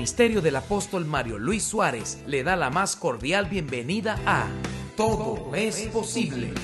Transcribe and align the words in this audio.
ministerio 0.00 0.40
del 0.40 0.56
apóstol 0.56 1.04
Mario 1.04 1.38
Luis 1.38 1.62
Suárez 1.62 2.22
le 2.26 2.42
da 2.42 2.56
la 2.56 2.70
más 2.70 2.96
cordial 2.96 3.44
bienvenida 3.50 4.18
a 4.24 4.46
Todo 4.96 5.54
es 5.54 5.88
posible. 5.88 6.54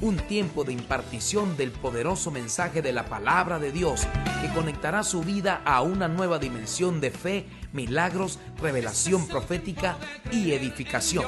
Un 0.00 0.16
tiempo 0.16 0.64
de 0.64 0.72
impartición 0.72 1.56
del 1.56 1.70
poderoso 1.70 2.32
mensaje 2.32 2.82
de 2.82 2.92
la 2.92 3.04
palabra 3.04 3.60
de 3.60 3.70
Dios 3.70 4.08
que 4.42 4.52
conectará 4.52 5.04
su 5.04 5.20
vida 5.20 5.62
a 5.64 5.82
una 5.82 6.08
nueva 6.08 6.40
dimensión 6.40 7.00
de 7.00 7.12
fe, 7.12 7.46
milagros, 7.72 8.40
revelación 8.60 9.28
profética 9.28 9.96
y 10.32 10.50
edificación. 10.50 11.26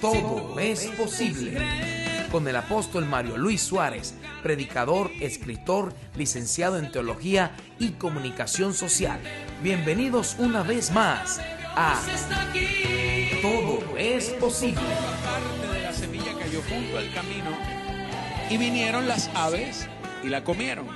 Todo 0.00 0.60
es 0.60 0.86
posible 0.86 1.66
con 2.30 2.46
el 2.46 2.54
apóstol 2.54 3.06
Mario 3.06 3.36
Luis 3.38 3.60
Suárez, 3.60 4.14
predicador, 4.44 5.10
escritor, 5.20 5.94
licenciado 6.16 6.78
en 6.78 6.92
teología 6.92 7.56
y 7.78 7.92
comunicación 7.92 8.74
social. 8.74 9.18
Bienvenidos 9.62 10.36
una 10.38 10.62
vez 10.62 10.92
más 10.92 11.40
a 11.74 11.98
Todo 13.40 13.96
es 13.96 14.28
posible. 14.34 14.82
Parte 15.24 15.78
de 15.78 15.82
la 15.82 15.92
semilla 15.94 16.38
cayó 16.38 16.60
junto 16.68 16.98
al 16.98 17.10
camino 17.14 17.50
y 18.50 18.58
vinieron 18.58 19.08
las 19.08 19.30
aves 19.34 19.88
y 20.22 20.28
la 20.28 20.44
comieron. 20.44 20.88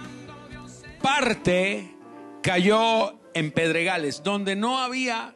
Parte 1.00 1.96
cayó 2.42 3.18
en 3.32 3.50
pedregales, 3.50 4.22
donde 4.22 4.56
no 4.56 4.78
había 4.78 5.34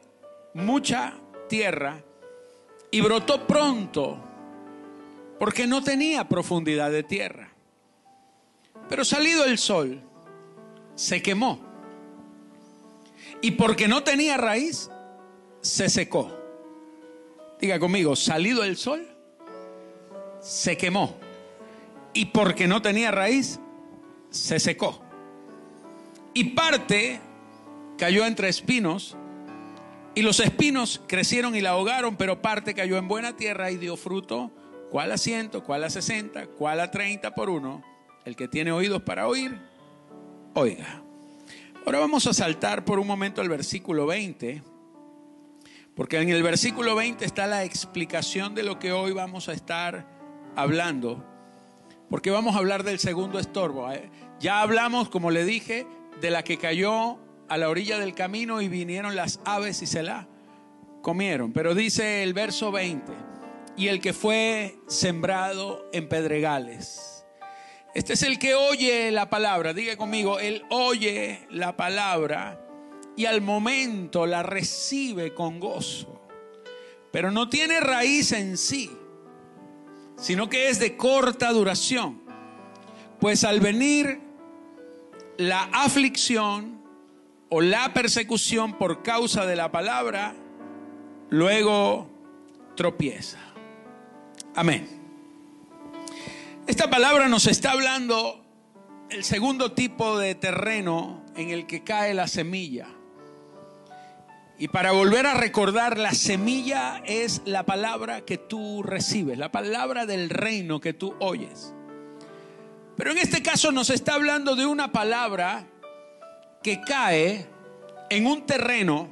mucha 0.52 1.14
tierra 1.48 2.04
y 2.90 3.00
brotó 3.00 3.46
pronto 3.46 4.22
porque 5.40 5.66
no 5.66 5.82
tenía 5.82 6.28
profundidad 6.28 6.90
de 6.90 7.04
tierra. 7.04 7.51
Pero 8.92 9.06
salido 9.06 9.46
el 9.46 9.56
sol, 9.56 10.02
se 10.96 11.22
quemó. 11.22 11.58
Y 13.40 13.52
porque 13.52 13.88
no 13.88 14.04
tenía 14.04 14.36
raíz, 14.36 14.90
se 15.62 15.88
secó. 15.88 16.30
Diga 17.58 17.78
conmigo, 17.78 18.14
salido 18.16 18.64
el 18.64 18.76
sol, 18.76 19.08
se 20.42 20.76
quemó. 20.76 21.16
Y 22.12 22.26
porque 22.26 22.68
no 22.68 22.82
tenía 22.82 23.10
raíz, 23.10 23.60
se 24.28 24.60
secó. 24.60 25.00
Y 26.34 26.50
parte 26.50 27.18
cayó 27.96 28.26
entre 28.26 28.50
espinos, 28.50 29.16
y 30.14 30.20
los 30.20 30.38
espinos 30.38 31.00
crecieron 31.06 31.56
y 31.56 31.62
la 31.62 31.70
ahogaron, 31.70 32.18
pero 32.18 32.42
parte 32.42 32.74
cayó 32.74 32.98
en 32.98 33.08
buena 33.08 33.38
tierra 33.38 33.70
y 33.70 33.78
dio 33.78 33.96
fruto 33.96 34.52
¿Cuál 34.90 35.10
a 35.10 35.16
ciento? 35.16 35.64
¿Cuál 35.64 35.84
a 35.84 35.88
sesenta? 35.88 36.46
¿Cuál 36.46 36.78
a 36.78 36.90
treinta 36.90 37.34
por 37.34 37.48
uno? 37.48 37.82
El 38.24 38.36
que 38.36 38.46
tiene 38.46 38.70
oídos 38.70 39.02
para 39.02 39.26
oír, 39.26 39.58
oiga. 40.54 41.02
Ahora 41.84 41.98
vamos 41.98 42.26
a 42.28 42.32
saltar 42.32 42.84
por 42.84 43.00
un 43.00 43.06
momento 43.06 43.40
al 43.40 43.48
versículo 43.48 44.06
20, 44.06 44.62
porque 45.96 46.20
en 46.20 46.28
el 46.28 46.42
versículo 46.42 46.94
20 46.94 47.24
está 47.24 47.48
la 47.48 47.64
explicación 47.64 48.54
de 48.54 48.62
lo 48.62 48.78
que 48.78 48.92
hoy 48.92 49.12
vamos 49.12 49.48
a 49.48 49.52
estar 49.52 50.06
hablando, 50.54 51.24
porque 52.08 52.30
vamos 52.30 52.54
a 52.54 52.58
hablar 52.58 52.84
del 52.84 53.00
segundo 53.00 53.40
estorbo. 53.40 53.90
¿eh? 53.90 54.08
Ya 54.38 54.60
hablamos, 54.60 55.08
como 55.08 55.32
le 55.32 55.44
dije, 55.44 55.86
de 56.20 56.30
la 56.30 56.44
que 56.44 56.58
cayó 56.58 57.18
a 57.48 57.58
la 57.58 57.68
orilla 57.68 57.98
del 57.98 58.14
camino 58.14 58.62
y 58.62 58.68
vinieron 58.68 59.16
las 59.16 59.40
aves 59.44 59.82
y 59.82 59.86
se 59.86 60.04
la 60.04 60.28
comieron, 61.02 61.52
pero 61.52 61.74
dice 61.74 62.22
el 62.22 62.32
verso 62.32 62.70
20 62.70 63.12
y 63.76 63.88
el 63.88 64.00
que 64.00 64.12
fue 64.12 64.78
sembrado 64.86 65.84
en 65.92 66.08
pedregales. 66.08 67.21
Este 67.94 68.14
es 68.14 68.22
el 68.22 68.38
que 68.38 68.54
oye 68.54 69.10
la 69.10 69.28
palabra, 69.28 69.74
diga 69.74 69.96
conmigo, 69.96 70.38
él 70.38 70.64
oye 70.70 71.46
la 71.50 71.76
palabra 71.76 72.58
y 73.16 73.26
al 73.26 73.42
momento 73.42 74.26
la 74.26 74.42
recibe 74.42 75.34
con 75.34 75.60
gozo, 75.60 76.22
pero 77.10 77.30
no 77.30 77.50
tiene 77.50 77.80
raíz 77.80 78.32
en 78.32 78.56
sí, 78.56 78.90
sino 80.16 80.48
que 80.48 80.70
es 80.70 80.78
de 80.78 80.96
corta 80.96 81.52
duración, 81.52 82.22
pues 83.20 83.44
al 83.44 83.60
venir 83.60 84.20
la 85.36 85.64
aflicción 85.72 86.80
o 87.50 87.60
la 87.60 87.92
persecución 87.92 88.78
por 88.78 89.02
causa 89.02 89.44
de 89.44 89.56
la 89.56 89.70
palabra, 89.70 90.34
luego 91.28 92.08
tropieza. 92.74 93.38
Amén. 94.54 95.01
Esta 96.68 96.88
palabra 96.88 97.28
nos 97.28 97.48
está 97.48 97.72
hablando 97.72 98.40
el 99.10 99.24
segundo 99.24 99.72
tipo 99.72 100.16
de 100.16 100.36
terreno 100.36 101.24
en 101.34 101.50
el 101.50 101.66
que 101.66 101.82
cae 101.82 102.14
la 102.14 102.28
semilla. 102.28 102.86
Y 104.58 104.68
para 104.68 104.92
volver 104.92 105.26
a 105.26 105.34
recordar, 105.34 105.98
la 105.98 106.12
semilla 106.12 107.02
es 107.04 107.42
la 107.46 107.64
palabra 107.64 108.20
que 108.20 108.38
tú 108.38 108.84
recibes, 108.84 109.38
la 109.38 109.50
palabra 109.50 110.06
del 110.06 110.30
reino 110.30 110.80
que 110.80 110.92
tú 110.92 111.16
oyes. 111.18 111.74
Pero 112.96 113.10
en 113.10 113.18
este 113.18 113.42
caso 113.42 113.72
nos 113.72 113.90
está 113.90 114.14
hablando 114.14 114.54
de 114.54 114.64
una 114.64 114.92
palabra 114.92 115.66
que 116.62 116.80
cae 116.80 117.44
en 118.08 118.24
un 118.24 118.46
terreno, 118.46 119.10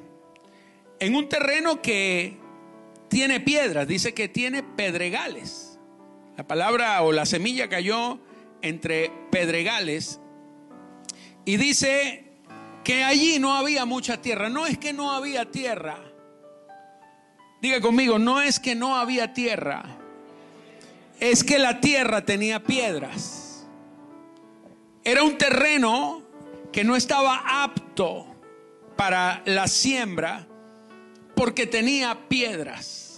en 1.01 1.17
un 1.17 1.29
terreno 1.29 1.83
que 1.83 2.39
tiene 3.09 3.41
piedras, 3.41 3.89
dice 3.89 4.15
que 4.15 4.29
tiene 4.29 4.63
pedregales. 4.63 5.70
La 6.41 6.47
palabra 6.47 7.03
o 7.03 7.13
la 7.13 7.27
semilla 7.27 7.69
cayó 7.69 8.19
entre 8.63 9.13
pedregales 9.31 10.21
y 11.45 11.59
dice 11.59 12.33
que 12.83 13.05
allí 13.05 13.39
no 13.39 13.55
había 13.55 13.85
mucha 13.85 14.23
tierra. 14.23 14.49
No 14.49 14.65
es 14.65 14.79
que 14.79 14.95
no 14.95 15.13
había 15.13 15.51
tierra. 15.51 15.99
Diga 17.61 17.83
conmigo, 17.83 18.19
no 18.19 18.41
es 18.41 18.59
que 18.59 18.75
no 18.75 18.97
había 18.97 19.35
tierra. 19.35 19.85
Es 21.19 21.45
que 21.45 21.59
la 21.59 21.83
tierra 21.83 22.25
tenía 22.25 22.65
piedras. 22.65 23.67
Era 25.05 25.23
un 25.23 25.37
terreno 25.37 26.23
que 26.73 26.85
no 26.85 26.97
estaba 26.97 27.65
apto 27.65 28.35
para 28.97 29.43
la 29.45 29.69
siembra 29.69 30.47
porque 31.35 31.67
tenía 31.67 32.19
piedras. 32.31 33.10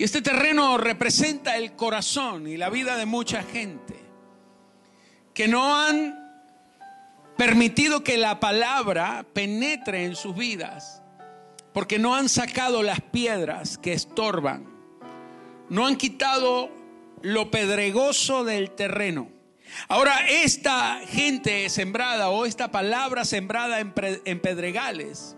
Y 0.00 0.04
este 0.04 0.22
terreno 0.22 0.78
representa 0.78 1.58
el 1.58 1.76
corazón 1.76 2.48
y 2.48 2.56
la 2.56 2.70
vida 2.70 2.96
de 2.96 3.04
mucha 3.04 3.42
gente 3.42 4.00
que 5.34 5.46
no 5.46 5.76
han 5.76 6.18
permitido 7.36 8.02
que 8.02 8.16
la 8.16 8.40
palabra 8.40 9.26
penetre 9.34 10.06
en 10.06 10.16
sus 10.16 10.34
vidas, 10.34 11.02
porque 11.74 11.98
no 11.98 12.14
han 12.14 12.30
sacado 12.30 12.82
las 12.82 13.02
piedras 13.02 13.76
que 13.76 13.92
estorban, 13.92 14.64
no 15.68 15.86
han 15.86 15.96
quitado 15.96 16.70
lo 17.20 17.50
pedregoso 17.50 18.42
del 18.42 18.70
terreno. 18.70 19.28
Ahora, 19.86 20.26
esta 20.30 21.00
gente 21.08 21.68
sembrada 21.68 22.30
o 22.30 22.46
esta 22.46 22.70
palabra 22.70 23.26
sembrada 23.26 23.80
en, 23.80 23.92
pedregales 24.40 25.36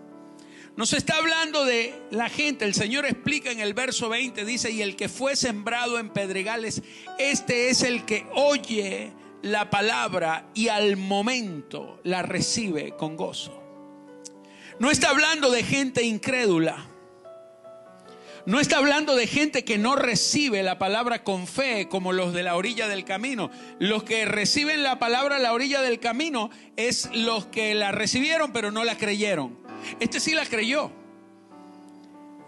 nos 0.75 0.93
está 0.93 1.17
hablando 1.17 1.65
de 1.65 1.93
la 2.11 2.29
gente. 2.29 2.65
El 2.65 2.73
Señor 2.73 3.05
explica 3.05 3.51
en 3.51 3.59
el 3.59 3.73
verso 3.73 4.09
20, 4.09 4.43
dice, 4.45 4.71
y 4.71 4.81
el 4.81 4.95
que 4.95 5.09
fue 5.09 5.35
sembrado 5.35 5.99
en 5.99 6.09
pedregales, 6.09 6.81
este 7.19 7.69
es 7.69 7.83
el 7.83 8.05
que 8.05 8.25
oye 8.33 9.13
la 9.43 9.69
palabra 9.69 10.49
y 10.53 10.69
al 10.69 10.97
momento 10.97 11.99
la 12.03 12.23
recibe 12.23 12.95
con 12.95 13.15
gozo. 13.15 13.61
No 14.79 14.89
está 14.89 15.09
hablando 15.09 15.51
de 15.51 15.63
gente 15.63 16.03
incrédula. 16.03 16.87
No 18.45 18.59
está 18.59 18.79
hablando 18.79 19.15
de 19.15 19.25
gente 19.25 19.63
que 19.63 19.77
no 19.77 19.95
recibe 19.95 20.63
la 20.63 20.77
palabra 20.77 21.23
con 21.23 21.47
fe 21.47 21.87
como 21.87 22.11
los 22.11 22.33
de 22.33 22.43
la 22.43 22.57
orilla 22.57 22.89
del 22.89 23.05
camino. 23.05 23.49
Los 23.79 24.03
que 24.03 24.25
reciben 24.25 24.83
la 24.83 24.99
palabra 24.99 25.37
a 25.37 25.39
la 25.39 25.53
orilla 25.53 25.81
del 25.81 25.99
camino 25.99 26.49
es 26.75 27.09
los 27.13 27.45
que 27.45 27.73
la 27.73 27.93
recibieron 27.93 28.51
pero 28.51 28.71
no 28.71 28.83
la 28.83 28.97
creyeron. 28.97 29.62
Este 29.99 30.19
sí 30.19 30.33
la 30.33 30.45
creyó. 30.45 30.91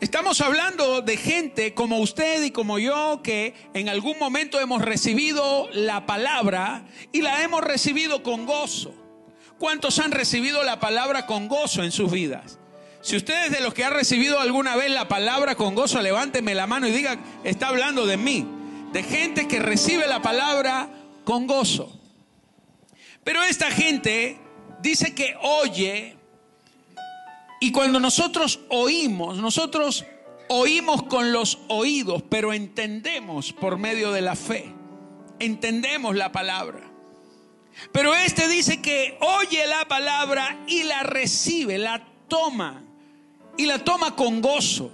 Estamos 0.01 0.41
hablando 0.41 1.01
de 1.01 1.15
gente 1.15 1.73
como 1.73 1.99
usted 1.99 2.43
y 2.43 2.51
como 2.51 2.79
yo 2.79 3.21
que 3.23 3.53
en 3.73 3.87
algún 3.87 4.19
momento 4.19 4.59
hemos 4.59 4.81
recibido 4.81 5.69
la 5.71 6.05
palabra 6.05 6.85
y 7.13 7.21
la 7.21 7.43
hemos 7.43 7.61
recibido 7.63 8.21
con 8.21 8.45
gozo. 8.45 8.93
¿Cuántos 9.57 9.99
han 9.99 10.11
recibido 10.11 10.63
la 10.63 10.81
palabra 10.81 11.25
con 11.25 11.47
gozo 11.47 11.81
en 11.81 11.93
sus 11.93 12.11
vidas? 12.11 12.59
Si 13.01 13.15
usted 13.15 13.45
es 13.45 13.51
de 13.51 13.61
los 13.61 13.73
que 13.73 13.85
ha 13.85 13.89
recibido 13.89 14.39
alguna 14.39 14.75
vez 14.75 14.91
la 14.91 15.07
palabra 15.07 15.55
con 15.55 15.75
gozo, 15.75 16.01
levánteme 16.01 16.55
la 16.55 16.67
mano 16.67 16.87
y 16.87 16.91
diga, 16.91 17.17
está 17.43 17.69
hablando 17.69 18.05
de 18.05 18.17
mí. 18.17 18.45
De 18.91 19.01
gente 19.01 19.47
que 19.47 19.59
recibe 19.59 20.07
la 20.07 20.21
palabra 20.21 20.89
con 21.23 21.47
gozo. 21.47 21.97
Pero 23.23 23.43
esta 23.43 23.71
gente 23.71 24.37
dice 24.81 25.15
que 25.15 25.35
oye 25.41 26.14
y 27.65 27.71
cuando 27.71 27.99
nosotros 27.99 28.59
oímos, 28.69 29.39
nosotros 29.39 30.05
oímos 30.49 31.01
con 31.01 31.31
los 31.31 31.57
oídos, 31.67 32.21
pero 32.29 32.53
entendemos 32.53 33.53
por 33.53 33.79
medio 33.79 34.11
de 34.11 34.21
la 34.21 34.35
fe. 34.35 34.71
Entendemos 35.39 36.15
la 36.15 36.31
palabra. 36.31 36.91
Pero 37.91 38.13
este 38.13 38.47
dice 38.47 38.83
que 38.83 39.17
oye 39.19 39.65
la 39.65 39.87
palabra 39.87 40.63
y 40.67 40.83
la 40.83 41.01
recibe, 41.01 41.79
la 41.79 42.05
toma 42.27 42.83
y 43.57 43.65
la 43.65 43.83
toma 43.83 44.15
con 44.15 44.41
gozo. 44.41 44.91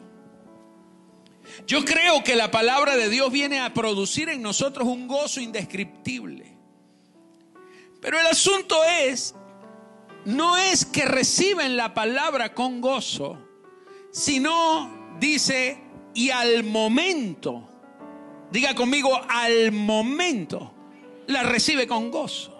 Yo 1.68 1.84
creo 1.84 2.24
que 2.24 2.38
la 2.38 2.52
palabra 2.52 2.96
de 2.96 3.10
Dios 3.10 3.34
viene 3.34 3.60
a 3.60 3.74
producir 3.74 4.30
en 4.30 4.42
nosotros 4.42 4.88
un 4.88 5.10
gozo 5.10 5.42
indescriptible. 5.42 6.56
Pero 8.00 8.18
el 8.18 8.28
asunto 8.28 8.82
es, 8.86 9.36
no 10.26 10.58
es 10.58 10.86
que 10.86 11.06
reciben 11.06 11.78
la 11.78 11.94
palabra 11.94 12.54
con 12.54 12.82
gozo, 12.82 13.38
sino, 14.12 15.16
dice, 15.20 15.82
y 16.14 16.30
al 16.30 16.64
momento, 16.64 17.68
diga 18.52 18.76
conmigo, 18.76 19.20
al 19.28 19.72
momento, 19.72 20.74
la 21.28 21.44
recibe 21.44 21.88
con 21.88 22.12
gozo. 22.12 22.58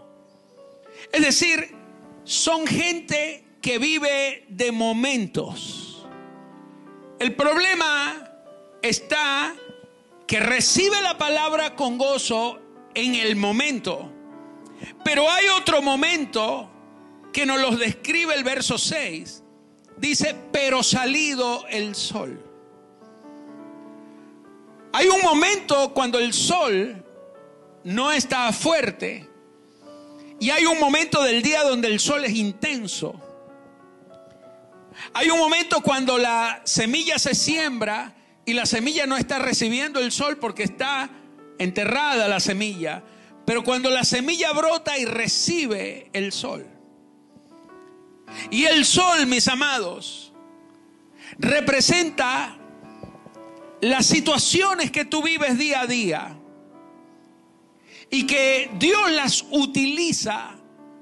Es 1.12 1.22
decir, 1.22 1.76
son 2.24 2.66
gente 2.66 3.44
que 3.62 3.78
vive 3.78 4.46
de 4.50 4.72
momentos. 4.72 6.08
El 7.20 7.36
problema 7.36 8.32
está 8.82 9.54
que 10.26 10.40
recibe 10.40 11.02
la 11.02 11.18
palabra 11.18 11.76
con 11.76 11.98
gozo 11.98 12.60
en 12.94 13.16
el 13.16 13.36
momento. 13.36 14.12
Pero 15.04 15.30
hay 15.30 15.48
otro 15.50 15.82
momento 15.82 16.70
que 17.32 17.46
nos 17.46 17.60
los 17.60 17.80
describe 17.80 18.34
el 18.34 18.44
verso 18.44 18.78
6. 18.78 19.44
Dice, 19.98 20.36
pero 20.52 20.84
salido 20.84 21.66
el 21.68 21.96
sol. 21.96 22.44
Hay 24.94 25.08
un 25.08 25.22
momento 25.22 25.94
cuando 25.94 26.20
el 26.20 26.34
sol 26.34 27.06
no 27.84 28.12
está 28.12 28.52
fuerte 28.52 29.30
y 30.40 30.50
hay 30.50 30.66
un 30.66 30.80
momento 30.80 31.24
del 31.24 31.44
día 31.44 31.64
donde 31.64 31.88
el 31.88 32.00
sol 32.00 32.26
es 32.26 32.34
intenso. 32.34 33.14
Hay 35.14 35.30
un 35.30 35.38
momento 35.38 35.82
cuando 35.82 36.18
la 36.18 36.62
semilla 36.66 37.20
se 37.20 37.36
siembra 37.36 38.16
y 38.44 38.54
la 38.54 38.66
semilla 38.66 39.06
no 39.06 39.18
está 39.18 39.38
recibiendo 39.38 40.00
el 40.00 40.12
sol 40.12 40.38
porque 40.38 40.64
está 40.64 41.12
enterrada 41.60 42.28
la 42.28 42.40
semilla. 42.40 43.04
Pero 43.46 43.64
cuando 43.64 43.92
la 43.92 44.04
semilla 44.04 44.52
brota 44.52 44.98
y 44.98 45.06
recibe 45.06 46.10
el 46.12 46.32
sol. 46.32 46.71
Y 48.50 48.66
el 48.66 48.86
sol, 48.86 49.26
mis 49.28 49.48
amados, 49.48 50.32
representa 51.38 52.58
las 53.82 54.06
situaciones 54.06 54.92
que 54.92 55.06
tú 55.06 55.24
vives 55.24 55.58
día 55.58 55.82
a 55.82 55.88
día 55.88 56.38
y 58.10 58.28
que 58.28 58.70
Dios 58.78 59.12
las 59.12 59.46
utiliza 59.52 60.56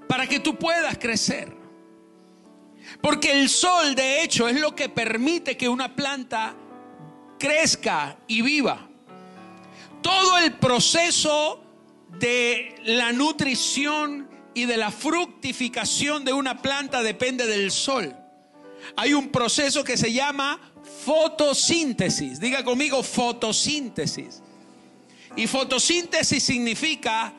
para 0.08 0.28
que 0.28 0.40
tú 0.40 0.58
puedas 0.58 0.98
crecer. 0.98 1.56
Porque 3.02 3.32
el 3.32 3.50
sol, 3.50 3.96
de 3.96 4.24
hecho, 4.24 4.48
es 4.48 4.60
lo 4.60 4.76
que 4.76 4.90
permite 4.90 5.58
que 5.58 5.68
una 5.70 5.96
planta 5.96 6.56
crezca 7.38 8.18
y 8.28 8.42
viva. 8.42 8.88
Todo 10.02 10.38
el 10.38 10.54
proceso 10.54 11.64
de 12.20 12.76
la 12.86 13.12
nutrición 13.12 14.29
y 14.54 14.66
de 14.66 14.78
la 14.78 14.92
fructificación 14.92 16.26
de 16.26 16.34
una 16.34 16.62
planta 16.62 17.02
depende 17.04 17.48
del 17.48 17.72
sol. 17.72 18.16
Hay 18.96 19.14
un 19.14 19.30
proceso 19.30 19.84
que 19.84 19.98
se 19.98 20.12
llama 20.12 20.60
fotosíntesis. 21.06 22.40
Diga 22.40 22.64
conmigo 22.64 23.04
fotosíntesis. 23.04 24.42
Y 25.36 25.48
fotosíntesis 25.48 26.44
significa 26.44 27.34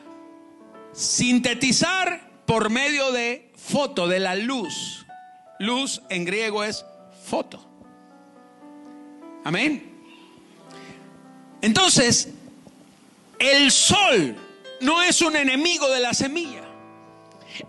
sintetizar 0.93 2.29
por 2.45 2.69
medio 2.69 3.11
de 3.11 3.51
foto, 3.55 4.07
de 4.07 4.19
la 4.19 4.35
luz. 4.35 5.05
Luz 5.59 6.01
en 6.09 6.25
griego 6.25 6.63
es 6.63 6.85
foto. 7.25 7.65
Amén. 9.43 9.91
Entonces, 11.61 12.29
el 13.37 13.71
sol 13.71 14.35
no 14.81 15.01
es 15.01 15.21
un 15.21 15.35
enemigo 15.35 15.89
de 15.89 15.99
la 15.99 16.13
semilla. 16.13 16.60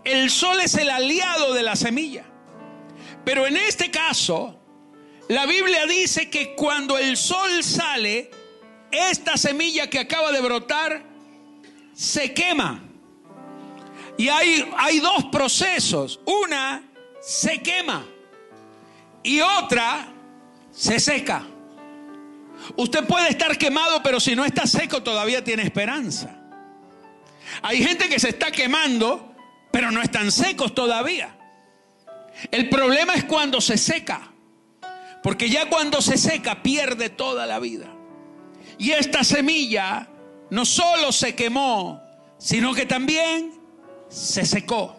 El 0.03 0.29
sol 0.29 0.59
es 0.61 0.75
el 0.75 0.89
aliado 0.89 1.53
de 1.53 1.63
la 1.63 1.75
semilla. 1.75 2.25
Pero 3.25 3.47
en 3.47 3.57
este 3.57 3.89
caso, 3.89 4.59
la 5.29 5.45
Biblia 5.45 5.85
dice 5.85 6.29
que 6.29 6.55
cuando 6.55 6.97
el 6.97 7.15
sol 7.17 7.63
sale, 7.63 8.29
esta 8.91 9.37
semilla 9.37 9.89
que 9.89 9.99
acaba 9.99 10.31
de 10.31 10.41
brotar 10.41 11.03
se 11.93 12.33
quema. 12.33 12.81
Y 14.17 14.29
hay, 14.29 14.69
hay 14.77 14.99
dos 14.99 15.25
procesos. 15.25 16.19
Una 16.25 16.83
se 17.21 17.61
quema 17.61 18.05
y 19.23 19.39
otra 19.41 20.07
se 20.71 20.99
seca. 20.99 21.47
Usted 22.75 23.05
puede 23.05 23.29
estar 23.29 23.57
quemado, 23.57 24.03
pero 24.03 24.19
si 24.19 24.35
no 24.35 24.45
está 24.45 24.67
seco 24.67 25.01
todavía 25.01 25.43
tiene 25.43 25.63
esperanza. 25.63 26.39
Hay 27.61 27.83
gente 27.83 28.09
que 28.09 28.19
se 28.19 28.29
está 28.29 28.51
quemando, 28.51 29.32
pero 29.73 29.89
no 29.89 30.03
están 30.03 30.31
secos 30.31 30.75
todavía. 30.75 31.35
El 32.51 32.69
problema 32.69 33.15
es 33.15 33.23
cuando 33.23 33.59
se 33.59 33.75
seca, 33.75 34.31
porque 35.23 35.49
ya 35.49 35.67
cuando 35.67 35.99
se 35.99 36.15
seca 36.15 36.61
pierde 36.61 37.09
toda 37.09 37.47
la 37.47 37.57
vida. 37.57 37.87
Y 38.77 38.91
esta 38.91 39.23
semilla 39.23 40.07
no 40.51 40.63
solo 40.63 41.11
se 41.11 41.33
quemó, 41.33 42.03
sino 42.37 42.75
que 42.75 42.85
también 42.85 43.51
se 44.09 44.45
secó. 44.45 44.95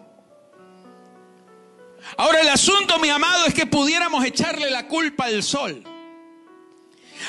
Ahora 2.17 2.41
el 2.41 2.49
asunto, 2.49 2.99
mi 2.99 3.07
amado, 3.07 3.45
es 3.45 3.53
que 3.53 3.65
pudiéramos 3.65 4.25
echarle 4.25 4.69
la 4.69 4.89
culpa 4.89 5.23
al 5.23 5.41
sol. 5.41 5.85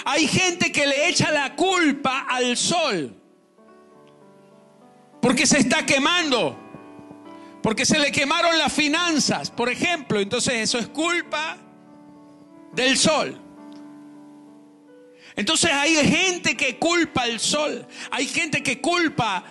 Hay 0.04 0.26
gente 0.26 0.72
que 0.72 0.84
le 0.84 1.08
echa 1.08 1.30
la 1.30 1.54
culpa 1.54 2.26
al 2.28 2.56
sol 2.56 3.14
porque 5.26 5.44
se 5.44 5.58
está 5.58 5.84
quemando, 5.84 6.56
porque 7.66 7.84
se 7.84 7.98
le 7.98 8.12
quemaron 8.12 8.56
las 8.58 8.72
finanzas, 8.72 9.50
por 9.50 9.68
ejemplo. 9.68 10.20
Entonces 10.20 10.54
eso 10.54 10.78
es 10.78 10.86
culpa 10.86 11.56
del 12.72 12.96
sol. 12.96 13.36
Entonces 15.34 15.72
hay 15.72 15.96
gente 15.96 16.56
que 16.56 16.78
culpa 16.78 17.22
al 17.22 17.40
sol, 17.40 17.84
hay 18.12 18.28
gente 18.28 18.62
que 18.62 18.80
culpa 18.80 19.42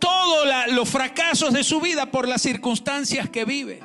todos 0.00 0.48
los 0.72 0.88
fracasos 0.88 1.52
de 1.52 1.62
su 1.62 1.80
vida 1.80 2.10
por 2.10 2.26
las 2.26 2.42
circunstancias 2.42 3.30
que 3.30 3.44
vive. 3.44 3.78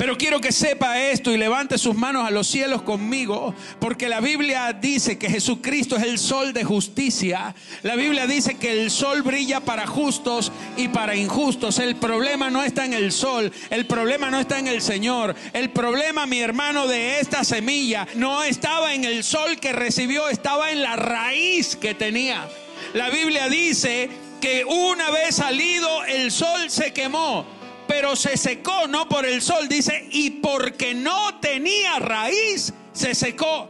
Pero 0.00 0.16
quiero 0.16 0.40
que 0.40 0.50
sepa 0.50 0.98
esto 0.98 1.30
y 1.30 1.36
levante 1.36 1.76
sus 1.76 1.94
manos 1.94 2.26
a 2.26 2.30
los 2.30 2.46
cielos 2.46 2.80
conmigo, 2.80 3.54
porque 3.78 4.08
la 4.08 4.20
Biblia 4.20 4.72
dice 4.72 5.18
que 5.18 5.28
Jesucristo 5.28 5.94
es 5.98 6.04
el 6.04 6.18
sol 6.18 6.54
de 6.54 6.64
justicia. 6.64 7.54
La 7.82 7.96
Biblia 7.96 8.26
dice 8.26 8.54
que 8.54 8.72
el 8.80 8.90
sol 8.90 9.20
brilla 9.20 9.60
para 9.60 9.86
justos 9.86 10.52
y 10.78 10.88
para 10.88 11.16
injustos. 11.16 11.78
El 11.78 11.96
problema 11.96 12.48
no 12.48 12.62
está 12.62 12.86
en 12.86 12.94
el 12.94 13.12
sol, 13.12 13.52
el 13.68 13.84
problema 13.84 14.30
no 14.30 14.40
está 14.40 14.58
en 14.58 14.68
el 14.68 14.80
Señor. 14.80 15.36
El 15.52 15.68
problema, 15.68 16.24
mi 16.24 16.40
hermano, 16.40 16.86
de 16.86 17.20
esta 17.20 17.44
semilla 17.44 18.08
no 18.14 18.42
estaba 18.42 18.94
en 18.94 19.04
el 19.04 19.22
sol 19.22 19.60
que 19.60 19.74
recibió, 19.74 20.30
estaba 20.30 20.72
en 20.72 20.80
la 20.80 20.96
raíz 20.96 21.76
que 21.76 21.92
tenía. 21.92 22.48
La 22.94 23.10
Biblia 23.10 23.50
dice 23.50 24.08
que 24.40 24.64
una 24.64 25.10
vez 25.10 25.34
salido 25.34 26.04
el 26.04 26.32
sol 26.32 26.70
se 26.70 26.94
quemó 26.94 27.59
pero 27.90 28.14
se 28.14 28.36
secó 28.36 28.86
no 28.86 29.08
por 29.08 29.26
el 29.26 29.42
sol, 29.42 29.66
dice, 29.66 30.06
y 30.12 30.30
porque 30.30 30.94
no 30.94 31.40
tenía 31.40 31.98
raíz, 31.98 32.72
se 32.92 33.16
secó. 33.16 33.68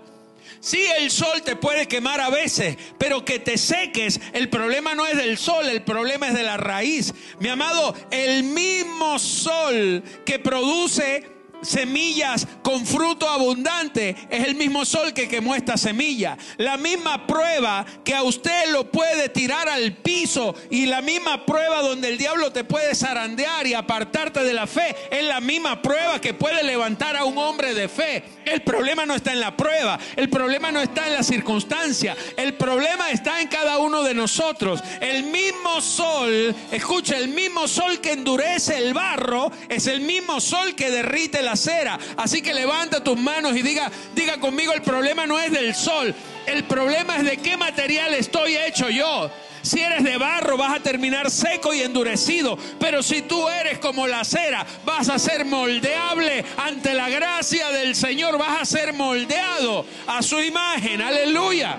Sí, 0.61 0.85
el 0.99 1.11
sol 1.11 1.41
te 1.43 1.57
puede 1.57 1.89
quemar 1.89 2.21
a 2.21 2.29
veces, 2.29 2.77
pero 2.99 3.25
que 3.25 3.39
te 3.39 3.57
seques, 3.57 4.21
el 4.35 4.51
problema 4.51 4.95
no 4.95 5.07
es 5.07 5.17
del 5.17 5.39
sol, 5.39 5.67
el 5.71 5.81
problema 5.81 6.29
es 6.29 6.35
de 6.35 6.43
la 6.43 6.59
raíz. 6.59 7.15
Mi 7.39 7.49
amado, 7.49 7.95
el 8.11 8.43
mismo 8.43 9.19
sol 9.19 10.03
que 10.27 10.39
produce 10.39 11.27
semillas 11.63 12.47
con 12.63 12.87
fruto 12.87 13.29
abundante, 13.29 14.17
es 14.31 14.47
el 14.47 14.55
mismo 14.55 14.85
sol 14.85 15.13
que 15.13 15.29
quemó 15.29 15.55
esta 15.55 15.77
semilla. 15.77 16.37
La 16.57 16.77
misma 16.77 17.27
prueba 17.27 17.85
que 18.05 18.15
a 18.15 18.23
usted 18.23 18.71
lo 18.71 18.91
puede 18.91 19.29
tirar 19.29 19.69
al 19.69 19.93
piso 19.95 20.55
y 20.71 20.87
la 20.87 21.01
misma 21.03 21.45
prueba 21.47 21.83
donde 21.83 22.09
el 22.09 22.19
diablo 22.19 22.53
te 22.53 22.65
puede 22.65 22.95
zarandear 22.95 23.67
y 23.67 23.75
apartarte 23.75 24.43
de 24.43 24.53
la 24.53 24.67
fe, 24.67 24.95
es 25.11 25.25
la 25.25 25.41
misma 25.41 25.83
prueba 25.83 26.21
que 26.21 26.35
puede 26.35 26.63
levantar 26.63 27.17
a 27.17 27.25
un 27.25 27.37
hombre 27.39 27.75
de 27.75 27.89
fe. 27.89 28.23
El 28.45 28.63
problema 28.63 29.07
no 29.07 29.15
está 29.15 29.33
en 29.33 29.41
la 29.41 29.57
prueba, 29.57 29.99
el 30.17 30.29
problema 30.29 30.73
no 30.73 30.81
está 30.81 31.07
en 31.07 31.15
la 31.15 31.23
circunstancia, 31.23 32.17
el 32.37 32.55
problema 32.55 33.11
está 33.11 33.41
en 33.41 33.49
cada 33.49 33.79
uno 33.79 34.03
de 34.03 34.15
nosotros. 34.15 34.81
El 35.01 35.25
mismo 35.25 35.81
sol, 35.81 36.55
escucha, 36.71 37.17
el 37.17 37.29
mismo 37.29 37.69
sol 37.69 38.01
que 38.01 38.13
endurece 38.13 38.79
el 38.79 38.95
barro 38.95 39.53
es 39.69 39.87
el 39.87 40.01
mismo 40.01 40.41
sol 40.41 40.75
que 40.75 40.91
derrite 40.91 41.43
la 41.43 41.50
cera. 41.57 41.99
Así 42.17 42.43
que 42.43 42.55
levanta 42.55 43.03
tus 43.03 43.19
manos 43.19 43.57
y 43.57 43.63
diga, 43.63 43.91
diga 44.15 44.39
conmigo, 44.39 44.73
el 44.73 44.83
problema 44.83 45.27
no 45.27 45.39
es 45.39 45.53
del 45.53 45.75
sol, 45.75 46.15
el 46.47 46.65
problema 46.65 47.17
es 47.17 47.25
de 47.25 47.37
qué 47.39 47.57
material 47.57 48.15
estoy 48.15 48.57
hecho 48.57 48.89
yo. 48.89 49.31
Si 49.63 49.81
eres 49.81 50.05
de 50.05 50.17
barro, 50.17 50.57
vas 50.57 50.77
a 50.77 50.81
terminar 50.81 51.31
seco 51.31 51.75
y 51.75 51.83
endurecido. 51.83 52.59
Pero 52.79 53.03
si 53.03 53.23
tú 53.23 53.49
eres 53.49 53.79
como 53.79 54.07
la 54.07 54.25
cera, 54.25 54.67
vas 54.85 55.09
a 55.09 55.19
ser 55.19 55.45
moldeable 55.45 56.45
ante 56.57 56.95
la 56.95 57.09
gracia 57.09 57.71
del 57.71 57.95
Señor. 57.95 58.39
Vas 58.39 58.63
a 58.63 58.65
ser 58.65 58.95
moldeado 58.95 59.85
a 60.07 60.23
su 60.23 60.41
imagen. 60.41 61.03
Aleluya. 61.03 61.77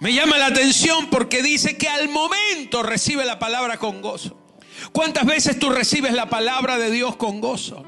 Me 0.00 0.12
llama 0.12 0.38
la 0.38 0.46
atención 0.46 1.06
porque 1.06 1.42
dice 1.42 1.76
que 1.76 1.88
al 1.88 2.08
momento 2.08 2.82
recibe 2.82 3.24
la 3.24 3.38
palabra 3.38 3.78
con 3.78 4.00
gozo. 4.00 4.43
¿Cuántas 4.92 5.26
veces 5.26 5.58
tú 5.58 5.70
recibes 5.70 6.12
la 6.12 6.28
palabra 6.28 6.78
de 6.78 6.90
Dios 6.90 7.16
con 7.16 7.40
gozo? 7.40 7.84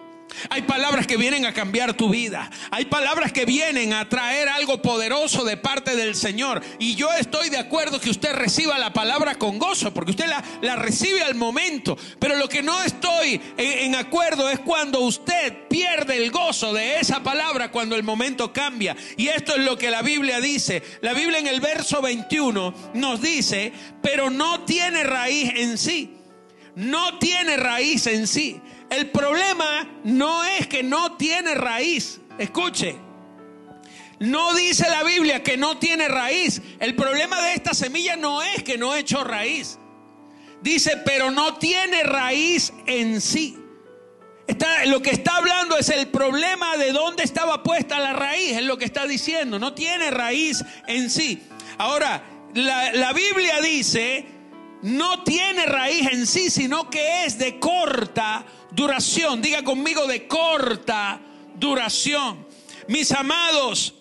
Hay 0.50 0.62
palabras 0.62 1.06
que 1.06 1.16
vienen 1.16 1.46
a 1.46 1.52
cambiar 1.52 1.94
tu 1.94 2.08
vida. 2.10 2.50
Hay 2.70 2.86
palabras 2.86 3.32
que 3.32 3.44
vienen 3.44 3.92
a 3.92 4.08
traer 4.08 4.48
algo 4.48 4.82
poderoso 4.82 5.44
de 5.44 5.56
parte 5.56 5.96
del 5.96 6.14
Señor. 6.14 6.62
Y 6.78 6.94
yo 6.94 7.12
estoy 7.14 7.48
de 7.48 7.58
acuerdo 7.58 8.00
que 8.00 8.10
usted 8.10 8.34
reciba 8.34 8.78
la 8.78 8.92
palabra 8.92 9.36
con 9.36 9.58
gozo, 9.58 9.92
porque 9.94 10.10
usted 10.10 10.26
la, 10.26 10.42
la 10.60 10.76
recibe 10.76 11.22
al 11.22 11.34
momento. 11.34 11.96
Pero 12.18 12.36
lo 12.36 12.48
que 12.48 12.62
no 12.62 12.82
estoy 12.82 13.40
en, 13.56 13.78
en 13.78 13.94
acuerdo 13.94 14.50
es 14.50 14.60
cuando 14.60 15.00
usted 15.00 15.68
pierde 15.68 16.16
el 16.16 16.30
gozo 16.30 16.72
de 16.72 17.00
esa 17.00 17.22
palabra 17.22 17.70
cuando 17.70 17.96
el 17.96 18.02
momento 18.02 18.52
cambia. 18.52 18.96
Y 19.16 19.28
esto 19.28 19.54
es 19.54 19.64
lo 19.64 19.78
que 19.78 19.90
la 19.90 20.02
Biblia 20.02 20.40
dice. 20.40 20.82
La 21.00 21.14
Biblia 21.14 21.38
en 21.38 21.46
el 21.46 21.60
verso 21.60 22.02
21 22.02 22.74
nos 22.94 23.20
dice, 23.22 23.72
pero 24.02 24.30
no 24.30 24.64
tiene 24.64 25.04
raíz 25.04 25.52
en 25.56 25.78
sí. 25.78 26.15
No 26.76 27.18
tiene 27.18 27.56
raíz 27.56 28.06
en 28.06 28.26
sí. 28.26 28.60
El 28.90 29.10
problema 29.10 29.88
no 30.04 30.44
es 30.44 30.66
que 30.66 30.82
no 30.82 31.16
tiene 31.16 31.54
raíz. 31.54 32.20
Escuche. 32.38 32.96
No 34.18 34.54
dice 34.54 34.88
la 34.88 35.02
Biblia 35.02 35.42
que 35.42 35.56
no 35.56 35.78
tiene 35.78 36.06
raíz. 36.06 36.60
El 36.78 36.94
problema 36.94 37.40
de 37.42 37.54
esta 37.54 37.72
semilla 37.72 38.16
no 38.16 38.42
es 38.42 38.62
que 38.62 38.76
no 38.76 38.94
hecho 38.94 39.24
raíz. 39.24 39.78
Dice, 40.60 40.98
pero 41.04 41.30
no 41.30 41.54
tiene 41.56 42.02
raíz 42.02 42.72
en 42.86 43.22
sí. 43.22 43.56
Está, 44.46 44.84
lo 44.84 45.00
que 45.00 45.10
está 45.10 45.36
hablando 45.36 45.78
es 45.78 45.88
el 45.88 46.08
problema 46.08 46.76
de 46.76 46.92
dónde 46.92 47.24
estaba 47.24 47.62
puesta 47.62 47.98
la 47.98 48.12
raíz, 48.12 48.52
es 48.52 48.62
lo 48.62 48.76
que 48.76 48.84
está 48.84 49.06
diciendo. 49.06 49.58
No 49.58 49.72
tiene 49.72 50.10
raíz 50.10 50.62
en 50.86 51.08
sí. 51.08 51.42
Ahora, 51.78 52.22
la, 52.54 52.92
la 52.92 53.12
Biblia 53.12 53.60
dice, 53.60 54.35
no 54.82 55.22
tiene 55.22 55.66
raíz 55.66 56.06
en 56.12 56.26
sí, 56.26 56.50
sino 56.50 56.90
que 56.90 57.24
es 57.24 57.38
de 57.38 57.58
corta 57.58 58.44
duración. 58.70 59.42
Diga 59.42 59.62
conmigo 59.62 60.06
de 60.06 60.26
corta 60.26 61.20
duración. 61.54 62.46
Mis 62.88 63.10
amados, 63.12 63.94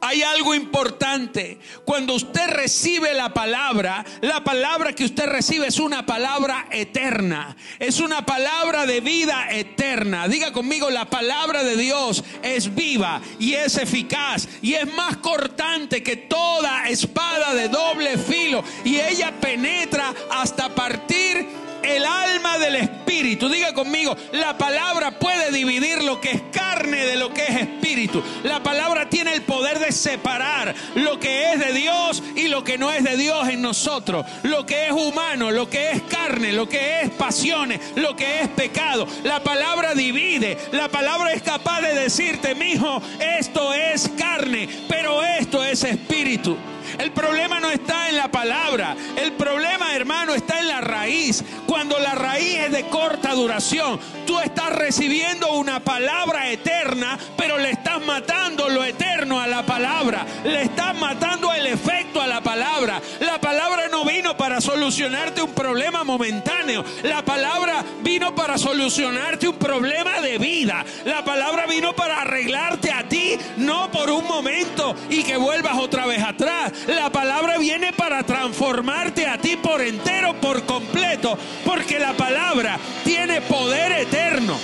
hay 0.00 0.22
algo 0.22 0.54
importante. 0.54 1.58
Cuando 1.84 2.14
usted 2.14 2.48
recibe 2.48 3.12
la 3.14 3.32
palabra, 3.32 4.04
la 4.20 4.42
palabra 4.42 4.94
que 4.94 5.04
usted 5.04 5.26
recibe 5.26 5.66
es 5.66 5.78
una 5.78 6.06
palabra 6.06 6.66
eterna. 6.70 7.56
Es 7.78 8.00
una 8.00 8.24
palabra 8.24 8.86
de 8.86 9.00
vida 9.00 9.48
eterna. 9.50 10.28
Diga 10.28 10.52
conmigo, 10.52 10.90
la 10.90 11.08
palabra 11.10 11.62
de 11.62 11.76
Dios 11.76 12.24
es 12.42 12.74
viva 12.74 13.20
y 13.38 13.54
es 13.54 13.76
eficaz 13.76 14.48
y 14.62 14.74
es 14.74 14.92
más 14.94 15.18
cortante 15.18 16.02
que 16.02 16.16
toda 16.16 16.88
espada 16.88 17.54
de 17.54 17.68
doble 17.68 18.16
filo. 18.18 18.64
Y 18.84 18.96
ella 19.00 19.32
penetra 19.40 20.14
hasta 20.30 20.74
partir 20.74 21.46
el 21.82 22.04
alma 22.04 22.58
del 22.58 22.76
espíritu. 22.76 23.48
Diga 23.48 23.72
conmigo, 23.72 24.16
la 24.32 24.56
palabra 24.56 25.18
puede 25.18 25.50
dividir 25.52 26.02
lo 26.02 26.20
que 26.20 26.30
es 26.30 26.42
carne 26.52 27.06
de 27.06 27.16
lo 27.16 27.32
que 27.32 27.42
es 27.42 27.56
espíritu. 27.56 28.22
La 28.42 28.62
palabra 28.62 29.08
tiene 29.08 29.34
el 29.34 29.42
poder 29.42 29.78
de 29.78 29.92
separar 29.92 30.74
lo 30.94 31.18
que 31.18 31.52
es 31.52 31.58
de 31.58 31.72
Dios 31.72 32.22
y 32.36 32.48
lo 32.48 32.64
que 32.64 32.78
no 32.78 32.90
es 32.90 33.04
de 33.04 33.16
Dios 33.16 33.48
en 33.48 33.62
nosotros. 33.62 34.24
Lo 34.42 34.64
que 34.66 34.86
es 34.86 34.92
humano, 34.92 35.50
lo 35.50 35.68
que 35.68 35.90
es 35.90 36.02
carne, 36.02 36.52
lo 36.52 36.68
que 36.68 37.02
es 37.02 37.10
pasiones, 37.10 37.80
lo 37.96 38.16
que 38.16 38.40
es 38.40 38.48
pecado. 38.48 39.06
La 39.24 39.42
palabra 39.42 39.94
divide. 39.94 40.58
La 40.72 40.88
palabra 40.88 41.32
es 41.32 41.42
capaz 41.42 41.80
de 41.82 41.94
decirte, 41.94 42.54
mi 42.54 42.72
hijo, 42.72 43.02
esto 43.18 43.72
es 43.74 44.08
carne, 44.18 44.68
pero 44.88 45.24
esto 45.24 45.64
es 45.64 45.84
espíritu. 45.84 46.56
El 46.98 47.12
problema 47.12 47.60
no 47.60 47.70
está 47.70 48.08
en 48.08 48.16
la 48.16 48.30
palabra. 48.30 48.96
El 49.16 49.32
problema, 49.32 49.94
hermano, 49.94 50.34
está 50.34 50.60
en 50.60 50.68
la 50.68 50.80
raíz. 50.80 51.44
Cuando 51.66 51.98
la 51.98 52.14
raíz 52.14 52.58
es 52.58 52.72
de 52.72 52.88
corta 52.88 53.34
duración, 53.34 53.98
tú 54.26 54.38
estás 54.40 54.70
recibiendo 54.70 55.52
una 55.54 55.80
palabra 55.80 56.50
eterna, 56.50 57.18
pero 57.36 57.58
le 57.58 57.70
estás 57.70 58.04
matando 58.04 58.68
lo 58.68 58.84
eterno 58.84 59.40
a 59.40 59.46
la 59.46 59.64
palabra. 59.64 60.26
Le 60.44 60.62
estás 60.62 60.96
matando 60.96 61.52
el 61.52 61.66
efecto 61.66 62.20
a 62.20 62.26
la 62.26 62.40
palabra. 62.40 63.00
La 63.20 63.40
palabra 63.40 63.88
no 63.88 64.04
vino 64.04 64.36
para 64.36 64.60
solucionarte 64.60 65.42
un 65.42 65.52
problema 65.52 66.04
momentáneo. 66.04 66.84
La 67.02 67.24
palabra 67.24 67.84
vino 68.02 68.34
para 68.34 68.58
solucionarte 68.58 69.48
un 69.48 69.56
problema 69.56 70.20
de 70.20 70.38
vida. 70.38 70.84
La 71.04 71.24
palabra 71.24 71.66
vino 71.66 71.94
para 71.94 72.22
arreglarte 72.22 72.92
a 72.92 73.08
no 73.56 73.90
por 73.90 74.10
un 74.10 74.26
momento 74.26 74.94
y 75.08 75.22
que 75.22 75.36
vuelvas 75.36 75.78
otra 75.78 76.06
vez 76.06 76.22
atrás. 76.22 76.72
La 76.86 77.10
palabra 77.10 77.58
viene 77.58 77.92
para 77.92 78.22
transformarte 78.22 79.26
a 79.26 79.38
ti 79.38 79.56
por 79.56 79.80
entero, 79.80 80.34
por 80.40 80.64
completo, 80.64 81.38
porque 81.64 81.98
la 81.98 82.12
palabra 82.14 82.78
tiene 83.04 83.40
poder 83.42 83.92
eterno. 83.92 84.58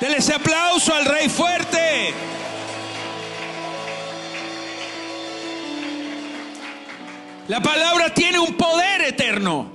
Dele 0.00 0.16
ese 0.16 0.34
aplauso 0.34 0.94
al 0.94 1.04
Rey 1.04 1.28
fuerte. 1.28 2.14
La 7.48 7.60
palabra 7.60 8.14
tiene 8.14 8.38
un 8.38 8.54
poder 8.54 9.02
eterno. 9.02 9.72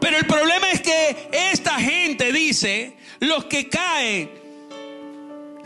Pero 0.00 0.18
el 0.18 0.26
problema 0.26 0.70
es 0.70 0.80
que 0.80 1.28
esta 1.52 1.78
gente 1.78 2.32
dice, 2.32 2.96
los 3.20 3.44
que 3.44 3.68
caen, 3.68 4.41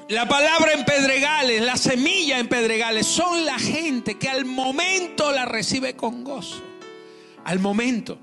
la 0.09 0.29
palabra 0.29 0.73
en 0.73 0.85
pedregales, 0.85 1.63
la 1.63 1.77
semilla 1.77 2.39
en 2.39 2.49
pedregales, 2.49 3.07
son 3.07 3.45
la 3.45 3.59
gente 3.59 4.17
que 4.17 4.29
al 4.29 4.45
momento 4.45 5.33
la 5.33 5.45
recibe 5.47 5.97
con 5.97 6.23
gozo. 6.23 6.63
Al 7.45 7.59
momento. 7.59 8.19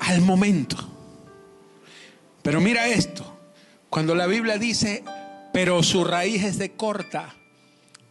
Al 0.00 0.20
momento. 0.20 0.76
Pero 2.42 2.60
mira 2.60 2.86
esto. 2.86 3.36
Cuando 3.88 4.14
la 4.14 4.26
Biblia 4.26 4.58
dice, 4.58 5.02
pero 5.52 5.82
su 5.82 6.04
raíz 6.04 6.44
es 6.44 6.58
de 6.58 6.72
corta 6.72 7.34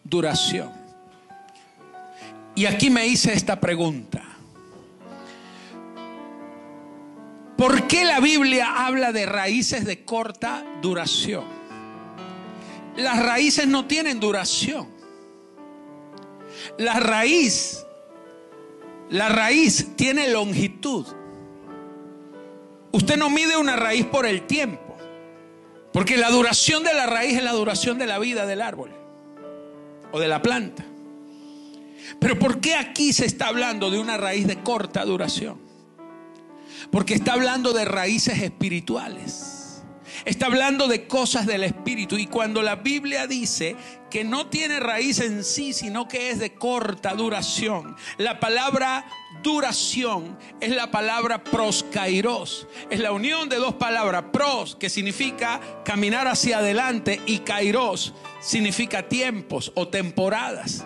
duración. 0.03 0.71
Y 2.55 2.65
aquí 2.65 2.89
me 2.89 3.05
hice 3.05 3.33
esta 3.33 3.59
pregunta. 3.59 4.24
¿Por 7.57 7.87
qué 7.87 8.03
la 8.03 8.19
Biblia 8.19 8.85
habla 8.85 9.13
de 9.13 9.25
raíces 9.25 9.85
de 9.85 10.03
corta 10.03 10.65
duración? 10.81 11.45
Las 12.97 13.23
raíces 13.23 13.67
no 13.67 13.85
tienen 13.85 14.19
duración. 14.19 14.87
La 16.77 16.99
raíz, 16.99 17.85
la 19.09 19.29
raíz 19.29 19.95
tiene 19.95 20.29
longitud. 20.29 21.05
Usted 22.91 23.17
no 23.17 23.29
mide 23.29 23.57
una 23.57 23.75
raíz 23.75 24.05
por 24.05 24.25
el 24.25 24.47
tiempo, 24.47 24.95
porque 25.93 26.17
la 26.17 26.29
duración 26.29 26.83
de 26.83 26.93
la 26.93 27.05
raíz 27.05 27.37
es 27.37 27.43
la 27.43 27.51
duración 27.53 27.97
de 27.97 28.07
la 28.07 28.19
vida 28.19 28.45
del 28.45 28.61
árbol 28.61 28.91
o 30.11 30.19
de 30.19 30.27
la 30.27 30.41
planta. 30.41 30.85
Pero 32.19 32.37
¿por 32.37 32.59
qué 32.59 32.75
aquí 32.75 33.13
se 33.13 33.25
está 33.25 33.47
hablando 33.47 33.89
de 33.91 33.99
una 33.99 34.17
raíz 34.17 34.47
de 34.47 34.61
corta 34.61 35.03
duración? 35.05 35.64
Porque 36.95 37.13
está 37.13 37.33
hablando 37.33 37.73
de 37.73 37.83
raíces 37.83 38.41
espirituales. 38.41 39.83
Está 40.23 40.45
hablando 40.45 40.87
de 40.87 41.07
cosas 41.07 41.45
del 41.45 41.65
espíritu. 41.65 42.17
Y 42.17 42.25
cuando 42.25 42.61
la 42.61 42.77
Biblia 42.77 43.27
dice 43.27 43.75
que 44.09 44.23
no 44.23 44.47
tiene 44.47 44.79
raíz 44.79 45.19
en 45.19 45.43
sí, 45.43 45.73
sino 45.73 46.07
que 46.07 46.29
es 46.29 46.39
de 46.39 46.53
corta 46.53 47.13
duración, 47.13 47.97
la 48.17 48.39
palabra 48.39 49.05
duración 49.43 50.39
es 50.61 50.73
la 50.73 50.89
palabra 50.89 51.43
proskairos. 51.43 52.65
Es 52.89 53.01
la 53.01 53.11
unión 53.11 53.49
de 53.49 53.57
dos 53.57 53.73
palabras. 53.73 54.23
Pros, 54.31 54.77
que 54.77 54.89
significa 54.89 55.59
caminar 55.83 56.29
hacia 56.29 56.59
adelante, 56.59 57.19
y 57.25 57.39
kairos 57.39 58.13
significa 58.39 59.09
tiempos 59.09 59.73
o 59.75 59.89
temporadas. 59.89 60.85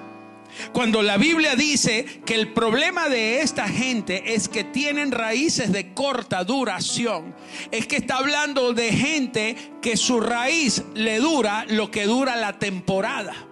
Cuando 0.73 1.01
la 1.01 1.17
Biblia 1.17 1.55
dice 1.55 2.05
que 2.25 2.35
el 2.35 2.53
problema 2.53 3.09
de 3.09 3.41
esta 3.41 3.67
gente 3.67 4.33
es 4.33 4.47
que 4.47 4.63
tienen 4.63 5.11
raíces 5.11 5.71
de 5.71 5.93
corta 5.93 6.43
duración, 6.43 7.35
es 7.71 7.87
que 7.87 7.97
está 7.97 8.17
hablando 8.17 8.73
de 8.73 8.91
gente 8.91 9.55
que 9.81 9.97
su 9.97 10.19
raíz 10.19 10.83
le 10.93 11.17
dura 11.17 11.65
lo 11.69 11.91
que 11.91 12.05
dura 12.05 12.35
la 12.35 12.59
temporada. 12.59 13.48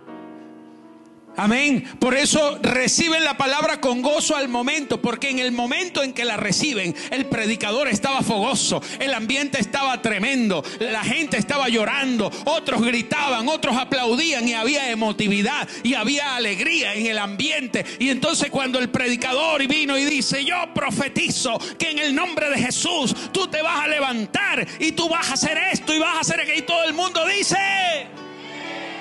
Amén. 1.37 1.83
Por 1.99 2.15
eso 2.15 2.57
reciben 2.63 3.23
la 3.23 3.37
palabra 3.37 3.79
con 3.79 4.01
gozo 4.01 4.35
al 4.35 4.47
momento, 4.47 4.99
porque 4.99 5.29
en 5.29 5.37
el 5.37 5.51
momento 5.51 6.01
en 6.01 6.11
que 6.11 6.25
la 6.25 6.35
reciben, 6.35 6.95
el 7.11 7.27
predicador 7.27 7.87
estaba 7.87 8.23
fogoso, 8.23 8.81
el 8.99 9.13
ambiente 9.13 9.59
estaba 9.59 10.01
tremendo, 10.01 10.63
la 10.79 11.03
gente 11.03 11.37
estaba 11.37 11.69
llorando, 11.69 12.31
otros 12.45 12.81
gritaban, 12.81 13.47
otros 13.47 13.77
aplaudían 13.77 14.47
y 14.47 14.55
había 14.55 14.89
emotividad 14.89 15.69
y 15.83 15.93
había 15.93 16.35
alegría 16.35 16.95
en 16.95 17.05
el 17.05 17.19
ambiente. 17.19 17.85
Y 17.99 18.09
entonces 18.09 18.49
cuando 18.49 18.79
el 18.79 18.89
predicador 18.89 19.67
vino 19.67 19.95
y 19.95 20.05
dice, 20.05 20.43
yo 20.43 20.55
profetizo 20.73 21.59
que 21.77 21.91
en 21.91 21.99
el 21.99 22.15
nombre 22.15 22.49
de 22.49 22.57
Jesús 22.57 23.13
tú 23.31 23.47
te 23.47 23.61
vas 23.61 23.81
a 23.81 23.87
levantar 23.87 24.67
y 24.79 24.91
tú 24.93 25.07
vas 25.07 25.29
a 25.29 25.33
hacer 25.35 25.55
esto 25.71 25.93
y 25.93 25.99
vas 25.99 26.17
a 26.17 26.21
hacer 26.21 26.41
aquello, 26.41 26.57
y 26.57 26.65
todo 26.65 26.83
el 26.85 26.95
mundo 26.95 27.23
dice, 27.27 27.57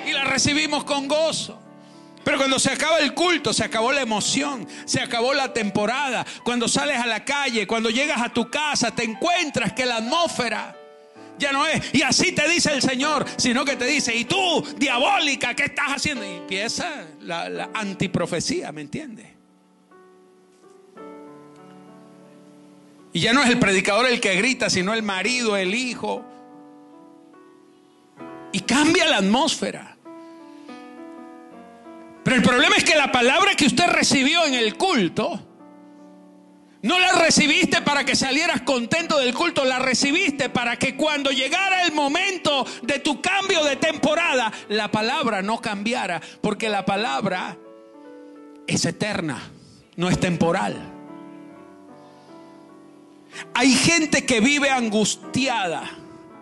y 0.05 0.11
la 0.11 0.25
recibimos 0.25 0.83
con 0.83 1.07
gozo. 1.07 1.66
Pero 2.27 2.39
cuando 2.39 2.59
se 2.59 2.73
acaba 2.73 2.97
el 2.97 3.13
culto, 3.13 3.53
se 3.53 3.63
acabó 3.63 3.93
la 3.93 4.01
emoción, 4.01 4.67
se 4.83 4.99
acabó 4.99 5.33
la 5.33 5.53
temporada. 5.53 6.25
Cuando 6.43 6.67
sales 6.67 6.97
a 6.97 7.05
la 7.05 7.23
calle, 7.23 7.65
cuando 7.65 7.89
llegas 7.89 8.21
a 8.21 8.27
tu 8.27 8.51
casa, 8.51 8.91
te 8.91 9.05
encuentras 9.05 9.71
que 9.71 9.85
la 9.85 9.95
atmósfera 9.95 10.75
ya 11.39 11.53
no 11.53 11.65
es. 11.65 11.81
Y 11.93 12.01
así 12.01 12.33
te 12.33 12.45
dice 12.49 12.73
el 12.73 12.81
Señor, 12.81 13.25
sino 13.37 13.63
que 13.63 13.77
te 13.77 13.85
dice, 13.85 14.13
y 14.13 14.25
tú, 14.25 14.61
diabólica, 14.75 15.53
¿qué 15.53 15.63
estás 15.63 15.87
haciendo? 15.87 16.25
Y 16.25 16.35
empieza 16.35 17.05
la, 17.21 17.47
la 17.47 17.69
antiprofecía, 17.73 18.73
¿me 18.73 18.81
entiendes? 18.81 19.27
Y 23.13 23.21
ya 23.21 23.31
no 23.31 23.41
es 23.41 23.49
el 23.49 23.57
predicador 23.57 24.05
el 24.05 24.19
que 24.19 24.35
grita, 24.35 24.69
sino 24.69 24.93
el 24.93 25.01
marido, 25.01 25.55
el 25.55 25.73
hijo. 25.73 26.25
Y 28.51 28.59
cambia 28.59 29.07
la 29.07 29.19
atmósfera. 29.19 29.96
Pero 32.27 32.35
el 32.35 32.43
problema 32.43 32.75
es 32.75 32.83
que 32.83 32.97
la 32.97 33.09
palabra 33.09 33.55
que 33.55 33.67
usted 33.67 33.87
recibió 33.87 34.43
en 34.45 34.53
el 34.53 34.75
culto, 34.75 35.39
no 36.81 36.99
la 36.99 37.13
recibiste 37.13 37.81
para 37.81 38.03
que 38.03 38.17
salieras 38.17 38.63
contento 38.63 39.17
del 39.17 39.33
culto, 39.33 39.63
la 39.63 39.79
recibiste 39.79 40.49
para 40.49 40.75
que 40.75 40.97
cuando 40.97 41.31
llegara 41.31 41.83
el 41.83 41.93
momento 41.93 42.65
de 42.83 42.99
tu 42.99 43.21
cambio 43.21 43.63
de 43.63 43.77
temporada, 43.77 44.51
la 44.67 44.91
palabra 44.91 45.41
no 45.41 45.61
cambiara, 45.61 46.19
porque 46.41 46.67
la 46.67 46.83
palabra 46.85 47.55
es 48.67 48.83
eterna, 48.83 49.41
no 49.95 50.09
es 50.09 50.19
temporal. 50.19 50.75
Hay 53.53 53.71
gente 53.71 54.25
que 54.25 54.41
vive 54.41 54.69
angustiada 54.69 55.89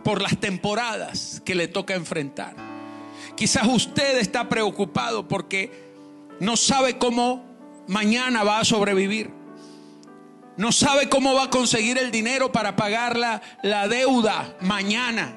por 0.03 0.23
las 0.23 0.35
temporadas 0.39 1.43
que 1.45 1.53
le 1.53 1.67
toca 1.67 1.93
enfrentar. 1.93 2.74
Quizás 3.35 3.67
usted 3.67 4.17
está 4.17 4.47
preocupado 4.47 5.27
porque 5.27 5.71
no 6.39 6.55
sabe 6.55 6.97
cómo 6.97 7.43
mañana 7.87 8.43
va 8.43 8.59
a 8.59 8.65
sobrevivir. 8.65 9.31
No 10.57 10.71
sabe 10.71 11.09
cómo 11.09 11.33
va 11.33 11.43
a 11.43 11.49
conseguir 11.49 11.97
el 11.97 12.11
dinero 12.11 12.51
para 12.51 12.75
pagar 12.75 13.17
la, 13.17 13.41
la 13.61 13.87
deuda 13.87 14.55
mañana. 14.61 15.35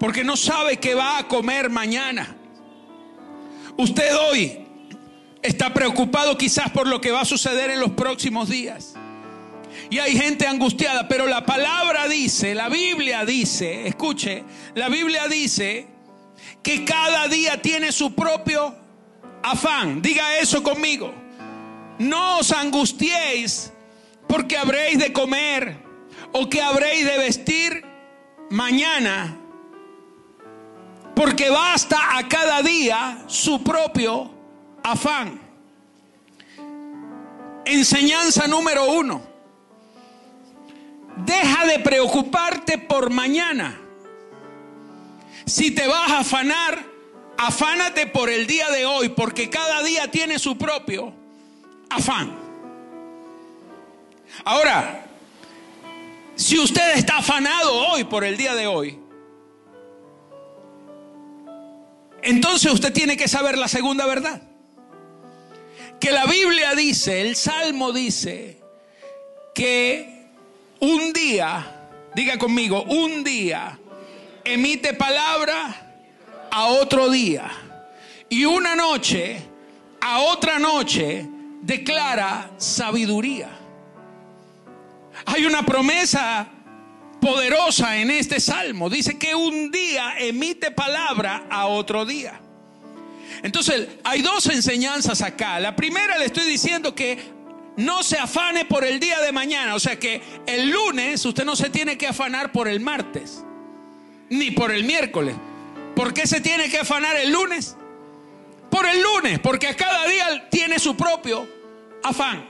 Porque 0.00 0.24
no 0.24 0.36
sabe 0.36 0.78
qué 0.78 0.94
va 0.94 1.18
a 1.18 1.28
comer 1.28 1.68
mañana. 1.68 2.36
Usted 3.76 4.16
hoy 4.16 4.66
está 5.42 5.74
preocupado 5.74 6.38
quizás 6.38 6.70
por 6.70 6.86
lo 6.88 7.00
que 7.00 7.10
va 7.10 7.20
a 7.20 7.26
suceder 7.26 7.70
en 7.70 7.80
los 7.80 7.90
próximos 7.90 8.48
días. 8.48 8.94
Y 9.90 9.98
hay 9.98 10.16
gente 10.16 10.46
angustiada, 10.46 11.06
pero 11.06 11.26
la 11.26 11.44
palabra 11.44 12.08
dice, 12.08 12.54
la 12.54 12.70
Biblia 12.70 13.26
dice, 13.26 13.86
escuche, 13.86 14.42
la 14.74 14.88
Biblia 14.88 15.28
dice 15.28 15.95
que 16.62 16.84
cada 16.84 17.28
día 17.28 17.60
tiene 17.60 17.92
su 17.92 18.14
propio 18.14 18.74
afán. 19.42 20.02
Diga 20.02 20.38
eso 20.38 20.62
conmigo. 20.62 21.12
No 21.98 22.38
os 22.38 22.52
angustiéis 22.52 23.72
porque 24.28 24.56
habréis 24.56 24.98
de 24.98 25.12
comer 25.12 25.76
o 26.32 26.48
que 26.48 26.60
habréis 26.60 27.04
de 27.04 27.18
vestir 27.18 27.84
mañana. 28.50 29.36
Porque 31.14 31.48
basta 31.48 32.18
a 32.18 32.28
cada 32.28 32.62
día 32.62 33.24
su 33.26 33.62
propio 33.62 34.30
afán. 34.82 35.40
Enseñanza 37.64 38.46
número 38.46 38.90
uno. 38.90 39.22
Deja 41.24 41.64
de 41.66 41.78
preocuparte 41.78 42.76
por 42.76 43.10
mañana. 43.10 43.80
Si 45.46 45.70
te 45.70 45.86
vas 45.86 46.10
a 46.10 46.18
afanar, 46.18 46.84
afánate 47.38 48.08
por 48.08 48.28
el 48.28 48.48
día 48.48 48.68
de 48.70 48.84
hoy, 48.84 49.10
porque 49.10 49.48
cada 49.48 49.82
día 49.84 50.10
tiene 50.10 50.40
su 50.40 50.58
propio 50.58 51.14
afán. 51.88 52.36
Ahora, 54.44 55.06
si 56.34 56.58
usted 56.58 56.96
está 56.96 57.18
afanado 57.18 57.74
hoy 57.88 58.04
por 58.04 58.24
el 58.24 58.36
día 58.36 58.56
de 58.56 58.66
hoy, 58.66 58.98
entonces 62.22 62.72
usted 62.72 62.92
tiene 62.92 63.16
que 63.16 63.28
saber 63.28 63.56
la 63.56 63.68
segunda 63.68 64.04
verdad. 64.04 64.42
Que 66.00 66.10
la 66.10 66.26
Biblia 66.26 66.74
dice, 66.74 67.22
el 67.22 67.36
Salmo 67.36 67.92
dice, 67.92 68.60
que 69.54 70.26
un 70.80 71.12
día, 71.12 71.88
diga 72.14 72.36
conmigo, 72.36 72.82
un 72.82 73.22
día 73.22 73.78
emite 74.46 74.94
palabra 74.94 75.86
a 76.50 76.66
otro 76.66 77.10
día. 77.10 77.50
Y 78.28 78.44
una 78.44 78.74
noche 78.74 79.42
a 80.00 80.20
otra 80.20 80.58
noche 80.58 81.26
declara 81.62 82.50
sabiduría. 82.56 83.50
Hay 85.26 85.46
una 85.46 85.64
promesa 85.64 86.48
poderosa 87.20 87.96
en 87.98 88.10
este 88.10 88.40
salmo. 88.40 88.88
Dice 88.88 89.18
que 89.18 89.34
un 89.34 89.70
día 89.70 90.14
emite 90.18 90.70
palabra 90.70 91.46
a 91.50 91.66
otro 91.66 92.04
día. 92.04 92.40
Entonces, 93.42 93.88
hay 94.04 94.22
dos 94.22 94.46
enseñanzas 94.46 95.22
acá. 95.22 95.58
La 95.60 95.74
primera 95.74 96.18
le 96.18 96.26
estoy 96.26 96.46
diciendo 96.48 96.94
que 96.94 97.18
no 97.76 98.02
se 98.02 98.18
afane 98.18 98.64
por 98.64 98.84
el 98.84 99.00
día 99.00 99.20
de 99.20 99.32
mañana. 99.32 99.74
O 99.74 99.80
sea 99.80 99.98
que 99.98 100.22
el 100.46 100.70
lunes 100.70 101.24
usted 101.24 101.44
no 101.44 101.56
se 101.56 101.70
tiene 101.70 101.98
que 101.98 102.06
afanar 102.06 102.52
por 102.52 102.68
el 102.68 102.80
martes 102.80 103.42
ni 104.30 104.50
por 104.50 104.72
el 104.72 104.84
miércoles. 104.84 105.36
¿Por 105.94 106.12
qué 106.12 106.26
se 106.26 106.40
tiene 106.40 106.68
que 106.68 106.78
afanar 106.78 107.16
el 107.16 107.32
lunes? 107.32 107.76
Por 108.70 108.86
el 108.86 109.02
lunes, 109.02 109.38
porque 109.38 109.74
cada 109.74 110.06
día 110.06 110.48
tiene 110.50 110.78
su 110.78 110.96
propio 110.96 111.48
afán. 112.02 112.48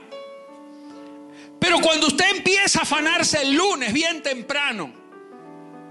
Pero 1.59 1.79
cuando 1.79 2.07
usted 2.07 2.25
empieza 2.35 2.79
a 2.79 2.83
afanarse 2.83 3.41
el 3.41 3.53
lunes 3.53 3.93
bien 3.93 4.21
temprano, 4.21 4.91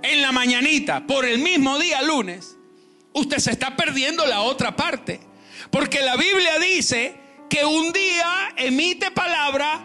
en 0.02 0.22
la 0.22 0.32
mañanita, 0.32 1.06
por 1.06 1.24
el 1.24 1.38
mismo 1.38 1.78
día 1.78 2.02
lunes, 2.02 2.56
usted 3.12 3.38
se 3.38 3.50
está 3.50 3.76
perdiendo 3.76 4.26
la 4.26 4.42
otra 4.42 4.76
parte. 4.76 5.20
Porque 5.70 6.00
la 6.02 6.16
Biblia 6.16 6.58
dice 6.58 7.14
que 7.48 7.64
un 7.64 7.92
día 7.92 8.52
emite 8.56 9.10
palabra 9.10 9.80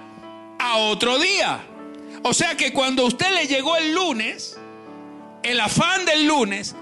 a 0.60 0.78
otro 0.78 1.18
día. 1.18 1.62
O 2.24 2.34
sea 2.34 2.56
que 2.56 2.72
cuando 2.72 3.06
usted 3.06 3.32
le 3.32 3.48
llegó 3.48 3.76
el 3.78 3.96
lunes, 3.96 4.58
el 5.44 5.60
afán 5.60 6.06
del 6.06 6.26
lunes, 6.26 6.76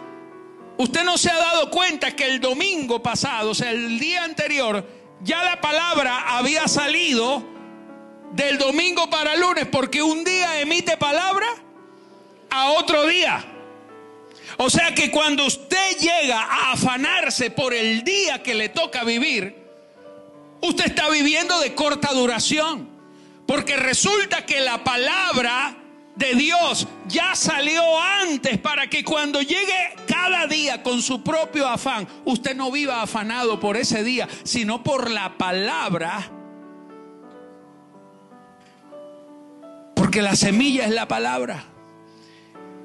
usted 0.77 1.03
no 1.03 1.17
se 1.17 1.29
ha 1.29 1.37
dado 1.37 1.69
cuenta 1.69 2.15
que 2.15 2.25
el 2.25 2.39
domingo 2.39 3.01
pasado, 3.01 3.51
o 3.51 3.55
sea, 3.55 3.71
el 3.71 3.99
día 3.99 4.23
anterior, 4.23 4.85
ya 5.21 5.43
la 5.43 5.59
palabra 5.59 6.37
había 6.37 6.67
salido 6.67 7.43
del 8.31 8.57
domingo 8.57 9.09
para 9.09 9.33
el 9.33 9.41
lunes, 9.41 9.67
porque 9.67 10.01
un 10.01 10.23
día 10.23 10.59
emite 10.61 10.97
palabra 10.97 11.47
a 12.49 12.71
otro 12.71 13.05
día. 13.07 13.45
O 14.57 14.69
sea 14.69 14.93
que 14.93 15.09
cuando 15.09 15.45
usted 15.45 15.97
llega 15.99 16.41
a 16.41 16.73
afanarse 16.73 17.49
por 17.49 17.73
el 17.73 18.03
día 18.03 18.43
que 18.43 18.53
le 18.53 18.69
toca 18.69 19.03
vivir, 19.03 19.55
usted 20.61 20.85
está 20.85 21.09
viviendo 21.09 21.59
de 21.59 21.73
corta 21.75 22.11
duración. 22.13 22.89
Porque 23.47 23.77
resulta 23.77 24.45
que 24.45 24.59
la 24.59 24.83
palabra 24.83 25.78
de 26.19 26.35
Dios 26.35 26.85
ya 27.07 27.33
salió 27.33 27.81
antes 27.97 28.57
para 28.57 28.87
que 28.87 29.05
cuando 29.05 29.41
llegue 29.41 29.95
cada 30.05 30.47
día 30.47 30.83
con 30.83 31.01
su 31.01 31.23
propio 31.23 31.65
afán, 31.65 32.07
usted 32.25 32.55
no 32.55 32.69
viva 32.71 33.01
afanado 33.01 33.59
por 33.59 33.77
ese 33.77 34.03
día, 34.03 34.27
sino 34.43 34.83
por 34.83 35.09
la 35.09 35.37
palabra. 35.37 36.29
Porque 39.95 40.21
la 40.21 40.35
semilla 40.35 40.85
es 40.85 40.91
la 40.91 41.07
palabra. 41.07 41.63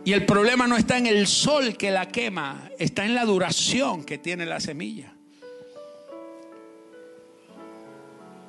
Y 0.04 0.12
el 0.12 0.26
problema 0.26 0.68
no 0.68 0.76
está 0.76 0.96
en 0.98 1.06
el 1.06 1.26
sol 1.26 1.76
que 1.76 1.90
la 1.90 2.06
quema, 2.06 2.70
está 2.78 3.04
en 3.04 3.16
la 3.16 3.24
duración 3.24 4.04
que 4.04 4.16
tiene 4.16 4.46
la 4.46 4.60
semilla. 4.60 5.12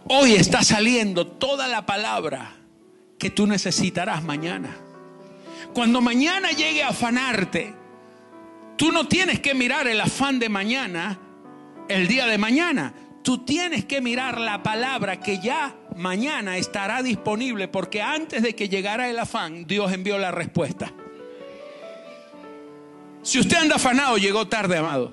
Hoy 0.07 0.33
está 0.33 0.63
saliendo 0.63 1.25
toda 1.25 1.67
la 1.67 1.87
palabra 1.87 2.64
que 3.17 3.29
tú 3.29 3.47
necesitarás 3.47 4.23
mañana. 4.23 4.75
Cuando 5.73 6.01
mañana 6.01 6.51
llegue 6.51 6.83
a 6.83 6.89
afanarte, 6.89 7.73
tú 8.77 8.91
no 8.91 9.07
tienes 9.07 9.39
que 9.39 9.53
mirar 9.53 9.87
el 9.87 10.01
afán 10.01 10.39
de 10.39 10.49
mañana 10.49 11.19
el 11.87 12.07
día 12.07 12.25
de 12.25 12.37
mañana. 12.37 12.93
tú 13.23 13.39
tienes 13.39 13.85
que 13.85 14.01
mirar 14.01 14.39
la 14.39 14.61
palabra 14.61 15.19
que 15.19 15.39
ya 15.39 15.75
mañana 15.95 16.57
estará 16.57 17.01
disponible 17.01 17.67
porque 17.67 17.99
antes 18.03 18.43
de 18.43 18.55
que 18.55 18.69
llegara 18.69 19.09
el 19.09 19.17
afán, 19.17 19.65
Dios 19.65 19.91
envió 19.91 20.19
la 20.19 20.31
respuesta. 20.31 20.93
Si 23.23 23.39
usted 23.39 23.57
anda 23.57 23.77
afanado, 23.77 24.17
llegó 24.17 24.47
tarde, 24.47 24.77
amado. 24.77 25.11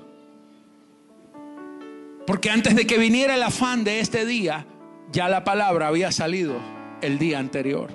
Porque 2.27 2.51
antes 2.51 2.75
de 2.75 2.85
que 2.85 2.99
viniera 2.99 3.33
el 3.33 3.41
afán 3.41 3.83
de 3.83 3.99
este 3.99 4.27
día, 4.27 4.67
ya 5.11 5.27
la 5.27 5.43
palabra 5.43 5.87
había 5.87 6.11
salido 6.11 6.72
el 7.03 7.19
día 7.19 7.39
anterior. 7.39 7.89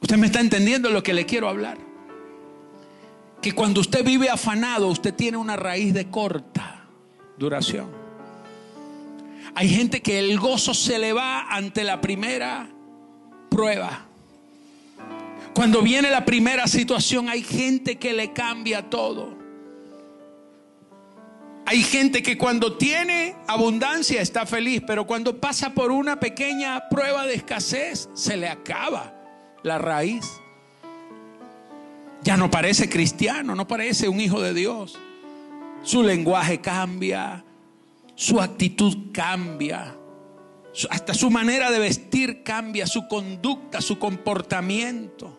Usted 0.00 0.16
me 0.16 0.26
está 0.26 0.40
entendiendo 0.40 0.90
lo 0.90 1.02
que 1.02 1.12
le 1.12 1.26
quiero 1.26 1.48
hablar. 1.48 1.76
Que 3.42 3.52
cuando 3.52 3.80
usted 3.80 4.04
vive 4.04 4.30
afanado, 4.30 4.88
usted 4.88 5.14
tiene 5.14 5.36
una 5.36 5.56
raíz 5.56 5.92
de 5.92 6.08
corta 6.08 6.84
duración. 7.36 7.88
Hay 9.54 9.68
gente 9.68 10.00
que 10.02 10.18
el 10.18 10.38
gozo 10.38 10.72
se 10.72 10.98
le 10.98 11.12
va 11.12 11.48
ante 11.48 11.82
la 11.84 12.00
primera 12.00 12.68
prueba. 13.48 14.06
Cuando 15.54 15.82
viene 15.82 16.10
la 16.10 16.24
primera 16.24 16.68
situación, 16.68 17.28
hay 17.28 17.42
gente 17.42 17.98
que 17.98 18.12
le 18.12 18.32
cambia 18.32 18.88
todo. 18.88 19.36
Hay 21.70 21.82
gente 21.82 22.22
que 22.22 22.38
cuando 22.38 22.78
tiene 22.78 23.36
abundancia 23.46 24.22
está 24.22 24.46
feliz, 24.46 24.82
pero 24.86 25.06
cuando 25.06 25.38
pasa 25.38 25.74
por 25.74 25.92
una 25.92 26.18
pequeña 26.18 26.88
prueba 26.88 27.26
de 27.26 27.34
escasez, 27.34 28.08
se 28.14 28.38
le 28.38 28.48
acaba 28.48 29.12
la 29.62 29.76
raíz. 29.76 30.24
Ya 32.22 32.38
no 32.38 32.50
parece 32.50 32.88
cristiano, 32.88 33.54
no 33.54 33.68
parece 33.68 34.08
un 34.08 34.18
hijo 34.18 34.40
de 34.40 34.54
Dios. 34.54 34.98
Su 35.82 36.02
lenguaje 36.02 36.58
cambia, 36.62 37.44
su 38.14 38.40
actitud 38.40 39.12
cambia, 39.12 39.94
hasta 40.88 41.12
su 41.12 41.30
manera 41.30 41.70
de 41.70 41.80
vestir 41.80 42.44
cambia, 42.44 42.86
su 42.86 43.06
conducta, 43.08 43.82
su 43.82 43.98
comportamiento. 43.98 45.38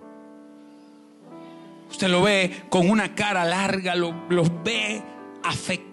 Usted 1.89 2.07
lo 2.07 2.21
ve 2.21 2.65
con 2.69 2.87
una 2.87 3.15
cara 3.15 3.43
larga, 3.45 3.95
los 3.95 4.63
ve 4.63 5.01
afectados. 5.41 5.88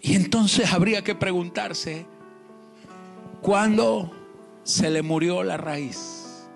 Y 0.00 0.16
entonces 0.16 0.72
habría 0.72 1.02
que 1.02 1.14
preguntarse, 1.14 2.06
¿cuándo 3.40 4.10
se 4.64 4.90
le 4.90 5.02
murió 5.02 5.42
la 5.42 5.56
raíz? 5.56 6.48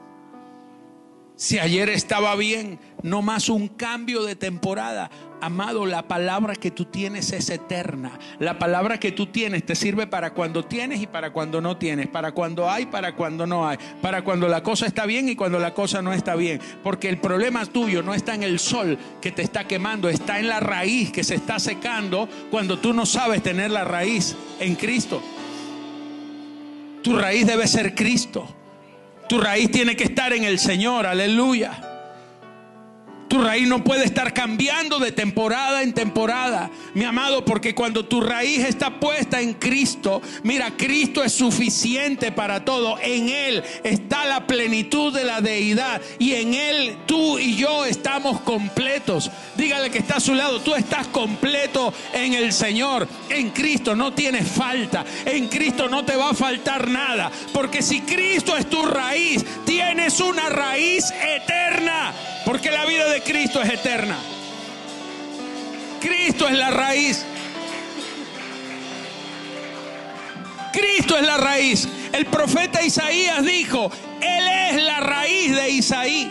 Si 1.37 1.59
ayer 1.59 1.91
estaba 1.91 2.35
bien, 2.35 2.81
no 3.07 3.23
más 3.23 3.49
un 3.49 3.69
cambio 3.69 4.25
de 4.25 4.35
temporada. 4.35 5.09
Amado, 5.41 5.87
la 5.87 6.09
palabra 6.09 6.57
que 6.57 6.73
tú 6.73 6.87
tienes 6.87 7.31
es 7.31 7.51
eterna. 7.51 8.19
La 8.41 8.59
palabra 8.59 8.99
que 8.99 9.13
tú 9.13 9.27
tienes 9.27 9.65
te 9.65 9.77
sirve 9.77 10.09
para 10.09 10.35
cuando 10.35 10.65
tienes 10.65 11.01
y 11.01 11.07
para 11.07 11.33
cuando 11.33 11.61
no 11.61 11.77
tienes. 11.77 12.09
Para 12.09 12.33
cuando 12.33 12.69
hay, 12.69 12.87
para 12.87 13.15
cuando 13.15 13.47
no 13.47 13.69
hay. 13.69 13.79
Para 14.03 14.23
cuando 14.23 14.49
la 14.49 14.65
cosa 14.65 14.87
está 14.87 15.07
bien 15.07 15.29
y 15.29 15.37
cuando 15.37 15.61
la 15.61 15.73
cosa 15.73 16.03
no 16.03 16.13
está 16.13 16.35
bien. 16.35 16.61
Porque 16.83 17.09
el 17.09 17.19
problema 17.19 17.65
tuyo 17.65 18.03
no 18.03 18.13
está 18.13 18.35
en 18.35 18.43
el 18.43 18.59
sol 18.59 18.99
que 19.21 19.31
te 19.31 19.43
está 19.43 19.69
quemando, 19.69 20.09
está 20.09 20.41
en 20.41 20.49
la 20.49 20.59
raíz 20.59 21.13
que 21.13 21.23
se 21.23 21.37
está 21.37 21.61
secando 21.61 22.29
cuando 22.51 22.81
tú 22.81 22.93
no 22.93 23.07
sabes 23.07 23.41
tener 23.41 23.71
la 23.71 23.85
raíz 23.85 24.35
en 24.59 24.75
Cristo. 24.75 25.23
Tu 27.05 27.17
raíz 27.17 27.47
debe 27.47 27.69
ser 27.69 27.95
Cristo. 27.95 28.49
Tu 29.29 29.41
raíz 29.41 29.71
tiene 29.71 29.95
que 29.95 30.05
estar 30.05 30.33
en 30.33 30.43
el 30.43 30.59
Señor, 30.59 31.07
aleluya. 31.07 31.96
Tu 33.37 33.43
raíz 33.43 33.69
no 33.69 33.85
puede 33.85 34.07
estar 34.07 34.33
cambiando 34.33 34.99
de 34.99 35.13
temporada 35.13 35.83
en 35.83 35.93
temporada, 35.93 36.71
mi 36.95 37.05
amado, 37.05 37.45
porque 37.45 37.75
cuando 37.75 38.07
tu 38.07 38.23
raíz 38.23 38.65
está 38.65 38.99
puesta 38.99 39.43
en 39.43 39.53
Cristo, 39.53 40.23
mira, 40.43 40.71
Cristo 40.75 41.23
es 41.23 41.35
suficiente 41.35 42.33
para 42.33 42.65
todo. 42.65 42.99
En 42.99 43.29
Él 43.29 43.63
está 43.85 44.25
la 44.25 44.47
plenitud 44.47 45.13
de 45.13 45.25
la 45.25 45.43
deidad 45.43 46.01
y 46.19 46.33
en 46.33 46.55
Él 46.55 46.97
tú 47.05 47.39
y 47.39 47.57
yo 47.57 47.85
estamos 47.85 48.41
completos. 48.41 49.31
Dígale 49.55 49.91
que 49.91 49.99
está 49.99 50.17
a 50.17 50.21
su 50.21 50.33
lado, 50.33 50.63
tú 50.63 50.75
estás 50.75 51.07
completo 51.09 51.93
en 52.15 52.33
el 52.33 52.55
Señor. 52.55 53.07
En 53.29 53.51
Cristo 53.51 53.95
no 53.95 54.15
tienes 54.15 54.49
falta, 54.49 55.05
en 55.27 55.49
Cristo 55.49 55.91
no 55.91 56.07
te 56.07 56.17
va 56.17 56.31
a 56.31 56.35
faltar 56.35 56.89
nada, 56.89 57.31
porque 57.53 57.83
si 57.83 58.01
Cristo 58.01 58.57
es 58.57 58.71
tu 58.71 58.83
raíz, 58.87 59.45
tienes 59.67 60.21
una 60.21 60.49
raíz 60.49 61.13
eterna. 61.23 62.15
Porque 62.47 62.71
la 62.71 62.87
vida 62.87 63.11
de 63.11 63.23
Cristo 63.23 63.61
es 63.61 63.69
eterna. 63.69 64.17
Cristo 66.01 66.47
es 66.47 66.57
la 66.57 66.71
raíz. 66.71 67.27
Cristo 70.73 71.17
es 71.17 71.27
la 71.27 71.39
raíz. 71.39 71.89
El 72.13 72.25
profeta 72.27 72.85
Isaías 72.85 73.45
dijo, 73.45 73.91
Él 74.21 74.47
es 74.47 74.81
la 74.81 75.01
raíz 75.01 75.57
de 75.57 75.71
Isaí. 75.71 76.31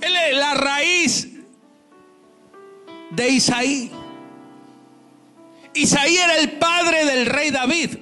Él 0.00 0.16
es 0.16 0.36
la 0.36 0.54
raíz 0.54 1.28
de 3.10 3.28
Isaí. 3.28 3.92
Isaí 5.74 6.16
era 6.16 6.38
el 6.38 6.50
padre 6.58 7.04
del 7.04 7.24
rey 7.24 7.52
David. 7.52 7.98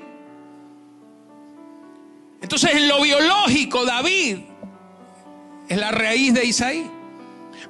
Entonces 2.40 2.70
en 2.74 2.88
lo 2.88 3.02
biológico 3.02 3.85
David 3.85 4.38
es 5.68 5.79
la 5.79 5.90
raíz 5.90 6.35
de 6.35 6.44
Isaí. 6.44 6.90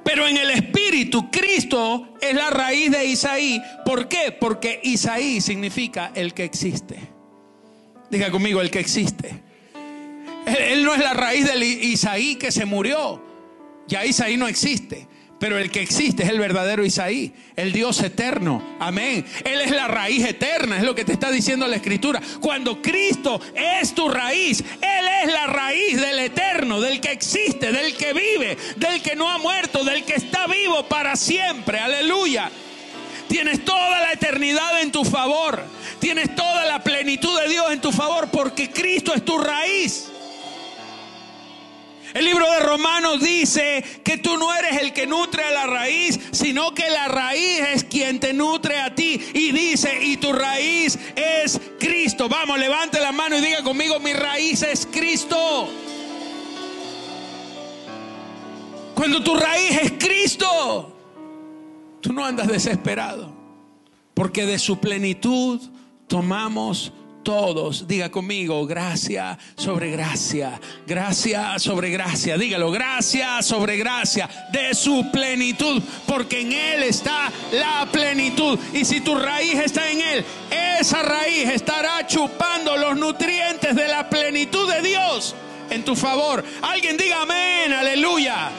Pero 0.04 0.26
en 0.26 0.36
el 0.36 0.50
espíritu, 0.50 1.30
Cristo 1.30 2.16
es 2.20 2.34
la 2.34 2.50
raíz 2.50 2.90
de 2.90 3.04
Isaí. 3.06 3.60
¿Por 3.84 4.08
qué? 4.08 4.36
Porque 4.38 4.80
Isaí 4.82 5.40
significa 5.40 6.12
el 6.14 6.34
que 6.34 6.44
existe. 6.44 6.96
Diga 8.10 8.30
conmigo, 8.30 8.60
el 8.60 8.70
que 8.70 8.80
existe. 8.80 9.42
Él, 10.46 10.84
no 10.84 10.94
es 10.94 11.00
la 11.00 11.12
raíz 11.12 11.44
de 11.46 11.58
Isaí 11.66 12.36
que 12.36 12.52
se 12.52 12.64
murió. 12.64 13.20
Ya 13.88 14.04
Isaí 14.04 14.36
no 14.36 14.46
existe. 14.46 15.08
Pero 15.38 15.58
el 15.58 15.70
que 15.70 15.82
existe 15.82 16.22
es 16.22 16.30
el 16.30 16.38
verdadero 16.38 16.84
Isaí, 16.84 17.32
el 17.56 17.72
Dios 17.72 18.00
eterno. 18.00 18.76
Amén. 18.80 19.24
Él 19.44 19.60
es 19.60 19.70
la 19.70 19.86
raíz 19.86 20.24
eterna, 20.24 20.78
es 20.78 20.82
lo 20.82 20.94
que 20.94 21.04
te 21.04 21.12
está 21.12 21.30
diciendo 21.30 21.66
la 21.66 21.76
Escritura. 21.76 22.22
Cuando 22.40 22.80
Cristo 22.80 23.40
es 23.54 23.94
tu 23.94 24.08
raíz, 24.08 24.60
Él 24.60 25.06
es 25.22 25.32
la 25.32 25.46
raíz 25.46 26.00
del 26.00 26.20
eterno, 26.20 26.80
del 26.80 27.00
que 27.00 27.12
existe, 27.12 27.70
del 27.70 27.94
que 27.96 28.14
vive, 28.14 28.56
del 28.76 29.02
que 29.02 29.14
no 29.14 29.30
ha 29.30 29.36
muerto, 29.36 29.84
del 29.84 30.04
que 30.04 30.14
está 30.14 30.46
vivo 30.46 30.84
para 30.88 31.16
siempre. 31.16 31.80
Aleluya. 31.80 32.50
Tienes 33.28 33.64
toda 33.64 34.00
la 34.00 34.12
eternidad 34.12 34.80
en 34.80 34.90
tu 34.90 35.04
favor. 35.04 35.62
Tienes 35.98 36.34
toda 36.34 36.64
la 36.64 36.82
plenitud 36.82 37.38
de 37.40 37.48
Dios 37.48 37.72
en 37.72 37.80
tu 37.80 37.92
favor 37.92 38.28
porque 38.30 38.70
Cristo 38.70 39.12
es 39.12 39.22
tu 39.22 39.36
raíz. 39.36 40.10
El 42.16 42.24
libro 42.24 42.50
de 42.50 42.60
Romanos 42.60 43.20
dice 43.20 43.84
que 44.02 44.16
tú 44.16 44.38
no 44.38 44.54
eres 44.54 44.80
el 44.80 44.94
que 44.94 45.06
nutre 45.06 45.44
a 45.44 45.50
la 45.50 45.66
raíz, 45.66 46.18
sino 46.32 46.72
que 46.72 46.88
la 46.88 47.08
raíz 47.08 47.60
es 47.74 47.84
quien 47.84 48.18
te 48.18 48.32
nutre 48.32 48.80
a 48.80 48.94
ti. 48.94 49.20
Y 49.34 49.52
dice, 49.52 50.02
y 50.02 50.16
tu 50.16 50.32
raíz 50.32 50.98
es 51.14 51.60
Cristo. 51.78 52.26
Vamos, 52.26 52.58
levante 52.58 53.00
la 53.00 53.12
mano 53.12 53.36
y 53.36 53.42
diga 53.42 53.62
conmigo, 53.62 54.00
mi 54.00 54.14
raíz 54.14 54.62
es 54.62 54.86
Cristo. 54.90 55.68
Cuando 58.94 59.22
tu 59.22 59.34
raíz 59.36 59.72
es 59.82 59.92
Cristo, 59.98 60.96
tú 62.00 62.14
no 62.14 62.24
andas 62.24 62.48
desesperado, 62.48 63.30
porque 64.14 64.46
de 64.46 64.58
su 64.58 64.80
plenitud 64.80 65.60
tomamos 66.06 66.94
todos. 67.26 67.88
Diga 67.88 68.08
conmigo, 68.08 68.64
gracia 68.68 69.36
sobre 69.56 69.90
gracia, 69.90 70.60
gracia 70.86 71.58
sobre 71.58 71.90
gracia. 71.90 72.38
Dígalo, 72.38 72.70
gracia 72.70 73.42
sobre 73.42 73.76
gracia 73.76 74.30
de 74.52 74.72
su 74.76 75.10
plenitud, 75.10 75.82
porque 76.06 76.42
en 76.42 76.52
Él 76.52 76.84
está 76.84 77.32
la 77.50 77.88
plenitud. 77.90 78.56
Y 78.72 78.84
si 78.84 79.00
tu 79.00 79.16
raíz 79.16 79.58
está 79.58 79.90
en 79.90 80.00
Él, 80.00 80.24
esa 80.78 81.02
raíz 81.02 81.48
estará 81.48 82.06
chupando 82.06 82.76
los 82.76 82.96
nutrientes 82.96 83.74
de 83.74 83.88
la 83.88 84.08
plenitud 84.08 84.72
de 84.72 84.82
Dios 84.82 85.34
en 85.68 85.84
tu 85.84 85.96
favor. 85.96 86.44
Alguien 86.62 86.96
diga 86.96 87.22
amén, 87.22 87.72
aleluya. 87.72 88.52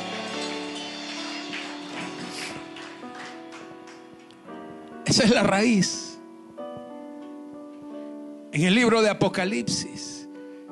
Esa 5.05 5.23
es 5.23 5.29
la 5.29 5.43
raíz. 5.43 6.06
En 8.57 8.63
el 8.63 8.73
libro 8.73 9.03
de 9.03 9.09
Apocalipsis, 9.11 10.27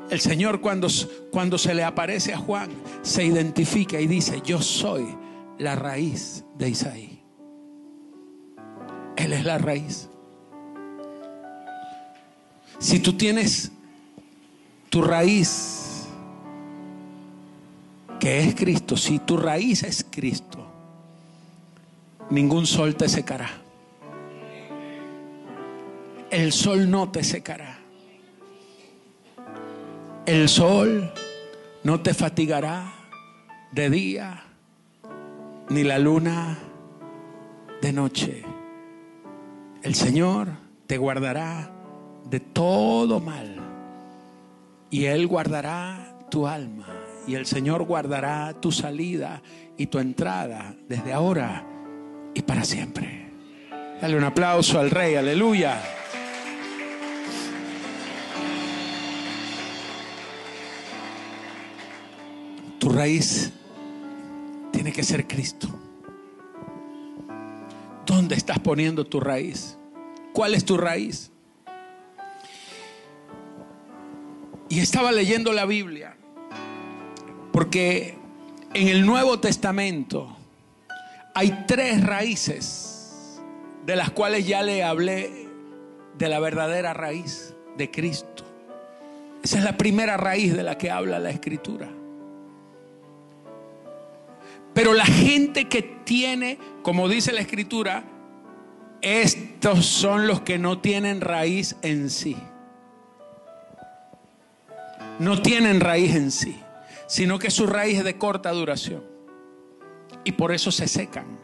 el 0.10 0.20
Señor 0.20 0.60
cuando, 0.60 0.88
cuando 1.30 1.60
se 1.60 1.76
le 1.76 1.84
aparece 1.84 2.34
a 2.34 2.38
Juan, 2.40 2.72
se 3.04 3.24
identifica 3.24 4.02
y 4.02 4.08
dice, 4.08 4.42
yo 4.44 4.60
soy 4.60 5.06
la 5.60 5.76
raíz 5.76 6.44
de 6.58 6.70
Isaí. 6.70 7.22
Él 9.16 9.34
es 9.34 9.46
la 9.46 9.60
raíz. 9.60 10.10
Si 12.80 13.00
tú 13.02 13.14
tienes 13.14 13.72
tu 14.90 15.04
raíz, 15.04 16.08
que 18.20 18.40
es 18.40 18.56
Cristo, 18.56 18.98
si 18.98 19.20
tu 19.20 19.38
raíz 19.38 19.84
es 19.84 20.04
Cristo, 20.10 20.66
ningún 22.32 22.66
sol 22.66 22.96
te 22.96 23.08
secará. 23.08 23.52
El 26.32 26.52
sol 26.52 26.90
no 26.90 27.12
te 27.12 27.24
secará. 27.24 27.75
El 30.26 30.50
sol 30.50 31.12
no 31.84 32.02
te 32.02 32.16
fatigará 32.16 32.96
de 33.72 33.92
día, 33.92 34.44
ni 35.70 35.84
la 35.84 36.00
luna 36.00 36.58
de 37.80 37.94
noche. 37.94 38.44
El 39.84 39.94
Señor 39.94 40.48
te 40.88 40.98
guardará 40.98 41.70
de 42.28 42.40
todo 42.40 43.20
mal. 43.20 43.56
Y 44.90 45.06
Él 45.06 45.28
guardará 45.28 46.18
tu 46.32 46.48
alma. 46.48 46.88
Y 47.28 47.36
el 47.36 47.46
Señor 47.46 47.84
guardará 47.84 48.56
tu 48.60 48.72
salida 48.72 49.44
y 49.78 49.86
tu 49.88 50.00
entrada 50.00 50.74
desde 50.90 51.14
ahora 51.14 51.68
y 52.34 52.42
para 52.42 52.64
siempre. 52.64 53.30
Dale 54.02 54.18
un 54.18 54.24
aplauso 54.24 54.80
al 54.80 54.90
Rey, 54.90 55.14
aleluya. 55.14 55.80
Tu 62.80 62.90
raíz 62.90 63.52
tiene 64.72 64.92
que 64.92 65.04
ser 65.04 65.28
Cristo. 65.28 65.68
¿Dónde 68.06 68.36
estás 68.36 68.60
poniendo 68.60 69.06
tu 69.06 69.20
raíz? 69.20 69.78
¿Cuál 70.34 70.54
es 70.54 70.66
tu 70.66 70.78
raíz? 70.78 71.32
Y 74.70 74.80
estaba 74.80 75.12
leyendo 75.12 75.54
la 75.54 75.66
Biblia 75.66 76.18
porque 77.52 78.18
en 78.74 78.90
el 78.90 79.06
Nuevo 79.06 79.40
Testamento 79.40 80.36
hay 81.34 81.64
tres 81.68 82.04
raíces 82.04 83.42
de 83.86 83.96
las 83.96 84.12
cuales 84.12 84.46
ya 84.46 84.62
le 84.62 84.84
hablé 84.84 85.48
de 86.18 86.30
la 86.30 86.40
verdadera 86.40 86.94
raíz 86.94 87.54
de 87.78 87.90
Cristo. 87.90 88.44
Esa 89.42 89.60
es 89.60 89.64
la 89.64 89.78
primera 89.78 90.18
raíz 90.18 90.54
de 90.56 90.64
la 90.64 90.78
que 90.78 90.92
habla 90.92 91.20
la 91.20 91.30
Escritura. 91.30 91.88
Pero 94.76 94.94
la 94.94 95.06
gente 95.06 95.70
que 95.70 95.82
tiene, 95.82 96.60
como 96.84 97.08
dice 97.08 97.32
la 97.32 97.40
Escritura, 97.40 98.04
estos 99.02 99.86
son 99.86 100.28
los 100.28 100.42
que 100.42 100.60
no 100.60 100.80
tienen 100.80 101.22
raíz 101.22 101.78
en 101.82 102.10
sí. 102.10 102.36
No 105.18 105.42
tienen 105.42 105.80
raíz 105.80 106.14
en 106.14 106.30
sí, 106.30 106.60
sino 107.08 107.40
que 107.40 107.52
su 107.52 107.68
raíz 107.68 108.00
es 108.00 108.04
de 108.04 108.18
corta 108.18 108.52
duración. 108.52 109.02
Y 110.26 110.34
por 110.34 110.52
eso 110.52 110.74
se 110.74 110.90
secan 110.90 111.40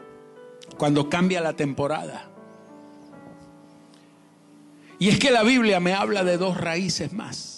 cuando 0.76 1.08
cambia 1.08 1.40
la 1.40 1.54
temporada. 1.54 2.28
Y 4.98 5.08
es 5.08 5.18
que 5.18 5.30
la 5.30 5.42
Biblia 5.42 5.80
me 5.80 5.94
habla 5.94 6.22
de 6.22 6.36
dos 6.36 6.60
raíces 6.60 7.14
más. 7.14 7.51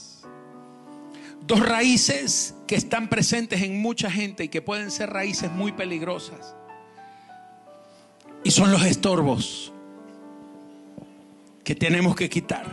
Dos 1.46 1.60
raíces 1.60 2.54
que 2.66 2.74
están 2.74 3.08
presentes 3.08 3.62
en 3.62 3.80
mucha 3.82 4.10
gente 4.10 4.44
y 4.44 4.48
que 4.48 4.62
pueden 4.62 4.90
ser 4.90 5.10
raíces 5.10 5.50
muy 5.52 5.72
peligrosas. 5.72 6.54
Y 8.42 8.50
son 8.50 8.72
los 8.72 8.82
estorbos 8.84 9.72
que 11.62 11.74
tenemos 11.74 12.16
que 12.16 12.30
quitar. 12.30 12.64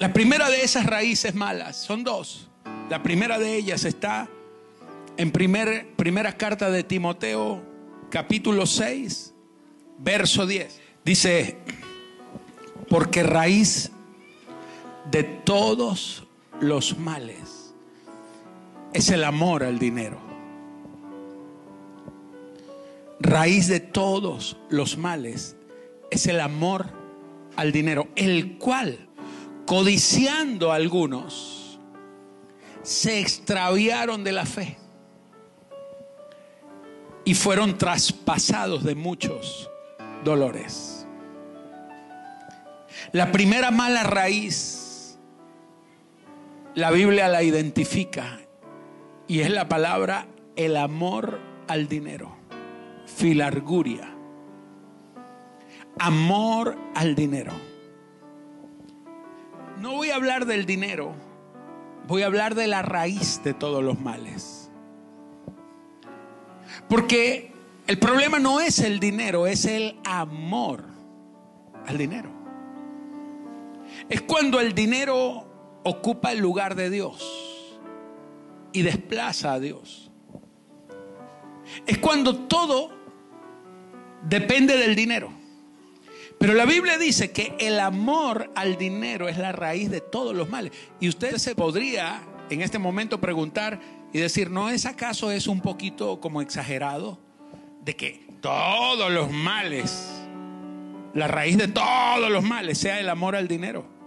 La 0.00 0.12
primera 0.12 0.48
de 0.50 0.62
esas 0.62 0.86
raíces 0.86 1.34
malas, 1.34 1.76
son 1.76 2.04
dos. 2.04 2.48
La 2.88 3.02
primera 3.02 3.38
de 3.38 3.56
ellas 3.56 3.84
está 3.84 4.28
en 5.16 5.32
primer, 5.32 5.94
primera 5.96 6.36
carta 6.36 6.70
de 6.70 6.84
Timoteo, 6.84 7.62
capítulo 8.10 8.66
6, 8.66 9.34
verso 9.98 10.46
10. 10.46 10.80
Dice, 11.04 11.58
porque 12.88 13.22
raíz 13.22 13.90
de 15.10 15.24
todos 15.24 16.27
los 16.60 16.98
males 16.98 17.74
es 18.92 19.10
el 19.10 19.24
amor 19.24 19.62
al 19.62 19.78
dinero. 19.78 20.18
Raíz 23.20 23.68
de 23.68 23.80
todos 23.80 24.56
los 24.70 24.96
males 24.96 25.56
es 26.10 26.26
el 26.26 26.40
amor 26.40 26.86
al 27.56 27.72
dinero, 27.72 28.08
el 28.16 28.58
cual, 28.58 29.08
codiciando 29.66 30.72
a 30.72 30.76
algunos, 30.76 31.80
se 32.82 33.20
extraviaron 33.20 34.24
de 34.24 34.32
la 34.32 34.46
fe 34.46 34.78
y 37.24 37.34
fueron 37.34 37.76
traspasados 37.76 38.84
de 38.84 38.94
muchos 38.94 39.68
dolores. 40.24 41.06
La 43.12 43.32
primera 43.32 43.70
mala 43.70 44.02
raíz, 44.04 44.87
la 46.78 46.92
Biblia 46.92 47.28
la 47.28 47.42
identifica 47.42 48.38
y 49.26 49.40
es 49.40 49.50
la 49.50 49.68
palabra 49.68 50.26
el 50.54 50.76
amor 50.76 51.40
al 51.66 51.88
dinero, 51.88 52.36
filarguria 53.06 54.14
amor 55.98 56.76
al 56.94 57.16
dinero. 57.16 57.52
No 59.80 59.94
voy 59.94 60.10
a 60.10 60.14
hablar 60.14 60.46
del 60.46 60.66
dinero, 60.66 61.16
voy 62.06 62.22
a 62.22 62.26
hablar 62.26 62.54
de 62.54 62.68
la 62.68 62.82
raíz 62.82 63.42
de 63.42 63.54
todos 63.54 63.82
los 63.82 64.00
males. 64.00 64.70
Porque 66.88 67.52
el 67.88 67.98
problema 67.98 68.38
no 68.38 68.60
es 68.60 68.78
el 68.78 69.00
dinero, 69.00 69.48
es 69.48 69.64
el 69.64 69.98
amor 70.04 70.84
al 71.88 71.98
dinero. 71.98 72.30
Es 74.08 74.22
cuando 74.22 74.60
el 74.60 74.76
dinero 74.76 75.47
ocupa 75.88 76.32
el 76.32 76.38
lugar 76.38 76.74
de 76.74 76.90
Dios 76.90 77.78
y 78.72 78.82
desplaza 78.82 79.54
a 79.54 79.60
Dios. 79.60 80.10
Es 81.86 81.98
cuando 81.98 82.34
todo 82.46 82.90
depende 84.22 84.76
del 84.76 84.94
dinero. 84.94 85.32
Pero 86.38 86.54
la 86.54 86.66
Biblia 86.66 86.98
dice 86.98 87.32
que 87.32 87.56
el 87.58 87.80
amor 87.80 88.52
al 88.54 88.76
dinero 88.76 89.28
es 89.28 89.38
la 89.38 89.52
raíz 89.52 89.90
de 89.90 90.00
todos 90.00 90.36
los 90.36 90.48
males. 90.48 90.72
Y 91.00 91.08
usted 91.08 91.36
se 91.38 91.54
podría 91.54 92.22
en 92.48 92.62
este 92.62 92.78
momento 92.78 93.20
preguntar 93.20 93.80
y 94.12 94.18
decir, 94.18 94.50
¿no 94.50 94.70
es 94.70 94.86
acaso 94.86 95.30
es 95.30 95.48
un 95.48 95.60
poquito 95.60 96.20
como 96.20 96.40
exagerado? 96.40 97.18
De 97.84 97.96
que 97.96 98.26
todos 98.40 99.10
los 99.10 99.30
males, 99.32 100.08
la 101.12 101.26
raíz 101.26 101.58
de 101.58 101.68
todos 101.68 102.30
los 102.30 102.44
males 102.44 102.78
sea 102.78 103.00
el 103.00 103.08
amor 103.08 103.34
al 103.34 103.48
dinero. 103.48 103.97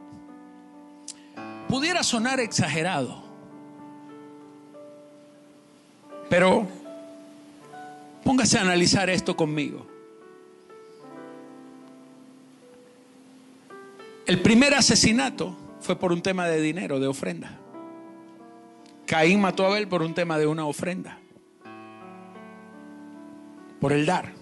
Pudiera 1.72 2.04
sonar 2.04 2.42
exagerado. 2.42 3.24
Pero 6.30 6.68
póngase 8.26 8.58
a 8.58 8.62
analizar 8.64 9.10
esto 9.10 9.38
conmigo. 9.38 9.88
El 14.26 14.42
primer 14.42 14.74
asesinato 14.74 15.56
fue 15.80 15.98
por 15.98 16.12
un 16.12 16.22
tema 16.22 16.46
de 16.46 16.60
dinero, 16.60 17.00
de 17.00 17.08
ofrenda. 17.08 17.58
Caín 19.06 19.40
mató 19.40 19.64
a 19.64 19.68
Abel 19.68 19.88
por 19.88 20.02
un 20.02 20.14
tema 20.14 20.38
de 20.38 20.48
una 20.48 20.66
ofrenda. 20.66 21.20
Por 23.80 23.94
el 23.94 24.06
dar. 24.06 24.34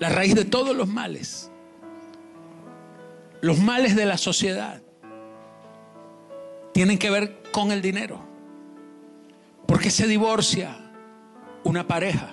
La 0.00 0.08
raíz 0.08 0.34
de 0.34 0.44
todos 0.44 0.76
los 0.76 0.88
males. 0.88 1.51
Los 3.42 3.58
males 3.58 3.96
de 3.96 4.06
la 4.06 4.18
sociedad 4.18 4.80
tienen 6.72 6.96
que 6.96 7.10
ver 7.10 7.42
con 7.50 7.72
el 7.72 7.82
dinero. 7.82 8.20
¿Por 9.66 9.80
qué 9.80 9.90
se 9.90 10.06
divorcia 10.06 10.76
una 11.64 11.88
pareja? 11.88 12.30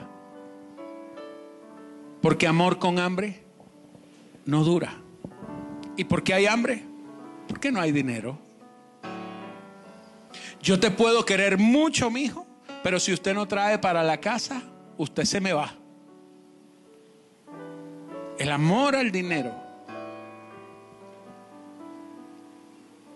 Porque 2.21 2.45
amor 2.45 2.77
con 2.77 2.99
hambre 2.99 3.43
no 4.45 4.63
dura. 4.63 5.01
¿Y 5.97 6.03
por 6.03 6.21
qué 6.21 6.35
hay 6.35 6.45
hambre? 6.45 6.85
Porque 7.47 7.71
no 7.71 7.81
hay 7.81 7.91
dinero. 7.91 8.37
Yo 10.61 10.79
te 10.79 10.91
puedo 10.91 11.25
querer 11.25 11.57
mucho, 11.57 12.11
mi 12.11 12.25
hijo, 12.25 12.45
pero 12.83 12.99
si 12.99 13.13
usted 13.13 13.33
no 13.33 13.47
trae 13.47 13.79
para 13.79 14.03
la 14.03 14.19
casa, 14.19 14.61
usted 14.95 15.23
se 15.25 15.41
me 15.41 15.53
va. 15.53 15.73
El 18.37 18.51
amor 18.51 18.95
al 18.95 19.11
dinero. 19.11 19.68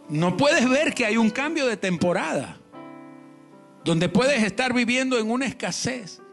No 0.10 0.38
puedes 0.38 0.70
ver 0.70 0.94
que 0.94 1.06
hay 1.06 1.18
un 1.18 1.30
cambio 1.30 1.66
de 1.66 1.78
temporada, 1.78 2.58
donde 3.84 4.10
puedes 4.10 4.44
estar 4.44 4.74
viviendo 4.74 5.18
en 5.18 5.32
una 5.32 5.46
escasez 5.46 6.24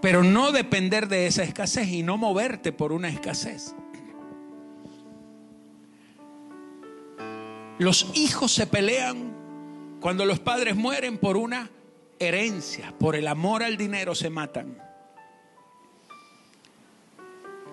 pero 0.00 0.22
no 0.22 0.52
depender 0.52 1.08
de 1.08 1.26
esa 1.26 1.42
escasez 1.42 1.88
y 1.88 2.02
no 2.02 2.16
moverte 2.16 2.72
por 2.72 2.92
una 2.92 3.08
escasez. 3.08 3.74
Los 7.78 8.10
hijos 8.14 8.52
se 8.52 8.66
pelean 8.66 9.34
cuando 10.00 10.24
los 10.24 10.40
padres 10.40 10.76
mueren 10.76 11.18
por 11.18 11.36
una 11.36 11.70
herencia, 12.18 12.94
por 12.98 13.14
el 13.14 13.28
amor 13.28 13.62
al 13.62 13.76
dinero 13.76 14.14
se 14.14 14.30
matan. 14.30 14.78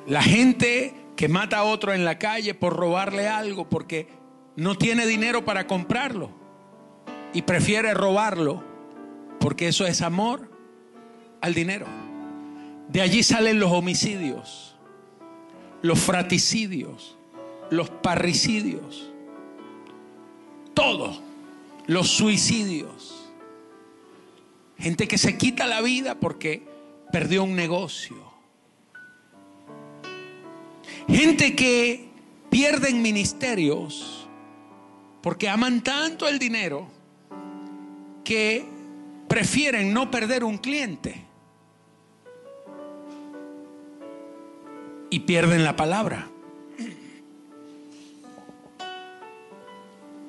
La 0.07 0.21
gente 0.21 0.93
que 1.15 1.27
mata 1.27 1.59
a 1.59 1.63
otro 1.63 1.93
en 1.93 2.05
la 2.05 2.19
calle 2.19 2.53
por 2.53 2.75
robarle 2.75 3.27
algo 3.27 3.67
porque 3.67 4.07
no 4.55 4.75
tiene 4.75 5.05
dinero 5.05 5.43
para 5.45 5.67
comprarlo 5.67 6.31
y 7.33 7.41
prefiere 7.41 7.93
robarlo 7.93 8.63
porque 9.39 9.67
eso 9.67 9.85
es 9.85 10.01
amor 10.01 10.49
al 11.41 11.53
dinero. 11.53 11.85
De 12.89 13.01
allí 13.01 13.23
salen 13.23 13.59
los 13.59 13.71
homicidios, 13.71 14.75
los 15.81 15.99
fraticidios, 15.99 17.17
los 17.69 17.89
parricidios, 17.89 19.11
todo, 20.73 21.21
los 21.87 22.09
suicidios. 22.09 23.29
Gente 24.77 25.07
que 25.07 25.17
se 25.17 25.37
quita 25.37 25.67
la 25.67 25.81
vida 25.81 26.15
porque 26.15 26.63
perdió 27.11 27.43
un 27.43 27.55
negocio. 27.55 28.15
Gente 31.07 31.55
que 31.55 32.09
pierden 32.49 33.01
ministerios 33.01 34.24
porque 35.25 35.49
aman 35.49 35.81
tanto 35.81 36.27
el 36.27 36.37
dinero 36.37 36.87
que 38.23 38.63
prefieren 39.27 39.91
no 39.91 40.11
perder 40.11 40.43
un 40.43 40.59
cliente 40.59 41.25
y 45.09 45.21
pierden 45.21 45.63
la 45.63 45.75
palabra. 45.75 46.29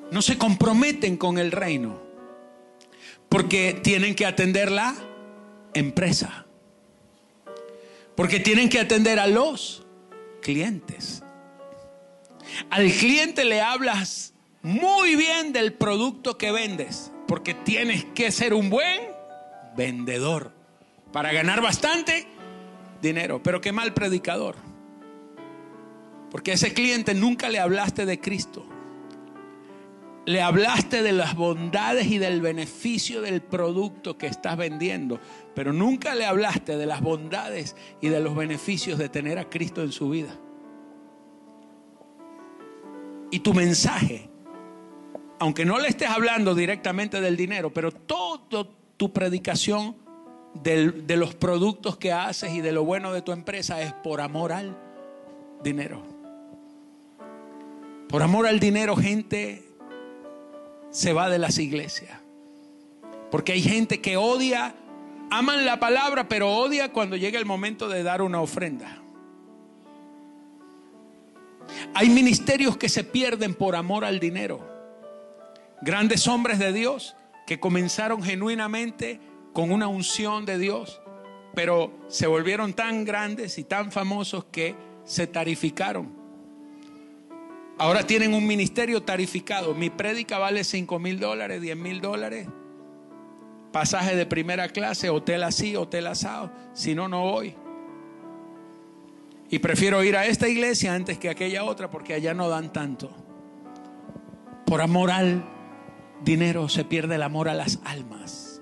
No 0.09 0.23
se 0.23 0.39
comprometen 0.39 1.15
con 1.15 1.37
el 1.37 1.51
reino 1.51 2.01
porque 3.29 3.79
tienen 3.83 4.15
que 4.15 4.25
atender 4.25 4.71
la 4.71 4.95
empresa. 5.75 6.47
Porque 8.15 8.39
tienen 8.39 8.67
que 8.67 8.79
atender 8.79 9.19
a 9.19 9.27
los 9.27 9.85
clientes. 10.41 11.21
Al 12.71 12.91
cliente 12.91 13.45
le 13.45 13.61
hablas 13.61 14.33
muy 14.67 15.15
bien 15.15 15.53
del 15.53 15.73
producto 15.73 16.37
que 16.37 16.51
vendes, 16.51 17.13
porque 17.25 17.53
tienes 17.53 18.03
que 18.03 18.31
ser 18.31 18.53
un 18.53 18.69
buen 18.69 18.99
vendedor 19.77 20.51
para 21.13 21.31
ganar 21.31 21.61
bastante 21.61 22.27
dinero. 23.01 23.41
Pero 23.41 23.61
qué 23.61 23.71
mal 23.71 23.93
predicador. 23.93 24.55
Porque 26.29 26.51
a 26.51 26.53
ese 26.55 26.73
cliente 26.73 27.13
nunca 27.13 27.47
le 27.47 27.59
hablaste 27.59 28.05
de 28.05 28.19
Cristo. 28.19 28.65
Le 30.25 30.41
hablaste 30.41 31.01
de 31.01 31.13
las 31.13 31.35
bondades 31.35 32.07
y 32.07 32.17
del 32.17 32.41
beneficio 32.41 33.21
del 33.21 33.41
producto 33.41 34.17
que 34.17 34.27
estás 34.27 34.57
vendiendo, 34.57 35.21
pero 35.55 35.71
nunca 35.71 36.13
le 36.13 36.25
hablaste 36.25 36.75
de 36.75 36.85
las 36.85 36.99
bondades 36.99 37.77
y 38.01 38.09
de 38.09 38.19
los 38.19 38.35
beneficios 38.35 38.99
de 38.99 39.07
tener 39.07 39.39
a 39.39 39.49
Cristo 39.49 39.81
en 39.81 39.93
su 39.93 40.09
vida. 40.09 40.37
Y 43.31 43.39
tu 43.39 43.53
mensaje, 43.53 44.26
aunque 45.39 45.65
no 45.65 45.79
le 45.79 45.87
estés 45.87 46.09
hablando 46.09 46.55
directamente 46.55 47.21
del 47.21 47.37
dinero, 47.37 47.71
pero 47.71 47.91
toda 47.91 48.67
tu 48.97 49.13
predicación 49.13 49.95
de 50.63 51.17
los 51.17 51.35
productos 51.35 51.97
que 51.97 52.11
haces 52.11 52.51
y 52.53 52.61
de 52.61 52.71
lo 52.71 52.83
bueno 52.83 53.13
de 53.13 53.21
tu 53.21 53.31
empresa 53.31 53.81
es 53.81 53.93
por 53.93 54.21
amor 54.21 54.51
al 54.51 54.75
dinero. 55.63 56.01
Por 58.09 58.23
amor 58.23 58.47
al 58.47 58.59
dinero, 58.59 58.95
gente 58.95 59.63
se 60.89 61.13
va 61.13 61.29
de 61.29 61.37
las 61.37 61.59
iglesias. 61.59 62.19
Porque 63.29 63.51
hay 63.51 63.61
gente 63.61 64.01
que 64.01 64.17
odia, 64.17 64.75
aman 65.29 65.65
la 65.65 65.79
palabra, 65.79 66.27
pero 66.29 66.55
odia 66.55 66.91
cuando 66.93 67.17
llega 67.17 67.37
el 67.37 67.45
momento 67.45 67.89
de 67.89 68.03
dar 68.03 68.21
una 68.21 68.41
ofrenda. 68.41 69.01
Hay 71.93 72.09
ministerios 72.09 72.77
que 72.77 72.89
se 72.89 73.03
pierden 73.03 73.53
por 73.53 73.75
amor 73.75 74.05
al 74.05 74.19
dinero. 74.19 74.76
Grandes 75.81 76.27
hombres 76.27 76.59
de 76.59 76.73
Dios 76.73 77.15
que 77.45 77.59
comenzaron 77.59 78.23
genuinamente 78.23 79.19
con 79.53 79.71
una 79.71 79.87
unción 79.87 80.45
de 80.45 80.57
Dios, 80.57 81.01
pero 81.55 81.91
se 82.07 82.27
volvieron 82.27 82.73
tan 82.73 83.05
grandes 83.05 83.57
y 83.57 83.63
tan 83.63 83.91
famosos 83.91 84.45
que 84.45 84.75
se 85.05 85.27
tarificaron. 85.27 86.15
Ahora 87.79 88.03
tienen 88.03 88.33
un 88.33 88.45
ministerio 88.45 89.03
tarificado. 89.03 89.73
Mi 89.75 89.89
prédica 89.89 90.39
vale 90.39 90.63
5 90.63 90.99
mil 90.99 91.19
dólares, 91.19 91.61
10 91.61 91.77
mil 91.77 92.01
dólares. 92.01 92.47
Pasaje 93.71 94.15
de 94.15 94.25
primera 94.25 94.67
clase, 94.69 95.09
hotel 95.09 95.43
así, 95.43 95.75
hotel 95.75 96.07
asado. 96.07 96.51
Si 96.73 96.95
no, 96.95 97.07
no 97.07 97.21
voy. 97.21 97.55
Y 99.49 99.59
prefiero 99.59 100.03
ir 100.03 100.17
a 100.17 100.25
esta 100.25 100.47
iglesia 100.47 100.93
antes 100.93 101.17
que 101.17 101.29
a 101.29 101.31
aquella 101.31 101.63
otra 101.63 101.89
porque 101.89 102.13
allá 102.13 102.33
no 102.33 102.49
dan 102.49 102.73
tanto. 102.73 103.11
Por 104.65 104.81
amor 104.81 105.11
al 105.11 105.56
dinero 106.23 106.69
se 106.69 106.85
pierde 106.85 107.15
el 107.15 107.23
amor 107.23 107.49
a 107.49 107.53
las 107.53 107.79
almas. 107.83 108.61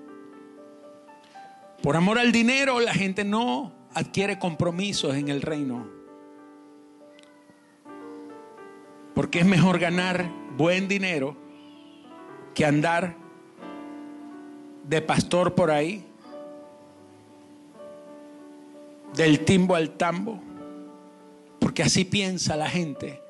Por 1.82 1.96
amor 1.96 2.18
al 2.18 2.32
dinero 2.32 2.80
la 2.80 2.94
gente 2.94 3.24
no 3.24 3.72
adquiere 3.94 4.38
compromisos 4.38 5.14
en 5.14 5.28
el 5.28 5.42
reino. 5.42 5.86
Porque 9.14 9.40
es 9.40 9.46
mejor 9.46 9.78
ganar 9.78 10.30
buen 10.56 10.88
dinero 10.88 11.36
que 12.54 12.64
andar 12.64 13.16
de 14.84 15.02
pastor 15.02 15.54
por 15.54 15.70
ahí, 15.70 16.04
del 19.14 19.44
timbo 19.44 19.74
al 19.74 19.90
tambo, 19.90 20.40
porque 21.58 21.82
así 21.82 22.04
piensa 22.04 22.56
la 22.56 22.68
gente 22.68 23.20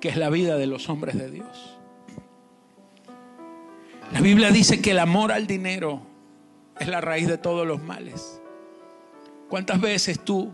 que 0.00 0.08
es 0.08 0.16
la 0.16 0.30
vida 0.30 0.56
de 0.56 0.66
los 0.66 0.88
hombres 0.88 1.16
de 1.16 1.30
Dios. 1.30 1.75
La 4.12 4.20
Biblia 4.20 4.50
dice 4.50 4.80
que 4.80 4.92
el 4.92 4.98
amor 4.98 5.32
al 5.32 5.46
dinero 5.46 6.02
es 6.78 6.88
la 6.88 7.00
raíz 7.00 7.26
de 7.26 7.38
todos 7.38 7.66
los 7.66 7.82
males. 7.82 8.40
¿Cuántas 9.48 9.80
veces 9.80 10.20
tú 10.20 10.52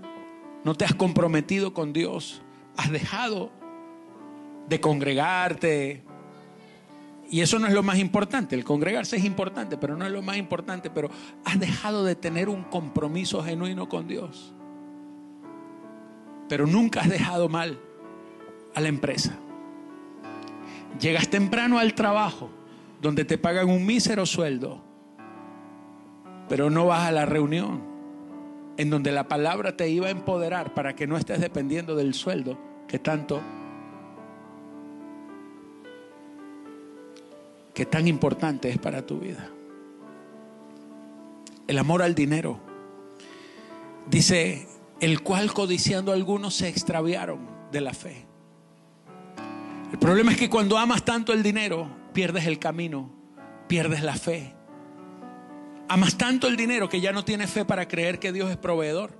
no 0.65 0.75
te 0.75 0.85
has 0.85 0.95
comprometido 0.95 1.75
con 1.75 1.93
Dios? 1.93 2.43
Has 2.77 2.91
dejado 2.91 3.51
de 4.69 4.81
congregarte. 4.81 6.03
Y 7.31 7.41
eso 7.41 7.59
no 7.59 7.67
es 7.67 7.73
lo 7.73 7.83
más 7.83 7.99
importante. 7.99 8.55
El 8.55 8.65
congregarse 8.65 9.17
es 9.17 9.25
importante, 9.25 9.77
pero 9.77 9.97
no 9.97 10.07
es 10.07 10.13
lo 10.13 10.23
más 10.23 10.37
importante. 10.37 10.91
Pero 10.91 11.11
has 11.45 11.59
dejado 11.59 12.05
de 12.05 12.15
tener 12.15 12.49
un 12.49 12.65
compromiso 12.65 13.43
genuino 13.43 13.89
con 13.89 14.09
Dios. 14.09 14.55
Pero 16.49 16.67
nunca 16.67 17.01
has 17.01 17.09
dejado 17.09 17.49
mal 17.49 17.79
a 18.75 18.81
la 18.81 18.89
empresa. 18.89 19.39
Llegas 21.01 21.29
temprano 21.29 21.79
al 21.79 21.95
trabajo, 21.95 22.51
donde 23.03 23.25
te 23.25 23.37
pagan 23.37 23.69
un 23.69 23.85
mísero 23.85 24.25
sueldo, 24.25 24.81
pero 26.49 26.71
no 26.71 26.87
vas 26.87 27.09
a 27.09 27.11
la 27.11 27.27
reunión, 27.27 27.83
en 28.77 28.91
donde 28.91 29.11
la 29.11 29.27
palabra 29.27 29.77
te 29.77 29.89
iba 29.89 30.07
a 30.07 30.11
empoderar 30.11 30.73
para 30.73 30.95
que 30.95 31.09
no 31.09 31.17
estés 31.17 31.41
dependiendo 31.41 31.97
del 31.97 32.15
sueldo 32.15 32.57
que 32.87 33.01
tanto 33.01 33.43
que 37.75 37.87
tan 37.87 38.07
importante 38.07 38.69
es 38.69 38.79
para 38.79 39.05
tu 39.05 39.19
vida. 39.19 39.49
El 41.67 41.79
amor 41.79 42.03
al 42.03 42.15
dinero. 42.15 42.61
Dice, 44.09 44.69
el 45.01 45.23
cual 45.23 45.53
codiciando 45.53 46.13
algunos 46.13 46.55
se 46.55 46.69
extraviaron 46.69 47.41
de 47.73 47.81
la 47.81 47.95
fe. 47.95 48.27
El 49.91 49.99
problema 49.99 50.33
es 50.33 50.39
que 50.39 50.51
cuando 50.51 50.79
amas 50.79 51.05
tanto 51.05 51.33
el 51.33 51.43
dinero, 51.43 52.02
pierdes 52.13 52.47
el 52.47 52.59
camino, 52.59 53.11
pierdes 53.69 54.03
la 54.03 54.15
fe. 54.15 54.55
Amas 55.89 56.17
tanto 56.17 56.47
el 56.47 56.57
dinero 56.57 56.89
que 56.89 57.01
ya 57.01 57.13
no 57.13 57.25
tienes 57.25 57.51
fe 57.51 57.65
para 57.65 57.89
creer 57.89 58.19
que 58.19 58.33
Dios 58.33 58.51
es 58.51 58.57
proveedor. 58.57 59.19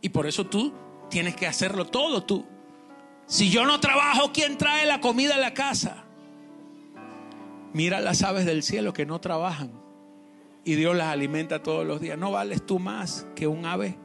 Y 0.00 0.08
por 0.10 0.26
eso 0.26 0.46
tú 0.46 0.72
tienes 1.10 1.36
que 1.36 1.46
hacerlo 1.46 1.84
todo 1.86 2.24
tú. 2.24 2.46
Si 3.26 3.50
yo 3.50 3.66
no 3.66 3.78
trabajo, 3.80 4.32
¿quién 4.32 4.56
trae 4.56 4.86
la 4.86 5.00
comida 5.00 5.34
a 5.34 5.38
la 5.38 5.54
casa? 5.54 6.04
Mira 7.72 8.00
las 8.00 8.22
aves 8.22 8.46
del 8.46 8.62
cielo 8.62 8.92
que 8.92 9.06
no 9.06 9.20
trabajan 9.20 9.70
y 10.64 10.74
Dios 10.74 10.96
las 10.96 11.08
alimenta 11.08 11.62
todos 11.62 11.86
los 11.86 12.00
días. 12.00 12.18
¿No 12.18 12.30
vales 12.30 12.64
tú 12.64 12.78
más 12.78 13.26
que 13.34 13.46
un 13.46 13.66
ave? 13.66 13.96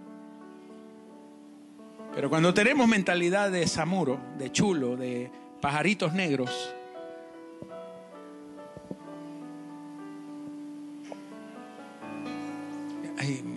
Pero 2.14 2.30
cuando 2.30 2.54
tenemos 2.54 2.88
mentalidad 2.88 3.52
de 3.52 3.68
samuro, 3.68 4.20
de 4.38 4.52
chulo, 4.52 4.96
de 4.96 5.32
pajaritos 5.62 6.14
negros, 6.14 6.76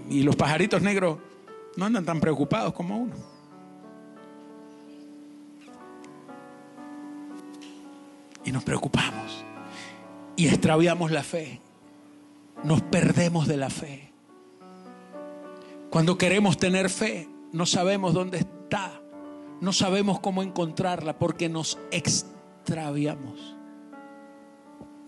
y 0.08 0.22
los 0.22 0.36
pajaritos 0.36 0.82
negros 0.82 1.18
no 1.76 1.84
andan 1.84 2.04
tan 2.04 2.20
preocupados 2.20 2.72
como 2.72 2.98
uno. 2.98 3.14
Y 8.44 8.52
nos 8.52 8.62
preocupamos 8.62 9.44
y 10.36 10.46
extraviamos 10.48 11.10
la 11.10 11.22
fe. 11.22 11.60
Nos 12.64 12.80
perdemos 12.82 13.46
de 13.48 13.56
la 13.56 13.70
fe. 13.70 14.12
Cuando 15.90 16.16
queremos 16.16 16.56
tener 16.56 16.90
fe, 16.90 17.28
no 17.52 17.66
sabemos 17.66 18.14
dónde 18.14 18.38
está 18.38 19.00
no 19.60 19.72
sabemos 19.72 20.20
cómo 20.20 20.42
encontrarla 20.42 21.18
porque 21.18 21.48
nos 21.48 21.78
extraviamos. 21.90 23.56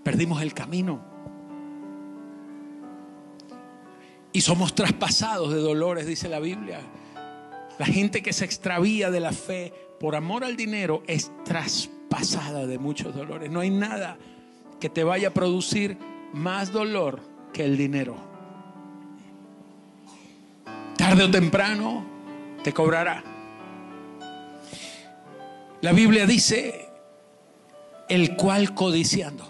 Perdimos 0.03 0.41
el 0.43 0.55
camino. 0.55 1.18
Y 4.33 4.41
somos 4.41 4.74
traspasados 4.74 5.53
de 5.53 5.61
dolores, 5.61 6.07
dice 6.07 6.29
la 6.29 6.41
Biblia. 6.41 6.81
La 7.79 7.87
gente 7.87 8.22
que 8.22 8.33
se 8.33 8.45
extravía 8.45 9.11
de 9.11 9.20
la 9.20 9.33
fe 9.33 9.72
por 10.01 10.16
amor 10.16 10.45
al 10.45 10.57
dinero 10.57 11.03
es 11.07 11.31
traspasada 11.45 12.66
de 12.66 12.79
muchos 12.79 13.14
dolores. 13.14 13.51
No 13.51 13.61
hay 13.61 13.70
nada 13.70 14.18
que 14.81 14.89
te 14.89 15.05
vaya 15.05 15.29
a 15.29 15.35
producir 15.35 15.97
más 16.33 16.72
dolor 16.72 17.20
que 17.53 17.64
el 17.64 17.76
dinero. 17.76 18.16
Tarde 20.97 21.24
o 21.24 21.31
temprano 21.31 22.05
te 22.62 22.72
cobrará. 22.72 23.24
La 25.81 25.93
Biblia 25.93 26.26
dice, 26.26 26.89
el 28.09 28.37
cual 28.37 28.74
codiciando. 28.74 29.47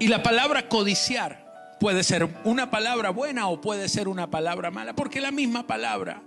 Y 0.00 0.08
la 0.08 0.22
palabra 0.22 0.68
codiciar 0.68 1.43
puede 1.84 2.02
ser 2.02 2.26
una 2.44 2.70
palabra 2.70 3.10
buena 3.10 3.48
o 3.48 3.60
puede 3.60 3.90
ser 3.90 4.08
una 4.08 4.30
palabra 4.30 4.70
mala, 4.70 4.96
porque 4.96 5.20
la 5.20 5.30
misma 5.30 5.66
palabra 5.66 6.22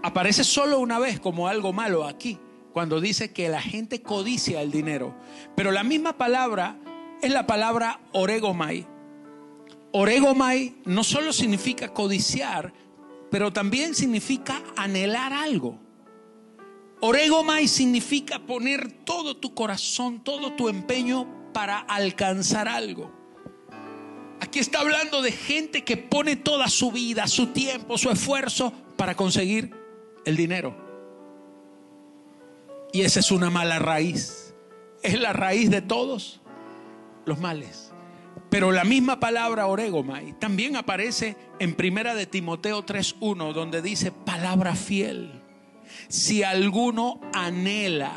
aparece 0.00 0.44
solo 0.44 0.78
una 0.78 1.00
vez 1.00 1.18
como 1.18 1.48
algo 1.48 1.72
malo 1.72 2.04
aquí, 2.04 2.38
cuando 2.72 3.00
dice 3.00 3.32
que 3.32 3.48
la 3.48 3.60
gente 3.60 4.02
codicia 4.02 4.62
el 4.62 4.70
dinero. 4.70 5.12
Pero 5.56 5.72
la 5.72 5.82
misma 5.82 6.12
palabra 6.12 6.78
es 7.20 7.32
la 7.32 7.48
palabra 7.48 7.98
oregomai. 8.12 8.86
Oregomai 9.90 10.76
no 10.84 11.02
solo 11.02 11.32
significa 11.32 11.92
codiciar, 11.92 12.72
pero 13.28 13.52
también 13.52 13.96
significa 13.96 14.62
anhelar 14.76 15.32
algo. 15.32 15.80
Oregomai 17.00 17.66
significa 17.66 18.38
poner 18.38 19.04
todo 19.04 19.36
tu 19.36 19.52
corazón, 19.52 20.22
todo 20.22 20.52
tu 20.52 20.68
empeño 20.68 21.50
para 21.52 21.80
alcanzar 21.80 22.68
algo. 22.68 23.25
Aquí 24.46 24.60
está 24.60 24.78
hablando 24.78 25.22
de 25.22 25.32
gente 25.32 25.82
que 25.82 25.96
pone 25.96 26.36
toda 26.36 26.68
su 26.68 26.92
vida, 26.92 27.26
su 27.26 27.48
tiempo, 27.48 27.98
su 27.98 28.10
esfuerzo 28.10 28.72
para 28.96 29.16
conseguir 29.16 29.74
el 30.24 30.36
dinero. 30.36 30.76
Y 32.92 33.02
esa 33.02 33.18
es 33.18 33.32
una 33.32 33.50
mala 33.50 33.80
raíz. 33.80 34.54
Es 35.02 35.18
la 35.18 35.32
raíz 35.32 35.68
de 35.68 35.82
todos 35.82 36.40
los 37.24 37.40
males. 37.40 37.92
Pero 38.48 38.70
la 38.70 38.84
misma 38.84 39.18
palabra 39.18 39.66
oregomai 39.66 40.38
también 40.38 40.76
aparece 40.76 41.36
en 41.58 41.74
Primera 41.74 42.14
de 42.14 42.26
Timoteo 42.26 42.86
3:1 42.86 43.52
donde 43.52 43.82
dice 43.82 44.12
palabra 44.12 44.76
fiel 44.76 45.42
si 46.06 46.44
alguno 46.44 47.20
anhela 47.34 48.12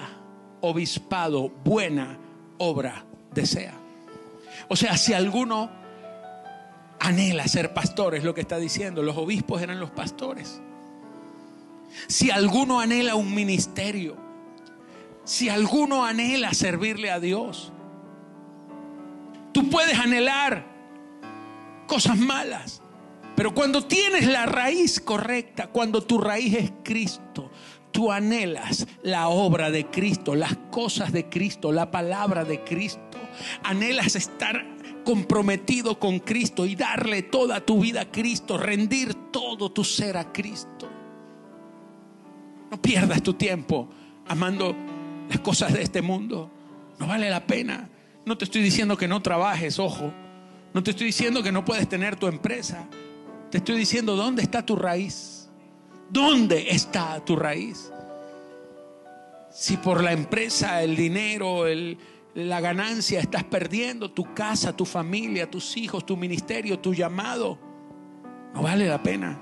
obispado, 0.62 1.50
buena 1.50 2.20
obra 2.60 3.04
desea. 3.34 3.74
O 4.68 4.76
sea, 4.76 4.96
si 4.96 5.14
alguno 5.14 5.79
anhela 7.00 7.48
ser 7.48 7.74
pastor, 7.74 8.16
es 8.16 8.24
lo 8.24 8.34
que 8.34 8.42
está 8.42 8.58
diciendo, 8.58 9.04
los 9.04 9.18
obispos 9.18 9.62
eran 9.62 9.80
los 9.80 9.92
pastores. 9.92 10.62
Si 12.08 12.30
alguno 12.32 12.80
anhela 12.80 13.16
un 13.16 13.34
ministerio, 13.34 14.16
si 15.24 15.50
alguno 15.50 16.06
anhela 16.06 16.54
servirle 16.54 17.12
a 17.12 17.20
Dios, 17.20 17.72
tú 19.52 19.70
puedes 19.70 19.98
anhelar 19.98 20.66
cosas 21.88 22.18
malas, 22.18 22.82
pero 23.36 23.54
cuando 23.54 23.86
tienes 23.86 24.28
la 24.28 24.46
raíz 24.46 25.00
correcta, 25.00 25.68
cuando 25.68 26.04
tu 26.04 26.20
raíz 26.20 26.54
es 26.56 26.72
Cristo, 26.84 27.50
tú 27.92 28.12
anhelas 28.12 28.86
la 29.02 29.30
obra 29.30 29.72
de 29.72 29.86
Cristo, 29.86 30.36
las 30.36 30.58
cosas 30.72 31.12
de 31.12 31.30
Cristo, 31.30 31.72
la 31.72 31.90
palabra 31.90 32.44
de 32.44 32.64
Cristo. 32.64 33.18
Anhelas 33.64 34.16
estar 34.16 34.66
comprometido 35.10 35.98
con 35.98 36.20
Cristo 36.20 36.68
y 36.68 36.76
darle 36.76 37.24
toda 37.24 37.66
tu 37.66 37.80
vida 37.80 38.02
a 38.02 38.12
Cristo, 38.12 38.60
rendir 38.60 39.32
todo 39.32 39.72
tu 39.72 39.84
ser 39.84 40.16
a 40.18 40.32
Cristo. 40.32 40.88
No 42.70 42.80
pierdas 42.80 43.24
tu 43.24 43.34
tiempo 43.34 43.90
amando 44.28 44.76
las 45.28 45.40
cosas 45.40 45.74
de 45.74 45.82
este 45.82 46.04
mundo. 46.04 46.52
No 47.00 47.08
vale 47.08 47.28
la 47.28 47.44
pena. 47.48 47.90
No 48.24 48.38
te 48.38 48.46
estoy 48.46 48.62
diciendo 48.62 48.98
que 48.98 49.08
no 49.08 49.20
trabajes, 49.24 49.80
ojo. 49.80 50.14
No 50.76 50.84
te 50.84 50.92
estoy 50.92 51.08
diciendo 51.08 51.42
que 51.42 51.52
no 51.52 51.66
puedes 51.66 51.90
tener 51.90 52.16
tu 52.16 52.28
empresa. 52.28 52.88
Te 53.50 53.58
estoy 53.58 53.80
diciendo 53.80 54.16
dónde 54.16 54.44
está 54.44 54.64
tu 54.64 54.76
raíz. 54.76 55.50
¿Dónde 56.12 56.70
está 56.70 57.20
tu 57.26 57.36
raíz? 57.36 57.92
Si 59.52 59.76
por 59.78 60.04
la 60.04 60.12
empresa, 60.12 60.84
el 60.84 60.96
dinero, 60.96 61.66
la 62.36 62.62
ganancia 62.62 63.20
estás 63.20 63.44
perdiendo 63.44 64.12
tu 64.12 64.34
casa, 64.34 64.76
tu 64.76 64.86
familia, 64.86 65.50
tus 65.50 65.76
hijos, 65.78 66.06
tu 66.06 66.16
ministerio, 66.16 66.80
tu 66.80 66.94
llamado, 66.94 67.58
no 68.54 68.62
vale 68.62 68.88
la 68.88 69.02
pena. 69.02 69.40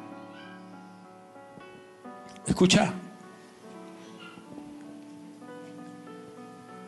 Escucha. 2.45 2.93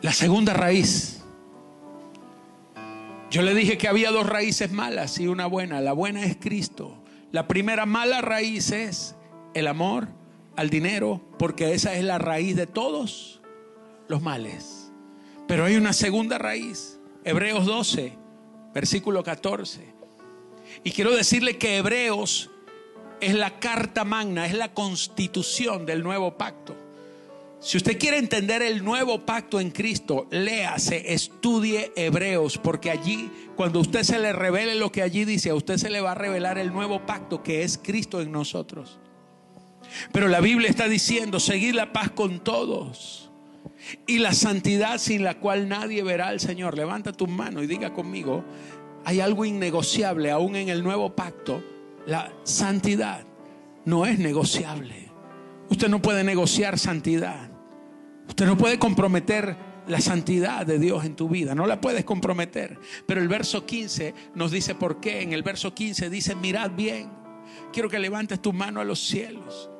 La 0.02 0.12
segunda 0.12 0.54
raíz. 0.54 1.22
Yo 3.30 3.42
le 3.42 3.54
dije 3.54 3.78
que 3.78 3.86
había 3.86 4.10
dos 4.10 4.26
raíces 4.26 4.72
malas 4.72 5.18
y 5.20 5.28
una 5.28 5.46
buena. 5.46 5.80
La 5.80 5.92
buena 5.92 6.24
es 6.24 6.36
Cristo. 6.40 6.96
La 7.30 7.46
primera 7.46 7.86
mala 7.86 8.22
raíz 8.22 8.72
es 8.72 9.14
el 9.54 9.66
amor 9.66 10.08
al 10.56 10.70
dinero, 10.70 11.20
porque 11.38 11.74
esa 11.74 11.94
es 11.94 12.02
la 12.02 12.18
raíz 12.18 12.56
de 12.56 12.66
todos 12.66 13.40
los 14.08 14.20
males. 14.22 14.79
Pero 15.50 15.64
hay 15.64 15.74
una 15.74 15.92
segunda 15.92 16.38
raíz, 16.38 17.00
Hebreos 17.24 17.66
12, 17.66 18.12
versículo 18.72 19.24
14. 19.24 19.80
Y 20.84 20.92
quiero 20.92 21.10
decirle 21.10 21.58
que 21.58 21.78
Hebreos 21.78 22.52
es 23.20 23.34
la 23.34 23.58
carta 23.58 24.04
magna, 24.04 24.46
es 24.46 24.54
la 24.54 24.72
constitución 24.72 25.86
del 25.86 26.04
nuevo 26.04 26.38
pacto. 26.38 26.76
Si 27.58 27.76
usted 27.76 27.98
quiere 27.98 28.18
entender 28.18 28.62
el 28.62 28.84
nuevo 28.84 29.26
pacto 29.26 29.58
en 29.58 29.72
Cristo, 29.72 30.28
léase, 30.30 31.14
estudie 31.14 31.90
Hebreos, 31.96 32.56
porque 32.56 32.92
allí, 32.92 33.28
cuando 33.56 33.80
usted 33.80 34.04
se 34.04 34.20
le 34.20 34.32
revele 34.32 34.76
lo 34.76 34.92
que 34.92 35.02
allí 35.02 35.24
dice, 35.24 35.50
a 35.50 35.56
usted 35.56 35.78
se 35.78 35.90
le 35.90 36.00
va 36.00 36.12
a 36.12 36.14
revelar 36.14 36.58
el 36.58 36.72
nuevo 36.72 37.04
pacto 37.06 37.42
que 37.42 37.64
es 37.64 37.76
Cristo 37.76 38.20
en 38.20 38.30
nosotros. 38.30 39.00
Pero 40.12 40.28
la 40.28 40.38
Biblia 40.38 40.70
está 40.70 40.86
diciendo, 40.86 41.40
seguir 41.40 41.74
la 41.74 41.92
paz 41.92 42.12
con 42.12 42.38
todos 42.38 43.19
y 44.06 44.18
la 44.18 44.32
santidad 44.32 44.98
sin 44.98 45.24
la 45.24 45.38
cual 45.38 45.68
nadie 45.68 46.02
verá 46.02 46.28
al 46.28 46.40
Señor. 46.40 46.76
Levanta 46.76 47.12
tu 47.12 47.26
mano 47.26 47.62
y 47.62 47.66
diga 47.66 47.92
conmigo, 47.92 48.44
hay 49.04 49.20
algo 49.20 49.44
innegociable 49.44 50.30
aún 50.30 50.56
en 50.56 50.68
el 50.68 50.82
nuevo 50.82 51.14
pacto. 51.14 51.62
La 52.06 52.32
santidad 52.44 53.24
no 53.84 54.06
es 54.06 54.18
negociable. 54.18 55.10
Usted 55.68 55.88
no 55.88 56.02
puede 56.02 56.24
negociar 56.24 56.78
santidad. 56.78 57.50
Usted 58.28 58.46
no 58.46 58.56
puede 58.56 58.78
comprometer 58.78 59.56
la 59.86 60.00
santidad 60.00 60.66
de 60.66 60.78
Dios 60.78 61.04
en 61.04 61.16
tu 61.16 61.28
vida, 61.28 61.54
no 61.54 61.66
la 61.66 61.80
puedes 61.80 62.04
comprometer. 62.04 62.78
Pero 63.06 63.20
el 63.20 63.28
verso 63.28 63.66
15 63.66 64.14
nos 64.34 64.50
dice 64.50 64.74
por 64.74 65.00
qué. 65.00 65.22
En 65.22 65.32
el 65.32 65.42
verso 65.42 65.74
15 65.74 66.10
dice, 66.10 66.34
mirad 66.36 66.70
bien, 66.70 67.10
quiero 67.72 67.88
que 67.88 67.98
levantes 67.98 68.40
tu 68.40 68.52
mano 68.52 68.80
a 68.80 68.84
los 68.84 69.00
cielos. 69.00 69.70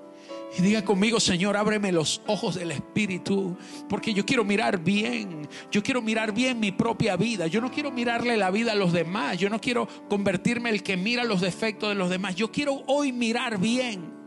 Y 0.58 0.62
diga 0.62 0.84
conmigo, 0.84 1.20
Señor, 1.20 1.56
ábreme 1.56 1.92
los 1.92 2.22
ojos 2.26 2.56
del 2.56 2.72
Espíritu, 2.72 3.56
porque 3.88 4.12
yo 4.12 4.26
quiero 4.26 4.44
mirar 4.44 4.82
bien, 4.82 5.48
yo 5.70 5.82
quiero 5.82 6.02
mirar 6.02 6.32
bien 6.32 6.58
mi 6.58 6.72
propia 6.72 7.16
vida, 7.16 7.46
yo 7.46 7.60
no 7.60 7.70
quiero 7.70 7.90
mirarle 7.90 8.36
la 8.36 8.50
vida 8.50 8.72
a 8.72 8.74
los 8.74 8.92
demás, 8.92 9.38
yo 9.38 9.48
no 9.48 9.60
quiero 9.60 9.86
convertirme 10.08 10.70
el 10.70 10.82
que 10.82 10.96
mira 10.96 11.24
los 11.24 11.40
defectos 11.40 11.90
de 11.90 11.94
los 11.94 12.10
demás, 12.10 12.34
yo 12.34 12.50
quiero 12.50 12.82
hoy 12.86 13.12
mirar 13.12 13.58
bien. 13.58 14.19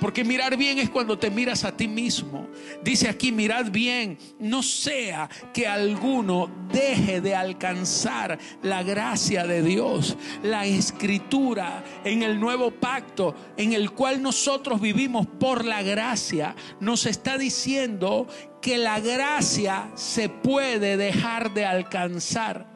Porque 0.00 0.24
mirar 0.24 0.56
bien 0.56 0.78
es 0.78 0.90
cuando 0.90 1.18
te 1.18 1.30
miras 1.30 1.64
a 1.64 1.76
ti 1.76 1.88
mismo. 1.88 2.48
Dice 2.82 3.08
aquí, 3.08 3.32
mirad 3.32 3.70
bien, 3.70 4.18
no 4.38 4.62
sea 4.62 5.28
que 5.52 5.66
alguno 5.66 6.50
deje 6.72 7.20
de 7.20 7.34
alcanzar 7.34 8.38
la 8.62 8.82
gracia 8.82 9.46
de 9.46 9.62
Dios. 9.62 10.16
La 10.42 10.66
escritura 10.66 11.84
en 12.04 12.22
el 12.22 12.38
nuevo 12.38 12.70
pacto 12.70 13.34
en 13.56 13.72
el 13.72 13.90
cual 13.92 14.22
nosotros 14.22 14.80
vivimos 14.80 15.26
por 15.26 15.64
la 15.64 15.82
gracia 15.82 16.54
nos 16.80 17.06
está 17.06 17.38
diciendo 17.38 18.26
que 18.60 18.78
la 18.78 19.00
gracia 19.00 19.90
se 19.94 20.28
puede 20.28 20.96
dejar 20.96 21.54
de 21.54 21.64
alcanzar. 21.64 22.66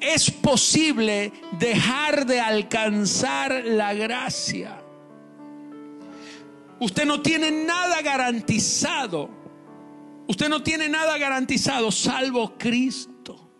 Es 0.00 0.30
posible 0.30 1.32
dejar 1.58 2.26
de 2.26 2.40
alcanzar 2.40 3.64
la 3.64 3.94
gracia. 3.94 4.82
Usted 6.80 7.04
no 7.04 7.20
tiene 7.20 7.50
nada 7.50 8.00
garantizado. 8.02 9.28
Usted 10.26 10.48
no 10.48 10.62
tiene 10.62 10.88
nada 10.88 11.18
garantizado 11.18 11.90
salvo 11.90 12.56
Cristo. 12.56 13.50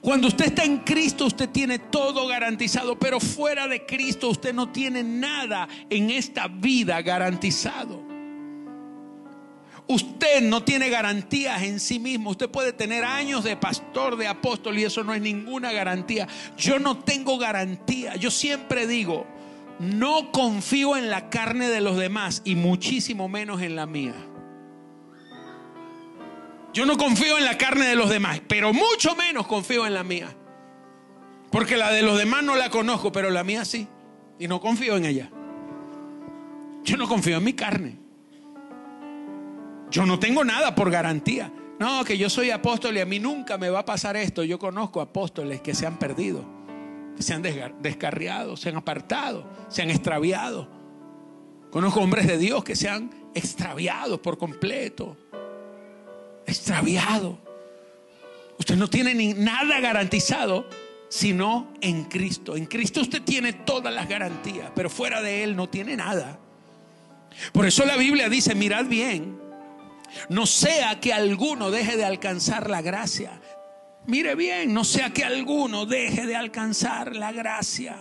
Cuando 0.00 0.28
usted 0.28 0.46
está 0.46 0.64
en 0.64 0.78
Cristo, 0.78 1.26
usted 1.26 1.48
tiene 1.48 1.78
todo 1.78 2.26
garantizado, 2.26 2.98
pero 2.98 3.18
fuera 3.18 3.66
de 3.66 3.86
Cristo 3.86 4.28
usted 4.28 4.54
no 4.54 4.70
tiene 4.70 5.02
nada 5.02 5.68
en 5.88 6.10
esta 6.10 6.48
vida 6.48 7.00
garantizado. 7.02 8.10
Usted 9.88 10.42
no 10.42 10.62
tiene 10.62 10.88
garantías 10.88 11.62
en 11.62 11.80
sí 11.80 11.98
mismo. 11.98 12.30
Usted 12.30 12.48
puede 12.48 12.72
tener 12.72 13.04
años 13.04 13.42
de 13.42 13.56
pastor, 13.56 14.16
de 14.16 14.28
apóstol 14.28 14.78
y 14.78 14.84
eso 14.84 15.02
no 15.02 15.12
es 15.14 15.20
ninguna 15.20 15.72
garantía. 15.72 16.28
Yo 16.56 16.78
no 16.78 16.98
tengo 16.98 17.38
garantía. 17.38 18.14
Yo 18.14 18.30
siempre 18.30 18.86
digo, 18.86 19.26
no 19.80 20.30
confío 20.30 20.94
en 20.94 21.08
la 21.08 21.30
carne 21.30 21.70
de 21.70 21.80
los 21.80 21.96
demás 21.96 22.42
y 22.44 22.54
muchísimo 22.54 23.30
menos 23.30 23.62
en 23.62 23.76
la 23.76 23.86
mía. 23.86 24.14
Yo 26.74 26.84
no 26.84 26.98
confío 26.98 27.38
en 27.38 27.46
la 27.46 27.56
carne 27.56 27.86
de 27.86 27.96
los 27.96 28.10
demás, 28.10 28.42
pero 28.46 28.74
mucho 28.74 29.16
menos 29.16 29.46
confío 29.46 29.86
en 29.86 29.94
la 29.94 30.04
mía. 30.04 30.36
Porque 31.50 31.78
la 31.78 31.90
de 31.90 32.02
los 32.02 32.18
demás 32.18 32.44
no 32.44 32.56
la 32.56 32.68
conozco, 32.68 33.10
pero 33.10 33.30
la 33.30 33.42
mía 33.42 33.64
sí. 33.64 33.88
Y 34.38 34.46
no 34.46 34.60
confío 34.60 34.98
en 34.98 35.06
ella. 35.06 35.30
Yo 36.84 36.98
no 36.98 37.08
confío 37.08 37.38
en 37.38 37.44
mi 37.44 37.54
carne. 37.54 37.96
Yo 39.90 40.04
no 40.04 40.18
tengo 40.18 40.44
nada 40.44 40.74
por 40.74 40.90
garantía. 40.90 41.50
No, 41.78 42.04
que 42.04 42.18
yo 42.18 42.28
soy 42.28 42.50
apóstol 42.50 42.98
y 42.98 43.00
a 43.00 43.06
mí 43.06 43.18
nunca 43.18 43.56
me 43.56 43.70
va 43.70 43.80
a 43.80 43.84
pasar 43.86 44.14
esto. 44.18 44.44
Yo 44.44 44.58
conozco 44.58 45.00
apóstoles 45.00 45.62
que 45.62 45.74
se 45.74 45.86
han 45.86 45.98
perdido, 45.98 46.44
se 47.18 47.34
han 47.34 47.42
descarriado, 47.80 48.56
se 48.56 48.68
han 48.68 48.76
apartado, 48.76 49.44
se 49.68 49.82
han 49.82 49.90
extraviado. 49.90 50.68
Conozco 51.70 52.00
hombres 52.00 52.26
de 52.26 52.38
Dios 52.38 52.64
que 52.64 52.76
se 52.76 52.88
han 52.88 53.10
extraviado 53.34 54.20
por 54.20 54.38
completo 54.38 55.16
extraviado. 56.46 57.38
Usted 58.58 58.76
no 58.76 58.88
tiene 58.88 59.14
ni 59.14 59.32
nada 59.34 59.80
garantizado 59.80 60.66
sino 61.08 61.74
en 61.80 62.04
Cristo. 62.04 62.56
En 62.56 62.66
Cristo 62.66 63.00
usted 63.00 63.22
tiene 63.22 63.52
todas 63.52 63.92
las 63.92 64.08
garantías, 64.08 64.70
pero 64.74 64.88
fuera 64.88 65.20
de 65.20 65.42
Él 65.42 65.56
no 65.56 65.68
tiene 65.68 65.96
nada. 65.96 66.38
Por 67.52 67.66
eso 67.66 67.84
la 67.84 67.96
Biblia 67.96 68.28
dice, 68.28 68.54
mirad 68.54 68.86
bien, 68.86 69.36
no 70.28 70.46
sea 70.46 71.00
que 71.00 71.12
alguno 71.12 71.72
deje 71.72 71.96
de 71.96 72.04
alcanzar 72.04 72.70
la 72.70 72.80
gracia. 72.80 73.40
Mire 74.10 74.34
bien, 74.34 74.74
no 74.74 74.84
sea 74.84 75.10
que 75.10 75.24
alguno 75.24 75.86
deje 75.86 76.26
de 76.26 76.36
alcanzar 76.36 77.16
la 77.16 77.32
gracia 77.32 77.96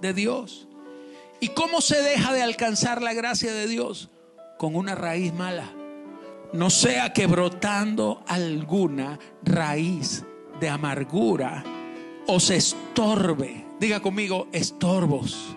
de 0.00 0.14
Dios. 0.14 0.68
¿Y 1.40 1.48
cómo 1.48 1.80
se 1.80 2.00
deja 2.02 2.32
de 2.32 2.42
alcanzar 2.42 3.02
la 3.02 3.12
gracia 3.12 3.52
de 3.52 3.66
Dios? 3.66 4.08
Con 4.58 4.76
una 4.76 4.94
raíz 4.94 5.34
mala 5.34 5.72
no 6.52 6.68
sea 6.68 7.12
que 7.12 7.26
brotando 7.26 8.22
alguna 8.26 9.18
raíz 9.44 10.24
de 10.58 10.68
amargura 10.68 11.64
os 12.26 12.50
estorbe. 12.50 13.66
Diga 13.78 14.00
conmigo, 14.00 14.48
estorbos. 14.52 15.56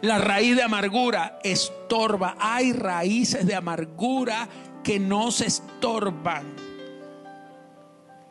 La 0.00 0.18
raíz 0.18 0.56
de 0.56 0.62
amargura 0.62 1.38
estorba. 1.44 2.36
Hay 2.40 2.72
raíces 2.72 3.46
de 3.46 3.54
amargura 3.54 4.48
que 4.82 4.98
no 4.98 5.30
se 5.30 5.46
estorban. 5.46 6.73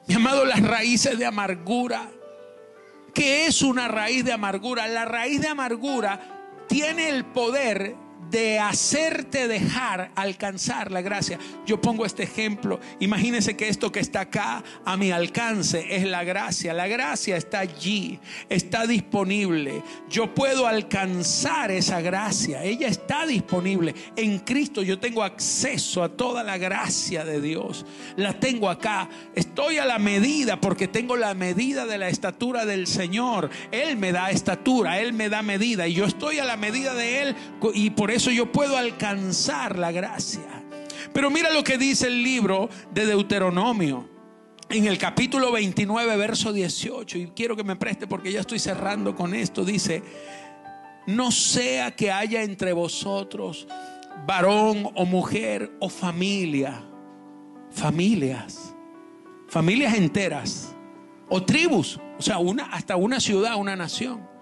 Mi 0.08 0.16
amado, 0.16 0.43
las 0.45 0.62
raíces 0.62 1.18
de 1.18 1.26
amargura. 1.26 2.10
¿Qué 3.14 3.45
es 3.45 3.62
una 3.62 3.88
raíz 3.88 4.26
de 4.26 4.34
amargura? 4.34 4.88
La 4.88 5.06
raíz 5.06 5.39
de 5.39 5.47
amargura 5.47 6.20
tiene 6.68 7.10
el 7.10 7.26
poder 7.26 7.95
de 8.30 8.59
hacerte 8.59 9.47
dejar 9.47 10.11
alcanzar 10.15 10.91
la 10.91 11.01
gracia. 11.01 11.39
Yo 11.65 11.80
pongo 11.82 12.05
este 12.05 12.24
ejemplo. 12.24 12.80
Imagínense 12.99 13.55
que 13.55 13.67
esto 13.67 13.91
que 13.91 13.99
está 13.99 14.21
acá 14.21 14.63
a 14.86 14.97
mi 14.97 15.11
alcance 15.11 15.95
es 15.95 16.05
la 16.05 16.24
gracia. 16.24 16.74
La 16.74 16.88
gracia 16.88 17.38
está 17.38 17.59
allí, 17.59 18.19
está 18.49 18.88
disponible. 18.88 19.84
Yo 20.09 20.34
puedo 20.34 20.67
alcanzar 20.67 21.71
esa 21.71 22.01
gracia. 22.01 22.63
Ella 22.63 22.88
está 22.88 23.26
disponible. 23.26 23.93
En 24.15 24.39
Cristo 24.39 24.82
yo 24.82 24.99
tengo 24.99 25.24
acceso 25.24 26.03
a 26.03 26.09
toda 26.09 26.43
la 26.43 26.57
gracia 26.57 27.26
de 27.26 27.41
Dios. 27.41 27.86
La 28.15 28.39
tengo 28.39 28.69
acá. 28.69 29.09
Estoy 29.36 29.78
a 29.78 29.86
la 29.86 29.99
medida 29.99 30.59
porque 30.59 30.88
tengo 30.88 31.15
la 31.15 31.34
medida 31.34 31.86
de 31.86 31.97
la 31.97 32.09
estatura 32.09 32.65
del 32.65 32.88
Señor. 32.88 33.49
Él 33.71 33.97
me 33.97 34.11
da 34.11 34.32
estatura, 34.32 34.99
Él 34.99 35.13
me 35.13 35.30
da 35.30 35.41
medida 35.41 35.88
y 35.88 35.93
yo 35.93 36.05
estoy 36.05 36.39
a 36.39 36.45
la 36.45 36.57
medida 36.57 36.93
de 36.93 37.21
Él 37.21 37.36
y 37.74 37.91
por 37.91 38.11
eso 38.14 38.32
yo 38.32 38.51
puedo 38.51 38.78
alcanzar 38.78 39.78
la 39.78 39.91
gracia. 39.91 40.64
Pero 41.14 41.30
mira 41.30 41.51
lo 41.51 41.64
que 41.64 41.78
dice 41.78 42.07
el 42.07 42.24
libro 42.24 42.70
de 42.91 43.05
Deuteronomio. 43.05 44.09
En 44.70 44.86
el 44.86 44.97
capítulo 44.97 45.51
29, 45.51 46.18
verso 46.18 46.51
18, 46.51 47.18
y 47.18 47.28
quiero 47.28 47.55
que 47.55 47.64
me 47.64 47.76
preste 47.76 48.07
porque 48.07 48.32
ya 48.32 48.39
estoy 48.39 48.59
cerrando 48.59 49.16
con 49.16 49.36
esto, 49.36 49.66
dice, 49.66 50.01
no 51.05 51.32
sea 51.32 51.95
que 51.95 52.11
haya 52.11 52.41
entre 52.41 52.74
vosotros 52.74 53.68
varón 54.26 54.89
o 54.95 55.05
mujer 55.05 55.72
o 55.80 55.89
familia, 55.89 56.82
familias, 57.70 58.74
familias 59.47 59.95
enteras, 59.95 60.76
o 61.30 61.43
tribus, 61.43 61.99
o 62.18 62.22
sea, 62.22 62.39
una, 62.39 62.66
hasta 62.66 62.95
una 62.95 63.20
ciudad, 63.20 63.57
una 63.57 63.76
nación 63.76 64.33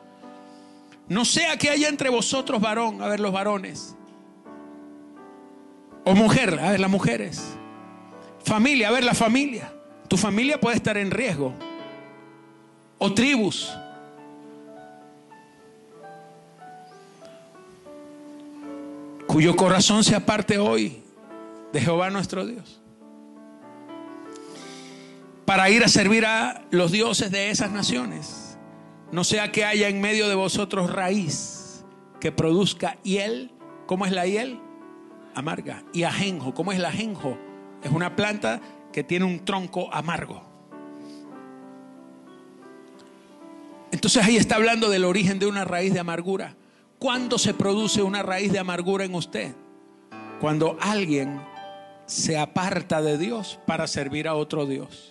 no 1.11 1.25
sea 1.25 1.57
que 1.57 1.69
haya 1.69 1.89
entre 1.89 2.09
vosotros 2.09 2.61
varón, 2.61 3.01
a 3.01 3.07
ver 3.09 3.19
los 3.19 3.33
varones. 3.33 3.97
O 6.05 6.15
mujer, 6.15 6.57
a 6.57 6.71
ver 6.71 6.79
las 6.79 6.89
mujeres. 6.89 7.43
Familia, 8.45 8.87
a 8.87 8.91
ver 8.91 9.03
la 9.03 9.13
familia. 9.13 9.73
Tu 10.07 10.15
familia 10.15 10.61
puede 10.61 10.77
estar 10.77 10.95
en 10.95 11.11
riesgo. 11.11 11.53
O 12.97 13.13
tribus. 13.13 13.77
Cuyo 19.27 19.57
corazón 19.57 20.05
se 20.05 20.15
aparte 20.15 20.59
hoy 20.59 21.03
de 21.73 21.81
Jehová 21.81 22.09
nuestro 22.09 22.45
Dios. 22.45 22.79
Para 25.43 25.69
ir 25.69 25.83
a 25.83 25.89
servir 25.89 26.25
a 26.25 26.61
los 26.71 26.93
dioses 26.93 27.31
de 27.31 27.49
esas 27.49 27.69
naciones. 27.71 28.50
No 29.11 29.23
sea 29.23 29.51
que 29.51 29.65
haya 29.65 29.89
en 29.89 29.99
medio 29.99 30.29
de 30.29 30.35
vosotros 30.35 30.91
raíz 30.91 31.83
que 32.19 32.31
produzca 32.31 32.97
hiel. 33.03 33.51
¿Cómo 33.85 34.05
es 34.05 34.11
la 34.11 34.25
hiel? 34.25 34.59
Amarga. 35.35 35.83
Y 35.93 36.03
ajenjo. 36.03 36.53
¿Cómo 36.53 36.71
es 36.71 36.79
el 36.79 36.85
ajenjo? 36.85 37.37
Es 37.83 37.91
una 37.91 38.15
planta 38.15 38.61
que 38.93 39.03
tiene 39.03 39.25
un 39.25 39.43
tronco 39.43 39.93
amargo. 39.93 40.43
Entonces 43.91 44.23
ahí 44.23 44.37
está 44.37 44.55
hablando 44.55 44.89
del 44.89 45.03
origen 45.03 45.39
de 45.39 45.47
una 45.47 45.65
raíz 45.65 45.93
de 45.93 45.99
amargura. 45.99 46.55
¿Cuándo 46.97 47.37
se 47.37 47.53
produce 47.53 48.01
una 48.01 48.23
raíz 48.23 48.51
de 48.51 48.59
amargura 48.59 49.03
en 49.03 49.15
usted? 49.15 49.53
Cuando 50.39 50.77
alguien 50.79 51.41
se 52.05 52.37
aparta 52.37 53.01
de 53.01 53.17
Dios 53.17 53.59
para 53.65 53.87
servir 53.87 54.27
a 54.27 54.35
otro 54.35 54.65
Dios. 54.65 55.10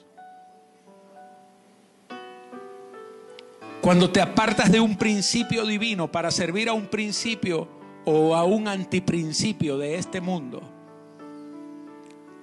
Cuando 3.81 4.11
te 4.11 4.21
apartas 4.21 4.71
de 4.71 4.79
un 4.79 4.97
principio 4.97 5.65
divino 5.65 6.13
para 6.13 6.31
servir 6.31 6.69
a 6.69 6.75
un 6.75 6.87
principio 6.89 7.67
o 8.05 8.35
a 8.35 8.45
un 8.45 8.69
antiprincipio 8.69 9.79
de 9.79 9.97
este 9.97 10.21
mundo, 10.21 10.61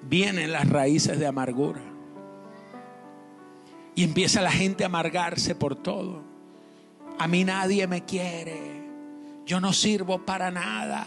vienen 0.02 0.52
las 0.52 0.68
raíces 0.68 1.20
de 1.20 1.28
amargura. 1.28 1.82
Y 3.94 4.04
empieza 4.04 4.42
la 4.42 4.52
gente 4.52 4.84
a 4.84 4.88
amargarse 4.88 5.54
por 5.54 5.76
todo. 5.76 6.24
A 7.20 7.28
mí 7.28 7.44
nadie 7.44 7.86
me 7.86 8.04
quiere. 8.04 8.88
Yo 9.46 9.60
no 9.60 9.74
sirvo 9.74 10.26
para 10.26 10.50
nada. 10.50 11.06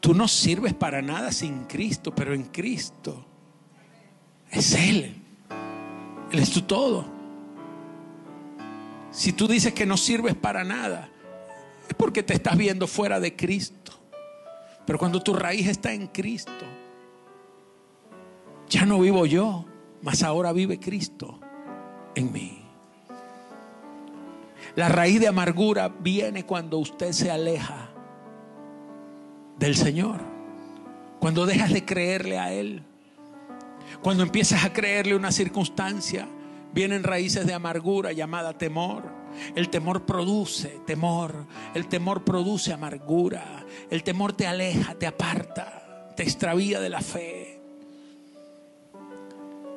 Tú 0.00 0.14
no 0.14 0.28
sirves 0.28 0.72
para 0.72 1.02
nada 1.02 1.30
sin 1.30 1.64
Cristo, 1.64 2.14
pero 2.14 2.34
en 2.34 2.44
Cristo 2.44 3.24
es 4.50 4.74
Él. 4.74 5.22
Él 6.30 6.38
es 6.38 6.50
tu 6.50 6.62
todo. 6.62 7.11
Si 9.12 9.32
tú 9.34 9.46
dices 9.46 9.74
que 9.74 9.84
no 9.84 9.98
sirves 9.98 10.34
para 10.34 10.64
nada, 10.64 11.10
es 11.88 11.94
porque 11.94 12.22
te 12.22 12.32
estás 12.32 12.56
viendo 12.56 12.86
fuera 12.86 13.20
de 13.20 13.36
Cristo. 13.36 13.92
Pero 14.86 14.98
cuando 14.98 15.22
tu 15.22 15.34
raíz 15.34 15.68
está 15.68 15.92
en 15.92 16.06
Cristo, 16.08 16.64
ya 18.68 18.86
no 18.86 18.98
vivo 18.98 19.26
yo, 19.26 19.66
mas 20.00 20.22
ahora 20.22 20.52
vive 20.52 20.80
Cristo 20.80 21.38
en 22.14 22.32
mí. 22.32 22.64
La 24.74 24.88
raíz 24.88 25.20
de 25.20 25.28
amargura 25.28 25.88
viene 25.88 26.46
cuando 26.46 26.78
usted 26.78 27.12
se 27.12 27.30
aleja 27.30 27.90
del 29.58 29.76
Señor. 29.76 30.20
Cuando 31.20 31.44
dejas 31.44 31.70
de 31.72 31.84
creerle 31.84 32.38
a 32.38 32.50
Él. 32.52 32.82
Cuando 34.02 34.22
empiezas 34.22 34.64
a 34.64 34.72
creerle 34.72 35.14
una 35.14 35.30
circunstancia 35.30 36.26
vienen 36.72 37.04
raíces 37.04 37.46
de 37.46 37.54
amargura 37.54 38.12
llamada 38.12 38.56
temor. 38.56 39.04
El 39.54 39.68
temor 39.68 40.04
produce 40.04 40.80
temor. 40.86 41.46
El 41.74 41.88
temor 41.88 42.24
produce 42.24 42.72
amargura. 42.72 43.64
El 43.90 44.02
temor 44.02 44.32
te 44.32 44.46
aleja, 44.46 44.94
te 44.94 45.06
aparta, 45.06 46.12
te 46.16 46.22
extravía 46.22 46.80
de 46.80 46.88
la 46.88 47.00
fe. 47.00 47.60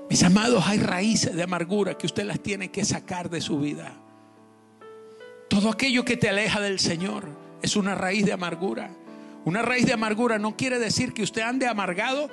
Mis 0.09 0.23
amados, 0.23 0.63
hay 0.67 0.79
raíces 0.79 1.35
de 1.35 1.43
amargura 1.43 1.97
que 1.97 2.05
usted 2.05 2.25
las 2.25 2.39
tiene 2.39 2.69
que 2.69 2.85
sacar 2.85 3.29
de 3.29 3.41
su 3.41 3.59
vida. 3.59 3.93
Todo 5.49 5.69
aquello 5.69 6.05
que 6.05 6.17
te 6.17 6.29
aleja 6.29 6.59
del 6.59 6.79
Señor 6.79 7.27
es 7.61 7.75
una 7.75 7.95
raíz 7.95 8.25
de 8.25 8.33
amargura. 8.33 8.91
Una 9.45 9.61
raíz 9.61 9.85
de 9.85 9.93
amargura 9.93 10.37
no 10.37 10.55
quiere 10.55 10.79
decir 10.79 11.13
que 11.13 11.23
usted 11.23 11.41
ande 11.41 11.67
amargado, 11.67 12.29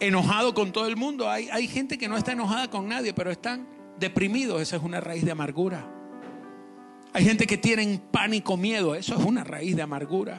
enojado 0.00 0.54
con 0.54 0.72
todo 0.72 0.86
el 0.86 0.96
mundo. 0.96 1.30
Hay, 1.30 1.48
hay 1.50 1.68
gente 1.68 1.98
que 1.98 2.08
no 2.08 2.16
está 2.16 2.32
enojada 2.32 2.70
con 2.70 2.88
nadie, 2.88 3.12
pero 3.14 3.30
están 3.30 3.75
deprimidos. 3.98 4.60
Esa 4.60 4.76
es 4.76 4.82
una 4.82 5.00
raíz 5.00 5.24
de 5.24 5.32
amargura. 5.32 5.92
Hay 7.12 7.24
gente 7.24 7.46
que 7.46 7.56
tiene 7.56 8.00
pánico, 8.10 8.56
miedo. 8.56 8.94
Eso 8.94 9.14
es 9.14 9.24
una 9.24 9.44
raíz 9.44 9.76
de 9.76 9.82
amargura. 9.82 10.38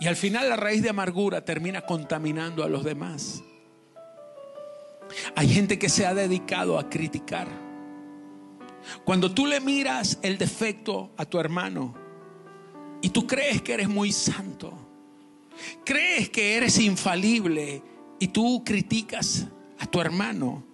Y 0.00 0.06
al 0.06 0.16
final 0.16 0.48
la 0.48 0.56
raíz 0.56 0.82
de 0.82 0.90
amargura 0.90 1.44
termina 1.44 1.82
contaminando 1.82 2.64
a 2.64 2.68
los 2.68 2.84
demás. 2.84 3.42
Hay 5.34 5.48
gente 5.48 5.78
que 5.78 5.88
se 5.88 6.06
ha 6.06 6.14
dedicado 6.14 6.78
a 6.78 6.88
criticar. 6.88 7.48
Cuando 9.04 9.32
tú 9.32 9.46
le 9.46 9.60
miras 9.60 10.18
el 10.22 10.38
defecto 10.38 11.10
a 11.16 11.24
tu 11.24 11.38
hermano 11.38 11.94
y 13.02 13.10
tú 13.10 13.26
crees 13.26 13.62
que 13.62 13.74
eres 13.74 13.88
muy 13.88 14.12
santo, 14.12 14.72
crees 15.84 16.28
que 16.30 16.56
eres 16.56 16.78
infalible 16.78 17.82
y 18.18 18.28
tú 18.28 18.62
criticas 18.64 19.46
a 19.78 19.86
tu 19.86 20.00
hermano 20.00 20.65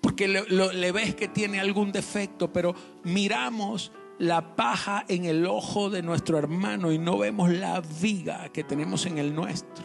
porque 0.00 0.28
le, 0.28 0.92
ves 0.92 1.14
que 1.14 1.28
tiene 1.28 1.60
algún 1.60 1.92
defecto, 1.92 2.52
pero 2.52 2.74
miramos 3.04 3.92
la 4.18 4.56
paja 4.56 5.04
en 5.08 5.24
el 5.24 5.46
ojo 5.46 5.90
de 5.90 6.02
nuestro 6.02 6.38
hermano 6.38 6.92
y 6.92 6.98
no 6.98 7.18
vemos 7.18 7.50
la 7.50 7.82
viga 8.00 8.50
que 8.50 8.64
tenemos 8.64 9.06
en 9.06 9.18
el 9.18 9.34
nuestro. 9.34 9.84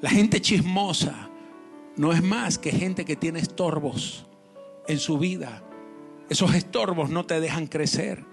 La 0.00 0.10
gente 0.10 0.40
chismosa 0.40 1.30
no 1.96 2.12
es 2.12 2.22
más 2.22 2.58
que 2.58 2.70
gente 2.70 3.04
que 3.04 3.16
tiene 3.16 3.38
estorbos 3.40 4.26
en 4.86 4.98
su 4.98 5.18
vida. 5.18 5.62
Esos 6.28 6.54
estorbos 6.54 7.10
no 7.10 7.24
te 7.24 7.40
dejan 7.40 7.66
crecer. 7.66 8.24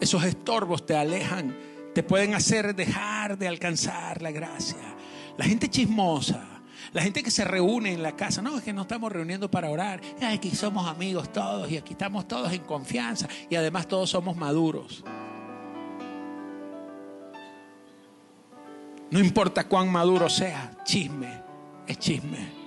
Esos 0.00 0.24
estorbos 0.24 0.86
te 0.86 0.96
alejan, 0.96 1.56
te 1.94 2.02
pueden 2.02 2.34
hacer 2.34 2.74
dejar 2.74 3.36
de 3.36 3.48
alcanzar 3.48 4.22
la 4.22 4.30
gracia. 4.30 4.96
La 5.36 5.44
gente 5.44 5.68
chismosa, 5.68 6.59
la 6.92 7.02
gente 7.02 7.22
que 7.22 7.30
se 7.30 7.44
reúne 7.44 7.92
en 7.92 8.02
la 8.02 8.16
casa, 8.16 8.42
no, 8.42 8.58
es 8.58 8.64
que 8.64 8.72
nos 8.72 8.84
estamos 8.84 9.10
reuniendo 9.12 9.50
para 9.50 9.70
orar. 9.70 10.00
Aquí 10.22 10.50
somos 10.50 10.86
amigos 10.88 11.32
todos 11.32 11.70
y 11.70 11.76
aquí 11.76 11.92
estamos 11.92 12.26
todos 12.28 12.52
en 12.52 12.62
confianza 12.62 13.28
y 13.48 13.56
además 13.56 13.88
todos 13.88 14.10
somos 14.10 14.36
maduros. 14.36 15.04
No 19.10 19.18
importa 19.18 19.64
cuán 19.64 19.90
maduro 19.90 20.28
sea, 20.28 20.72
chisme 20.84 21.42
es 21.86 21.98
chisme 21.98 22.60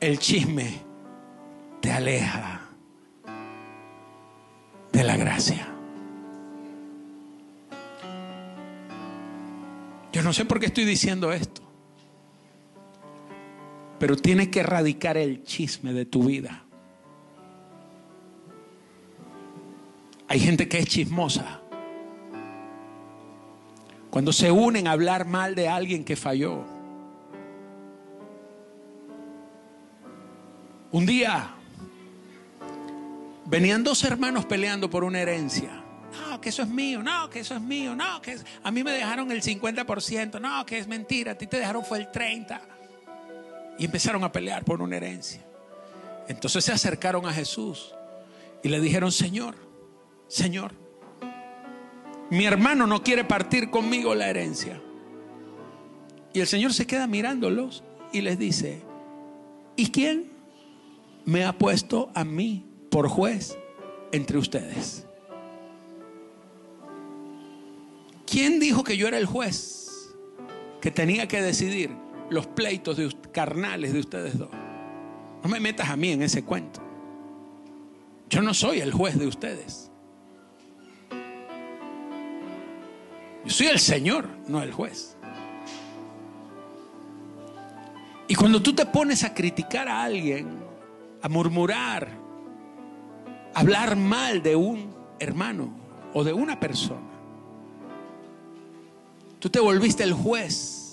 el 0.00 0.18
chisme 0.18 0.80
te 1.80 1.92
aleja 1.92 2.60
de 4.92 5.04
la 5.04 5.16
gracia. 5.16 5.68
Yo 10.12 10.22
no 10.22 10.32
sé 10.32 10.44
por 10.44 10.58
qué 10.58 10.66
estoy 10.66 10.84
diciendo 10.84 11.32
esto, 11.32 11.62
pero 13.98 14.16
tienes 14.16 14.48
que 14.48 14.60
erradicar 14.60 15.16
el 15.16 15.42
chisme 15.42 15.92
de 15.92 16.04
tu 16.04 16.24
vida. 16.24 16.64
Hay 20.28 20.40
gente 20.40 20.68
que 20.68 20.78
es 20.78 20.86
chismosa. 20.86 21.60
Cuando 24.10 24.32
se 24.32 24.50
unen 24.50 24.86
a 24.86 24.92
hablar 24.92 25.26
mal 25.26 25.54
de 25.54 25.68
alguien 25.68 26.04
que 26.04 26.16
falló, 26.16 26.64
Un 30.90 31.04
día 31.04 31.54
venían 33.44 33.84
dos 33.84 34.02
hermanos 34.04 34.46
peleando 34.46 34.88
por 34.88 35.04
una 35.04 35.20
herencia. 35.20 35.84
No, 36.18 36.40
que 36.40 36.48
eso 36.48 36.62
es 36.62 36.68
mío, 36.68 37.02
no, 37.02 37.28
que 37.28 37.40
eso 37.40 37.54
es 37.54 37.60
mío, 37.60 37.94
no, 37.94 38.22
que 38.22 38.38
a 38.62 38.70
mí 38.70 38.82
me 38.82 38.92
dejaron 38.92 39.30
el 39.30 39.42
50%, 39.42 40.40
no, 40.40 40.64
que 40.64 40.78
es 40.78 40.88
mentira, 40.88 41.32
a 41.32 41.34
ti 41.34 41.46
te 41.46 41.58
dejaron 41.58 41.84
fue 41.84 41.98
el 41.98 42.08
30%. 42.10 42.58
Y 43.78 43.84
empezaron 43.84 44.24
a 44.24 44.32
pelear 44.32 44.64
por 44.64 44.82
una 44.82 44.96
herencia. 44.96 45.44
Entonces 46.28 46.64
se 46.64 46.72
acercaron 46.72 47.26
a 47.26 47.32
Jesús 47.32 47.94
y 48.62 48.68
le 48.68 48.80
dijeron, 48.80 49.12
Señor, 49.12 49.54
Señor, 50.26 50.72
mi 52.30 52.44
hermano 52.44 52.86
no 52.86 53.02
quiere 53.02 53.24
partir 53.24 53.70
conmigo 53.70 54.14
la 54.14 54.28
herencia. 54.28 54.80
Y 56.34 56.40
el 56.40 56.46
Señor 56.46 56.74
se 56.74 56.86
queda 56.86 57.06
mirándolos 57.06 57.84
y 58.12 58.20
les 58.20 58.38
dice, 58.38 58.82
¿y 59.76 59.90
quién 59.90 60.38
me 61.28 61.44
ha 61.44 61.52
puesto 61.52 62.10
a 62.14 62.24
mí 62.24 62.64
por 62.90 63.06
juez 63.06 63.58
entre 64.12 64.38
ustedes. 64.38 65.04
¿Quién 68.26 68.58
dijo 68.58 68.82
que 68.82 68.96
yo 68.96 69.08
era 69.08 69.18
el 69.18 69.26
juez 69.26 70.14
que 70.80 70.90
tenía 70.90 71.28
que 71.28 71.42
decidir 71.42 71.90
los 72.30 72.46
pleitos 72.46 72.96
de 72.96 73.14
carnales 73.32 73.92
de 73.92 74.00
ustedes 74.00 74.38
dos? 74.38 74.50
No 75.42 75.48
me 75.48 75.60
metas 75.60 75.88
a 75.88 75.96
mí 75.96 76.10
en 76.10 76.22
ese 76.22 76.44
cuento. 76.44 76.80
Yo 78.28 78.42
no 78.42 78.52
soy 78.52 78.80
el 78.80 78.92
juez 78.92 79.18
de 79.18 79.26
ustedes. 79.26 79.90
Yo 83.44 83.50
soy 83.50 83.68
el 83.68 83.78
Señor, 83.78 84.28
no 84.46 84.62
el 84.62 84.72
juez. 84.72 85.16
Y 88.26 88.34
cuando 88.34 88.60
tú 88.60 88.74
te 88.74 88.84
pones 88.84 89.24
a 89.24 89.32
criticar 89.32 89.88
a 89.88 90.02
alguien, 90.02 90.58
a 91.22 91.28
murmurar, 91.30 92.10
a 93.54 93.60
hablar 93.60 93.96
mal 93.96 94.42
de 94.42 94.54
un 94.54 94.94
hermano 95.18 95.70
o 96.12 96.22
de 96.22 96.32
una 96.32 96.60
persona. 96.60 97.08
Tú 99.38 99.48
te 99.48 99.60
volviste 99.60 100.02
el 100.04 100.12
juez. 100.12 100.87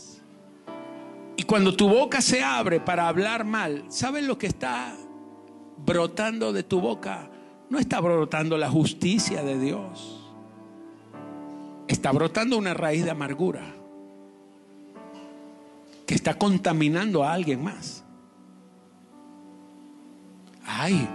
Y 1.37 1.43
cuando 1.43 1.75
tu 1.75 1.89
boca 1.89 2.21
se 2.21 2.43
abre 2.43 2.79
para 2.79 3.07
hablar 3.07 3.45
mal, 3.45 3.85
¿sabes 3.89 4.23
lo 4.23 4.37
que 4.37 4.47
está 4.47 4.95
brotando 5.77 6.53
de 6.53 6.63
tu 6.63 6.79
boca? 6.79 7.29
No 7.69 7.79
está 7.79 7.99
brotando 7.99 8.57
la 8.57 8.69
justicia 8.69 9.43
de 9.43 9.59
Dios. 9.59 10.33
Está 11.87 12.11
brotando 12.11 12.57
una 12.57 12.73
raíz 12.73 13.03
de 13.03 13.11
amargura 13.11 13.63
que 16.05 16.15
está 16.15 16.37
contaminando 16.37 17.23
a 17.23 17.33
alguien 17.33 17.63
más 17.63 18.05
ay, 20.65 21.07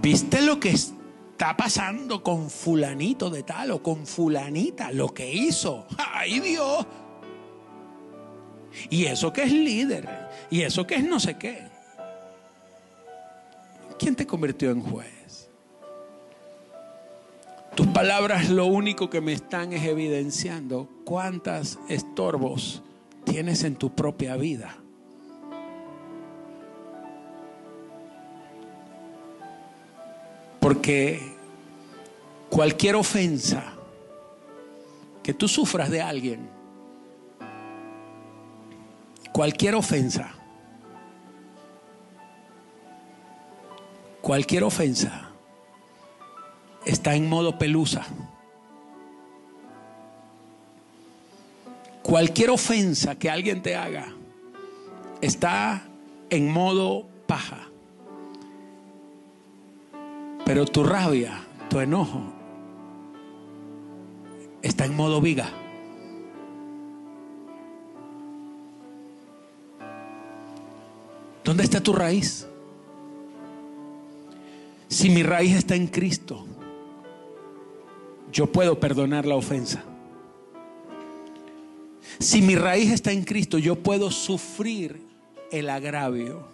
¿viste 0.00 0.42
lo 0.42 0.58
que 0.58 0.70
está 0.70 1.56
pasando 1.56 2.22
con 2.22 2.50
fulanito 2.50 3.30
de 3.30 3.42
tal 3.42 3.72
o 3.72 3.82
con 3.82 4.06
fulanita? 4.06 4.90
Lo 4.92 5.08
que 5.08 5.32
hizo. 5.32 5.86
Ay 5.98 6.40
Dios. 6.40 6.86
Y 8.90 9.04
eso 9.04 9.32
que 9.32 9.42
es 9.42 9.52
líder. 9.52 10.08
Y 10.50 10.62
eso 10.62 10.86
que 10.86 10.96
es 10.96 11.04
no 11.04 11.20
sé 11.20 11.36
qué. 11.36 11.62
¿Quién 13.98 14.16
te 14.16 14.26
convirtió 14.26 14.70
en 14.70 14.82
juez? 14.82 15.50
Tus 17.74 17.86
palabras 17.86 18.50
lo 18.50 18.66
único 18.66 19.08
que 19.08 19.20
me 19.20 19.32
están 19.32 19.72
es 19.72 19.84
evidenciando 19.84 20.88
cuántas 21.04 21.78
estorbos 21.88 22.82
tienes 23.24 23.64
en 23.64 23.76
tu 23.76 23.94
propia 23.94 24.36
vida. 24.36 24.76
Porque 30.60 31.20
cualquier 32.50 32.96
ofensa 32.96 33.72
que 35.22 35.32
tú 35.32 35.48
sufras 35.48 35.90
de 35.90 36.02
alguien, 36.02 36.48
cualquier 39.32 39.74
ofensa, 39.74 40.30
cualquier 44.20 44.64
ofensa 44.64 45.30
está 46.84 47.14
en 47.14 47.28
modo 47.28 47.58
pelusa. 47.58 48.06
Cualquier 52.02 52.50
ofensa 52.50 53.14
que 53.14 53.30
alguien 53.30 53.62
te 53.62 53.76
haga 53.76 54.12
está 55.20 55.82
en 56.30 56.50
modo 56.50 57.06
paja. 57.26 57.68
Pero 60.44 60.66
tu 60.66 60.82
rabia, 60.82 61.40
tu 61.70 61.80
enojo, 61.80 62.20
está 64.62 64.84
en 64.84 64.96
modo 64.96 65.20
viga. 65.20 65.61
¿Dónde 71.52 71.64
está 71.64 71.82
tu 71.82 71.92
raíz? 71.92 72.46
Si 74.88 75.10
mi 75.10 75.22
raíz 75.22 75.54
está 75.54 75.74
en 75.74 75.86
Cristo, 75.86 76.46
yo 78.32 78.50
puedo 78.50 78.80
perdonar 78.80 79.26
la 79.26 79.34
ofensa. 79.34 79.84
Si 82.18 82.40
mi 82.40 82.54
raíz 82.54 82.90
está 82.90 83.12
en 83.12 83.22
Cristo, 83.22 83.58
yo 83.58 83.76
puedo 83.76 84.10
sufrir 84.10 85.02
el 85.50 85.68
agravio. 85.68 86.48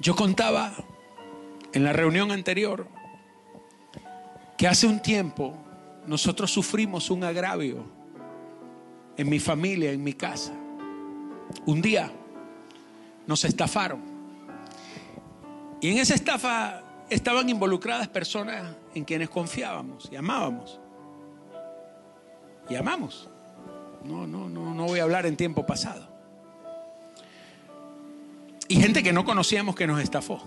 Yo 0.00 0.16
contaba 0.16 0.72
en 1.74 1.84
la 1.84 1.92
reunión 1.92 2.30
anterior 2.30 2.88
que 4.56 4.66
hace 4.66 4.86
un 4.86 5.02
tiempo 5.02 5.54
nosotros 6.06 6.50
sufrimos 6.50 7.10
un 7.10 7.24
agravio 7.24 7.84
en 9.18 9.28
mi 9.28 9.38
familia, 9.38 9.92
en 9.92 10.02
mi 10.02 10.14
casa. 10.14 10.63
Un 11.66 11.80
día 11.82 12.10
nos 13.26 13.44
estafaron. 13.44 14.00
Y 15.80 15.90
en 15.90 15.98
esa 15.98 16.14
estafa 16.14 16.82
estaban 17.10 17.48
involucradas 17.48 18.08
personas 18.08 18.74
en 18.94 19.04
quienes 19.04 19.28
confiábamos 19.28 20.08
y 20.10 20.16
amábamos. 20.16 20.80
Y 22.68 22.74
amamos. 22.76 23.28
No, 24.04 24.26
no, 24.26 24.48
no, 24.48 24.74
no 24.74 24.84
voy 24.86 25.00
a 25.00 25.02
hablar 25.02 25.26
en 25.26 25.36
tiempo 25.36 25.66
pasado. 25.66 26.08
Y 28.68 28.76
gente 28.76 29.02
que 29.02 29.12
no 29.12 29.24
conocíamos 29.24 29.74
que 29.74 29.86
nos 29.86 30.00
estafó. 30.02 30.42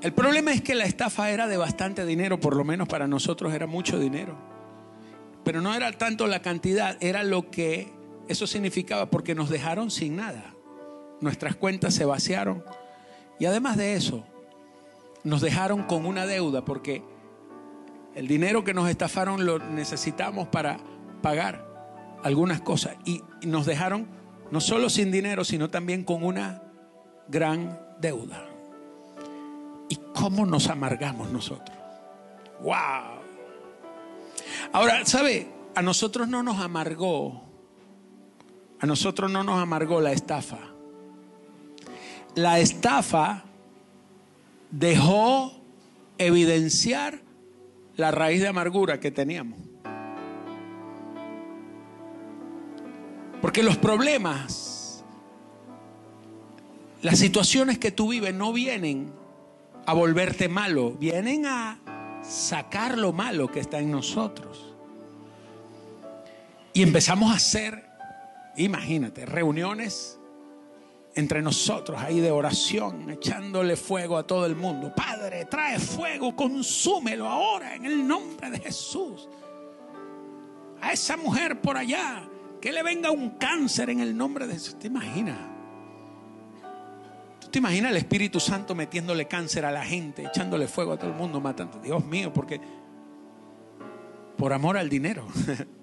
El 0.00 0.12
problema 0.12 0.52
es 0.52 0.62
que 0.62 0.74
la 0.74 0.84
estafa 0.84 1.30
era 1.30 1.48
de 1.48 1.56
bastante 1.56 2.06
dinero, 2.06 2.38
por 2.38 2.54
lo 2.54 2.64
menos 2.64 2.86
para 2.88 3.08
nosotros 3.08 3.52
era 3.52 3.66
mucho 3.66 3.98
dinero. 3.98 4.36
Pero 5.44 5.60
no 5.60 5.74
era 5.74 5.90
tanto 5.92 6.26
la 6.26 6.40
cantidad, 6.40 6.96
era 7.00 7.24
lo 7.24 7.50
que 7.50 7.97
eso 8.28 8.46
significaba 8.46 9.10
porque 9.10 9.34
nos 9.34 9.48
dejaron 9.50 9.90
sin 9.90 10.16
nada. 10.16 10.54
Nuestras 11.20 11.56
cuentas 11.56 11.94
se 11.94 12.04
vaciaron. 12.04 12.64
Y 13.38 13.46
además 13.46 13.76
de 13.76 13.94
eso, 13.94 14.24
nos 15.24 15.40
dejaron 15.40 15.84
con 15.84 16.06
una 16.06 16.26
deuda 16.26 16.64
porque 16.64 17.02
el 18.14 18.28
dinero 18.28 18.64
que 18.64 18.74
nos 18.74 18.88
estafaron 18.88 19.46
lo 19.46 19.58
necesitamos 19.58 20.48
para 20.48 20.78
pagar 21.22 21.66
algunas 22.22 22.60
cosas. 22.60 22.96
Y 23.04 23.22
nos 23.46 23.66
dejaron 23.66 24.06
no 24.50 24.60
solo 24.60 24.90
sin 24.90 25.10
dinero, 25.10 25.44
sino 25.44 25.70
también 25.70 26.04
con 26.04 26.24
una 26.24 26.62
gran 27.28 27.78
deuda. 28.00 28.44
¿Y 29.88 29.96
cómo 30.14 30.46
nos 30.46 30.68
amargamos 30.68 31.30
nosotros? 31.30 31.76
¡Wow! 32.60 33.18
Ahora, 34.72 35.04
¿sabe? 35.04 35.48
A 35.74 35.82
nosotros 35.82 36.28
no 36.28 36.42
nos 36.42 36.58
amargó, 36.58 37.47
a 38.80 38.86
nosotros 38.86 39.30
no 39.30 39.42
nos 39.42 39.60
amargó 39.60 40.00
la 40.00 40.12
estafa. 40.12 40.58
La 42.34 42.60
estafa 42.60 43.44
dejó 44.70 45.52
evidenciar 46.18 47.20
la 47.96 48.10
raíz 48.10 48.40
de 48.40 48.48
amargura 48.48 49.00
que 49.00 49.10
teníamos. 49.10 49.58
Porque 53.40 53.62
los 53.62 53.76
problemas, 53.76 55.04
las 57.02 57.18
situaciones 57.18 57.78
que 57.78 57.92
tú 57.92 58.08
vives 58.08 58.34
no 58.34 58.52
vienen 58.52 59.12
a 59.86 59.94
volverte 59.94 60.48
malo, 60.48 60.92
vienen 60.92 61.46
a 61.46 61.78
sacar 62.22 62.98
lo 62.98 63.12
malo 63.12 63.50
que 63.50 63.60
está 63.60 63.78
en 63.78 63.90
nosotros. 63.90 64.74
Y 66.72 66.82
empezamos 66.82 67.32
a 67.32 67.36
hacer, 67.36 67.87
imagínate, 68.64 69.26
reuniones 69.26 70.18
entre 71.14 71.42
nosotros 71.42 72.00
ahí 72.00 72.20
de 72.20 72.30
oración, 72.30 73.10
echándole 73.10 73.76
fuego 73.76 74.16
a 74.16 74.26
todo 74.26 74.46
el 74.46 74.54
mundo. 74.54 74.92
Padre, 74.94 75.46
trae 75.46 75.78
fuego, 75.78 76.36
consúmelo 76.36 77.26
ahora 77.26 77.74
en 77.74 77.86
el 77.86 78.06
nombre 78.06 78.50
de 78.50 78.60
Jesús. 78.60 79.28
A 80.80 80.92
esa 80.92 81.16
mujer 81.16 81.60
por 81.60 81.76
allá, 81.76 82.28
que 82.60 82.72
le 82.72 82.82
venga 82.82 83.10
un 83.10 83.30
cáncer 83.30 83.90
en 83.90 84.00
el 84.00 84.16
nombre 84.16 84.46
de 84.46 84.54
Jesús. 84.54 84.78
¿Te 84.78 84.86
imaginas? 84.86 85.38
¿Tú 87.40 87.48
te 87.48 87.58
imaginas 87.58 87.90
el 87.90 87.96
Espíritu 87.96 88.38
Santo 88.38 88.74
metiéndole 88.74 89.26
cáncer 89.26 89.64
a 89.64 89.72
la 89.72 89.84
gente, 89.84 90.24
echándole 90.24 90.68
fuego 90.68 90.92
a 90.92 90.98
todo 90.98 91.10
el 91.10 91.16
mundo, 91.16 91.40
matando? 91.40 91.80
Dios 91.80 92.04
mío, 92.04 92.32
porque 92.32 92.60
por 94.36 94.52
amor 94.52 94.76
al 94.76 94.88
dinero. 94.88 95.26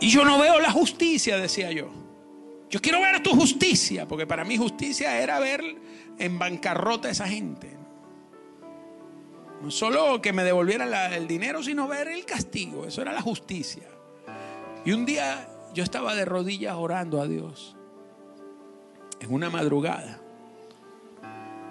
y 0.00 0.10
yo 0.10 0.24
no 0.24 0.38
veo 0.38 0.60
la 0.60 0.70
justicia, 0.70 1.38
decía 1.38 1.72
yo. 1.72 1.88
Yo 2.70 2.80
quiero 2.80 3.00
ver 3.00 3.22
tu 3.22 3.30
justicia, 3.30 4.06
porque 4.06 4.26
para 4.26 4.44
mí 4.44 4.56
justicia 4.56 5.20
era 5.20 5.38
ver 5.38 5.62
en 6.18 6.38
bancarrota 6.38 7.08
a 7.08 7.10
esa 7.10 7.26
gente. 7.26 7.76
No 9.62 9.70
solo 9.70 10.22
que 10.22 10.32
me 10.32 10.44
devolvieran 10.44 10.92
el 11.12 11.26
dinero, 11.26 11.62
sino 11.62 11.88
ver 11.88 12.08
el 12.08 12.24
castigo. 12.24 12.84
Eso 12.84 13.02
era 13.02 13.12
la 13.12 13.22
justicia. 13.22 13.88
Y 14.84 14.92
un 14.92 15.04
día 15.04 15.48
yo 15.74 15.82
estaba 15.82 16.14
de 16.14 16.24
rodillas 16.24 16.76
orando 16.76 17.20
a 17.20 17.26
Dios. 17.26 17.74
En 19.20 19.32
una 19.32 19.50
madrugada. 19.50 20.20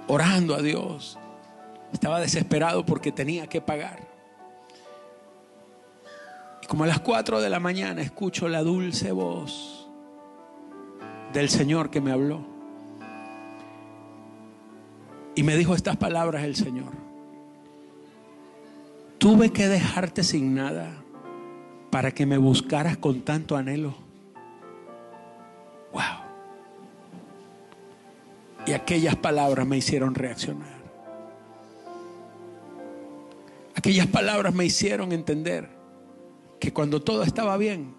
Orando 0.08 0.56
a 0.56 0.62
Dios. 0.62 1.18
Estaba 1.94 2.20
desesperado 2.20 2.86
porque 2.86 3.12
tenía 3.12 3.48
que 3.48 3.62
pagar. 3.62 4.07
Como 6.68 6.84
a 6.84 6.88
las 6.88 7.00
4 7.00 7.40
de 7.40 7.50
la 7.50 7.60
mañana 7.60 8.02
escucho 8.02 8.50
la 8.50 8.62
dulce 8.62 9.12
voz 9.12 9.88
del 11.32 11.50
Señor 11.50 11.90
que 11.90 12.02
me 12.02 12.12
habló. 12.12 12.42
Y 15.36 15.44
me 15.44 15.56
dijo 15.56 15.76
estas 15.76 15.96
palabras 15.96 16.44
el 16.44 16.56
Señor. 16.56 16.92
Tuve 19.18 19.52
que 19.52 19.68
dejarte 19.68 20.24
sin 20.24 20.56
nada 20.56 21.04
para 21.90 22.12
que 22.12 22.26
me 22.26 22.38
buscaras 22.38 22.98
con 22.98 23.22
tanto 23.22 23.56
anhelo. 23.56 23.96
Wow. 25.94 26.04
Y 28.66 28.74
aquellas 28.74 29.16
palabras 29.16 29.66
me 29.66 29.78
hicieron 29.78 30.16
reaccionar. 30.16 30.76
Aquellas 33.74 34.08
palabras 34.08 34.54
me 34.54 34.66
hicieron 34.66 35.14
entender 35.14 35.77
que 36.60 36.74
cuando 36.74 37.02
todo 37.02 37.24
estaba 37.24 37.58
bien, 37.58 37.94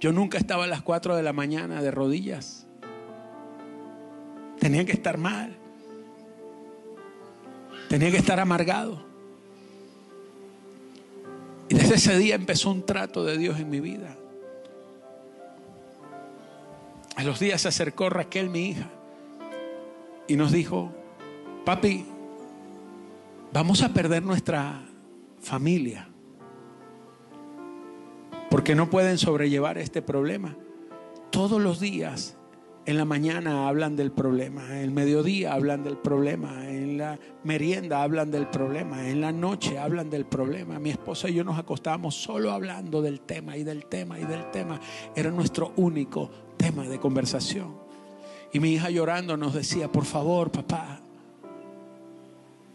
yo 0.00 0.12
nunca 0.12 0.38
estaba 0.38 0.64
a 0.64 0.66
las 0.66 0.82
4 0.82 1.16
de 1.16 1.22
la 1.22 1.32
mañana 1.32 1.80
de 1.82 1.90
rodillas. 1.90 2.66
Tenía 4.58 4.84
que 4.84 4.92
estar 4.92 5.18
mal. 5.18 5.56
Tenía 7.88 8.10
que 8.10 8.16
estar 8.16 8.40
amargado. 8.40 9.04
Y 11.68 11.74
desde 11.74 11.94
ese 11.94 12.18
día 12.18 12.34
empezó 12.34 12.70
un 12.70 12.84
trato 12.84 13.24
de 13.24 13.38
Dios 13.38 13.58
en 13.58 13.70
mi 13.70 13.80
vida. 13.80 14.16
A 17.16 17.24
los 17.24 17.38
días 17.38 17.62
se 17.62 17.68
acercó 17.68 18.10
Raquel, 18.10 18.50
mi 18.50 18.70
hija, 18.70 18.88
y 20.26 20.36
nos 20.36 20.50
dijo, 20.50 20.92
papi, 21.64 22.04
vamos 23.52 23.82
a 23.82 23.90
perder 23.90 24.22
nuestra 24.22 24.82
familia, 25.40 26.08
porque 28.52 28.74
no 28.74 28.90
pueden 28.90 29.16
sobrellevar 29.16 29.78
este 29.78 30.02
problema. 30.02 30.54
Todos 31.30 31.58
los 31.58 31.80
días 31.80 32.36
en 32.84 32.98
la 32.98 33.06
mañana 33.06 33.66
hablan 33.66 33.96
del 33.96 34.12
problema, 34.12 34.66
en 34.72 34.76
el 34.84 34.90
mediodía 34.90 35.54
hablan 35.54 35.82
del 35.82 35.96
problema, 35.96 36.68
en 36.68 36.98
la 36.98 37.18
merienda 37.44 38.02
hablan 38.02 38.30
del 38.30 38.46
problema, 38.48 39.08
en 39.08 39.22
la 39.22 39.32
noche 39.32 39.78
hablan 39.78 40.10
del 40.10 40.26
problema. 40.26 40.78
Mi 40.78 40.90
esposa 40.90 41.30
y 41.30 41.34
yo 41.34 41.44
nos 41.44 41.58
acostábamos 41.58 42.14
solo 42.14 42.52
hablando 42.52 43.00
del 43.00 43.22
tema 43.22 43.56
y 43.56 43.64
del 43.64 43.86
tema 43.86 44.20
y 44.20 44.24
del 44.24 44.50
tema. 44.50 44.78
Era 45.16 45.30
nuestro 45.30 45.72
único 45.76 46.30
tema 46.58 46.82
de 46.82 47.00
conversación. 47.00 47.74
Y 48.52 48.60
mi 48.60 48.74
hija 48.74 48.90
llorando 48.90 49.38
nos 49.38 49.54
decía, 49.54 49.90
por 49.90 50.04
favor, 50.04 50.50
papá, 50.50 51.00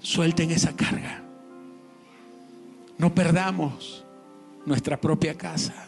suelten 0.01 0.49
esa 0.49 0.75
carga. 0.75 1.21
No 2.97 3.13
perdamos 3.13 4.06
nuestra 4.67 5.01
propia 5.01 5.35
casa 5.35 5.87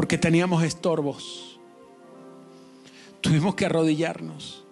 porque 0.00 0.16
teníamos 0.16 0.64
estorbos. 0.64 1.60
Tuvimos 3.20 3.54
que 3.54 3.66
arrodillarnos. 3.66 4.64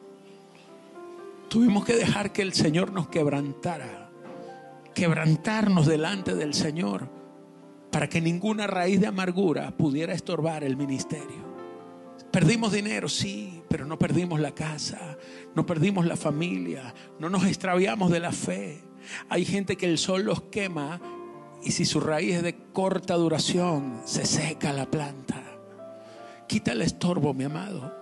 Tuvimos 1.50 1.84
que 1.84 1.96
dejar 1.96 2.32
que 2.32 2.40
el 2.40 2.54
Señor 2.54 2.92
nos 2.92 3.08
quebrantara. 3.08 4.10
Quebrantarnos 4.94 5.86
delante 5.86 6.34
del 6.34 6.54
Señor 6.54 7.10
para 7.92 8.08
que 8.08 8.22
ninguna 8.22 8.66
raíz 8.66 9.00
de 9.00 9.06
amargura 9.06 9.76
pudiera 9.76 10.14
estorbar 10.14 10.64
el 10.64 10.78
ministerio. 10.78 11.46
Perdimos 12.30 12.72
dinero, 12.72 13.10
sí, 13.10 13.62
pero 13.68 13.84
no 13.84 13.98
perdimos 13.98 14.40
la 14.40 14.54
casa, 14.54 15.18
no 15.54 15.66
perdimos 15.66 16.06
la 16.06 16.16
familia, 16.16 16.94
no 17.18 17.28
nos 17.28 17.44
extraviamos 17.44 18.10
de 18.10 18.20
la 18.20 18.32
fe. 18.32 18.82
Hay 19.28 19.44
gente 19.44 19.76
que 19.76 19.84
el 19.84 19.98
sol 19.98 20.24
los 20.24 20.40
quema 20.44 21.02
y 21.62 21.72
si 21.72 21.84
su 21.84 22.00
raíz 22.00 22.36
es 22.36 22.42
de 22.42 22.56
corta 22.72 23.14
duración, 23.14 24.00
se 24.04 24.24
seca 24.26 24.72
la 24.72 24.86
planta. 24.86 25.42
Quita 26.46 26.72
el 26.72 26.82
estorbo, 26.82 27.34
mi 27.34 27.44
amado. 27.44 27.92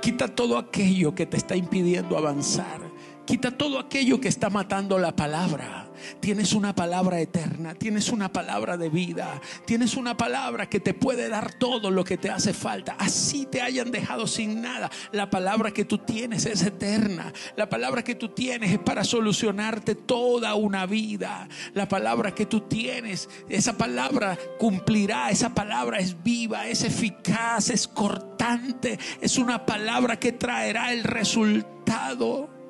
Quita 0.00 0.28
todo 0.28 0.58
aquello 0.58 1.14
que 1.14 1.26
te 1.26 1.36
está 1.36 1.56
impidiendo 1.56 2.16
avanzar. 2.16 2.80
Quita 3.24 3.50
todo 3.50 3.78
aquello 3.78 4.20
que 4.20 4.28
está 4.28 4.50
matando 4.50 4.98
la 4.98 5.14
palabra. 5.14 5.81
Tienes 6.20 6.52
una 6.52 6.74
palabra 6.74 7.20
eterna, 7.20 7.74
tienes 7.74 8.08
una 8.10 8.32
palabra 8.32 8.76
de 8.76 8.88
vida, 8.88 9.40
tienes 9.64 9.96
una 9.96 10.16
palabra 10.16 10.68
que 10.68 10.80
te 10.80 10.94
puede 10.94 11.28
dar 11.28 11.54
todo 11.54 11.90
lo 11.90 12.04
que 12.04 12.16
te 12.16 12.30
hace 12.30 12.52
falta. 12.52 12.96
Así 12.98 13.46
te 13.46 13.60
hayan 13.60 13.90
dejado 13.90 14.26
sin 14.26 14.62
nada. 14.62 14.90
La 15.12 15.30
palabra 15.30 15.72
que 15.72 15.84
tú 15.84 15.98
tienes 15.98 16.46
es 16.46 16.62
eterna. 16.62 17.32
La 17.56 17.68
palabra 17.68 18.02
que 18.02 18.14
tú 18.14 18.30
tienes 18.30 18.72
es 18.72 18.78
para 18.78 19.04
solucionarte 19.04 19.94
toda 19.94 20.54
una 20.54 20.86
vida. 20.86 21.48
La 21.74 21.88
palabra 21.88 22.34
que 22.34 22.46
tú 22.46 22.62
tienes, 22.62 23.28
esa 23.48 23.76
palabra 23.76 24.38
cumplirá, 24.58 25.30
esa 25.30 25.54
palabra 25.54 25.98
es 25.98 26.22
viva, 26.22 26.66
es 26.68 26.84
eficaz, 26.84 27.70
es 27.70 27.88
cortante, 27.88 28.98
es 29.20 29.38
una 29.38 29.66
palabra 29.66 30.18
que 30.18 30.32
traerá 30.32 30.92
el 30.92 31.04
resultado. 31.04 32.61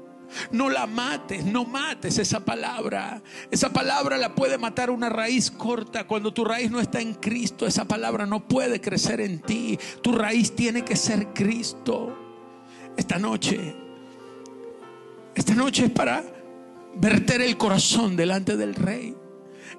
No 0.50 0.70
la 0.70 0.86
mates, 0.86 1.44
no 1.44 1.64
mates 1.64 2.18
esa 2.18 2.44
palabra. 2.44 3.22
Esa 3.50 3.72
palabra 3.72 4.18
la 4.18 4.34
puede 4.34 4.58
matar 4.58 4.90
una 4.90 5.08
raíz 5.08 5.50
corta. 5.50 6.04
Cuando 6.06 6.32
tu 6.32 6.44
raíz 6.44 6.70
no 6.70 6.80
está 6.80 7.00
en 7.00 7.14
Cristo, 7.14 7.66
esa 7.66 7.84
palabra 7.84 8.26
no 8.26 8.46
puede 8.46 8.80
crecer 8.80 9.20
en 9.20 9.40
ti. 9.40 9.78
Tu 10.02 10.12
raíz 10.12 10.54
tiene 10.54 10.84
que 10.84 10.96
ser 10.96 11.28
Cristo. 11.28 12.18
Esta 12.96 13.18
noche, 13.18 13.74
esta 15.34 15.54
noche 15.54 15.86
es 15.86 15.90
para 15.90 16.22
verter 16.94 17.40
el 17.40 17.56
corazón 17.56 18.16
delante 18.16 18.56
del 18.56 18.74
Rey. 18.74 19.16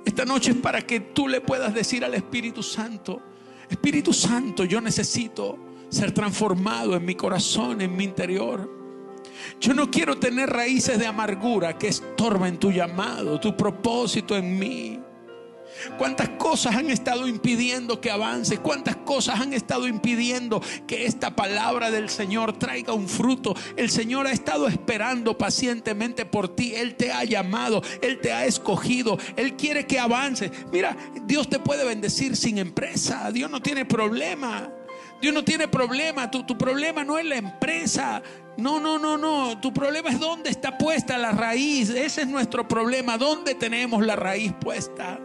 Esta 0.05 0.25
noche 0.25 0.51
es 0.51 0.57
para 0.57 0.81
que 0.81 0.99
tú 0.99 1.27
le 1.27 1.41
puedas 1.41 1.73
decir 1.73 2.03
al 2.03 2.13
Espíritu 2.15 2.63
Santo, 2.63 3.21
Espíritu 3.69 4.13
Santo, 4.13 4.65
yo 4.65 4.81
necesito 4.81 5.57
ser 5.89 6.11
transformado 6.11 6.95
en 6.95 7.05
mi 7.05 7.15
corazón, 7.15 7.81
en 7.81 7.95
mi 7.95 8.03
interior. 8.03 8.82
Yo 9.59 9.73
no 9.73 9.89
quiero 9.89 10.17
tener 10.17 10.49
raíces 10.49 10.99
de 10.99 11.07
amargura 11.07 11.77
que 11.77 11.87
estorben 11.87 12.57
tu 12.57 12.71
llamado, 12.71 13.39
tu 13.39 13.55
propósito 13.55 14.35
en 14.35 14.59
mí. 14.59 14.99
¿Cuántas 15.97 16.29
cosas 16.29 16.75
han 16.75 16.89
estado 16.89 17.27
impidiendo 17.27 17.99
que 17.99 18.11
avances? 18.11 18.59
¿Cuántas 18.59 18.97
cosas 18.97 19.39
han 19.39 19.53
estado 19.53 19.87
impidiendo 19.87 20.61
que 20.87 21.05
esta 21.05 21.35
palabra 21.35 21.91
del 21.91 22.09
Señor 22.09 22.57
traiga 22.57 22.93
un 22.93 23.07
fruto? 23.07 23.55
El 23.75 23.89
Señor 23.89 24.27
ha 24.27 24.31
estado 24.31 24.67
esperando 24.67 25.37
pacientemente 25.37 26.25
por 26.25 26.55
ti. 26.55 26.73
Él 26.75 26.95
te 26.95 27.11
ha 27.11 27.23
llamado, 27.23 27.81
Él 28.01 28.19
te 28.21 28.31
ha 28.31 28.45
escogido, 28.45 29.17
Él 29.35 29.55
quiere 29.55 29.85
que 29.85 29.99
avances. 29.99 30.51
Mira, 30.71 30.95
Dios 31.25 31.49
te 31.49 31.59
puede 31.59 31.85
bendecir 31.85 32.35
sin 32.35 32.57
empresa. 32.57 33.31
Dios 33.31 33.49
no 33.49 33.61
tiene 33.61 33.85
problema. 33.85 34.69
Dios 35.23 35.33
no 35.33 35.45
tiene 35.45 35.69
problema. 35.69 36.29
Tu, 36.29 36.43
tu 36.43 36.57
problema 36.57 37.05
no 37.05 37.17
es 37.17 37.23
la 37.23 37.37
empresa. 37.37 38.21
No, 38.57 38.81
no, 38.81 38.99
no, 38.99 39.17
no. 39.17 39.57
Tu 39.61 39.73
problema 39.73 40.09
es 40.09 40.19
dónde 40.19 40.49
está 40.49 40.77
puesta 40.77 41.17
la 41.17 41.31
raíz. 41.31 41.89
Ese 41.89 42.23
es 42.23 42.27
nuestro 42.27 42.67
problema. 42.67 43.17
¿Dónde 43.17 43.55
tenemos 43.55 44.05
la 44.05 44.17
raíz 44.17 44.51
puesta? 44.51 45.17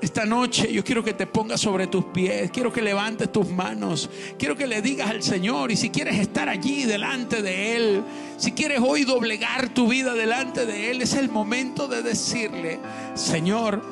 Esta 0.00 0.24
noche 0.24 0.72
yo 0.72 0.82
quiero 0.82 1.04
que 1.04 1.12
te 1.12 1.28
pongas 1.28 1.60
sobre 1.60 1.86
tus 1.86 2.06
pies, 2.06 2.50
quiero 2.50 2.72
que 2.72 2.82
levantes 2.82 3.30
tus 3.30 3.48
manos, 3.48 4.10
quiero 4.38 4.56
que 4.56 4.66
le 4.66 4.80
digas 4.80 5.10
al 5.10 5.22
Señor 5.22 5.70
y 5.70 5.76
si 5.76 5.90
quieres 5.90 6.18
estar 6.18 6.48
allí 6.48 6.84
delante 6.84 7.42
de 7.42 7.76
Él, 7.76 8.02
si 8.38 8.52
quieres 8.52 8.80
hoy 8.80 9.04
doblegar 9.04 9.68
tu 9.68 9.88
vida 9.88 10.14
delante 10.14 10.66
de 10.66 10.90
Él, 10.90 11.02
es 11.02 11.14
el 11.14 11.28
momento 11.28 11.86
de 11.86 12.02
decirle, 12.02 12.78
Señor, 13.14 13.82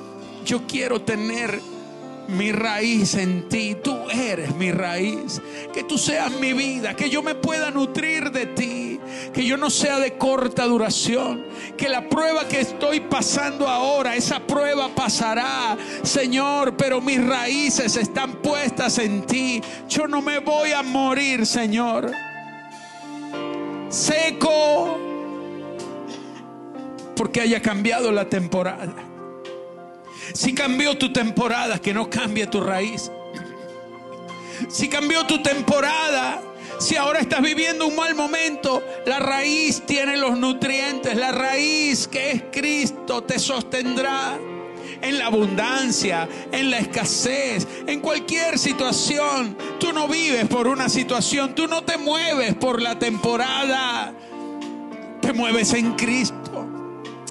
yo 0.44 0.66
quiero 0.66 1.03
tener 1.03 1.61
mi 2.28 2.52
raíz 2.52 3.14
en 3.14 3.48
ti. 3.48 3.76
Tú 3.82 3.96
eres 4.10 4.54
mi 4.54 4.70
raíz. 4.70 5.40
Que 5.72 5.84
tú 5.84 5.98
seas 5.98 6.30
mi 6.32 6.52
vida. 6.52 6.94
Que 6.94 7.10
yo 7.10 7.22
me 7.22 7.34
pueda 7.34 7.70
nutrir 7.70 8.30
de 8.30 8.46
ti. 8.46 9.00
Que 9.32 9.44
yo 9.44 9.56
no 9.56 9.70
sea 9.70 9.98
de 9.98 10.16
corta 10.16 10.64
duración. 10.64 11.44
Que 11.76 11.88
la 11.88 12.08
prueba 12.08 12.46
que 12.48 12.60
estoy 12.60 13.00
pasando 13.00 13.68
ahora, 13.68 14.16
esa 14.16 14.40
prueba 14.40 14.88
pasará, 14.94 15.76
Señor. 16.02 16.76
Pero 16.76 17.00
mis 17.00 17.24
raíces 17.24 17.96
están 17.96 18.42
puestas 18.42 18.98
en 18.98 19.22
ti. 19.26 19.60
Yo 19.88 20.06
no 20.06 20.22
me 20.22 20.38
voy 20.38 20.72
a 20.72 20.82
morir, 20.82 21.46
Señor. 21.46 22.10
Seco. 23.88 24.98
Porque 27.16 27.40
haya 27.40 27.62
cambiado 27.62 28.12
la 28.12 28.28
temporada 28.28 29.15
si 30.32 30.54
cambió 30.54 30.96
tu 30.96 31.12
temporada, 31.12 31.78
que 31.78 31.94
no 31.94 32.08
cambie 32.10 32.46
tu 32.46 32.60
raíz. 32.60 33.10
Si 34.68 34.88
cambió 34.88 35.26
tu 35.26 35.42
temporada, 35.42 36.42
si 36.78 36.96
ahora 36.96 37.20
estás 37.20 37.42
viviendo 37.42 37.86
un 37.86 37.96
mal 37.96 38.14
momento, 38.14 38.82
la 39.06 39.18
raíz 39.18 39.82
tiene 39.86 40.16
los 40.16 40.38
nutrientes, 40.38 41.16
la 41.16 41.32
raíz 41.32 42.08
que 42.08 42.32
es 42.32 42.42
Cristo 42.50 43.22
te 43.22 43.38
sostendrá 43.38 44.38
en 45.00 45.18
la 45.18 45.26
abundancia, 45.26 46.28
en 46.52 46.70
la 46.70 46.78
escasez, 46.78 47.66
en 47.86 48.00
cualquier 48.00 48.58
situación. 48.58 49.56
Tú 49.78 49.92
no 49.92 50.08
vives 50.08 50.46
por 50.48 50.68
una 50.68 50.88
situación, 50.88 51.54
tú 51.54 51.66
no 51.66 51.82
te 51.82 51.96
mueves 51.96 52.54
por 52.54 52.80
la 52.80 52.98
temporada, 52.98 54.12
te 55.20 55.32
mueves 55.32 55.72
en 55.74 55.92
Cristo. 55.92 56.66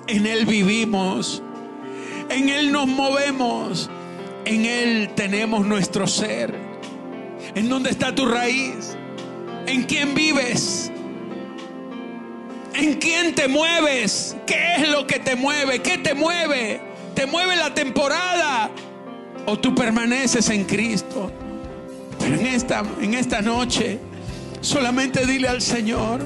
En 0.07 0.25
Él 0.27 0.45
vivimos, 0.45 1.41
en 2.29 2.49
Él 2.49 2.71
nos 2.71 2.87
movemos. 2.87 3.89
En 4.45 4.65
Él 4.65 5.09
tenemos 5.15 5.65
nuestro 5.65 6.07
ser. 6.07 6.53
¿En 7.55 7.69
dónde 7.69 7.89
está 7.89 8.13
tu 8.13 8.25
raíz? 8.25 8.95
¿En 9.65 9.83
quién 9.83 10.13
vives? 10.13 10.91
¿En 12.73 12.95
quién 12.95 13.33
te 13.33 13.47
mueves? 13.47 14.35
¿Qué 14.45 14.75
es 14.77 14.89
lo 14.89 15.07
que 15.07 15.19
te 15.19 15.35
mueve? 15.35 15.81
¿Qué 15.81 15.97
te 15.97 16.13
mueve? 16.13 16.81
¿Te 17.15 17.25
mueve 17.25 17.55
la 17.55 17.73
temporada? 17.73 18.69
¿O 19.45 19.57
tú 19.57 19.73
permaneces 19.73 20.49
en 20.49 20.65
Cristo? 20.65 21.31
Pero 22.19 22.35
en 22.35 22.45
esta, 22.47 22.83
en 23.01 23.13
esta 23.13 23.41
noche, 23.41 23.99
solamente 24.61 25.25
dile 25.25 25.47
al 25.47 25.61
Señor, 25.61 26.25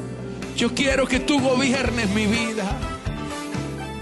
yo 0.56 0.74
quiero 0.74 1.08
que 1.08 1.20
tú 1.20 1.40
gobiernes 1.40 2.10
mi 2.10 2.26
vida. 2.26 2.99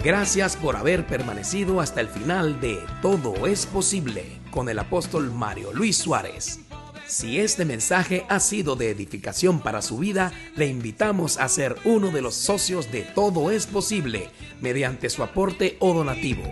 Gracias 0.07 0.55
por 0.55 0.77
haber 0.77 1.05
permanecido 1.05 1.81
hasta 1.81 1.99
el 1.99 2.07
final 2.07 2.61
de 2.61 2.79
Todo 3.01 3.45
es 3.45 3.65
posible 3.65 4.39
con 4.51 4.69
el 4.69 4.79
apóstol 4.79 5.33
Mario 5.33 5.73
Luis 5.73 5.97
Suárez. 5.97 6.61
Si 7.05 7.41
este 7.41 7.65
mensaje 7.65 8.25
ha 8.29 8.39
sido 8.39 8.77
de 8.77 8.89
edificación 8.89 9.59
para 9.59 9.81
su 9.81 9.97
vida, 9.97 10.31
le 10.55 10.67
invitamos 10.67 11.37
a 11.37 11.49
ser 11.49 11.75
uno 11.83 12.11
de 12.11 12.21
los 12.21 12.35
socios 12.35 12.89
de 12.89 13.01
Todo 13.01 13.51
es 13.51 13.67
posible 13.67 14.29
mediante 14.61 15.09
su 15.09 15.23
aporte 15.23 15.75
o 15.81 15.93
donativo. 15.93 16.43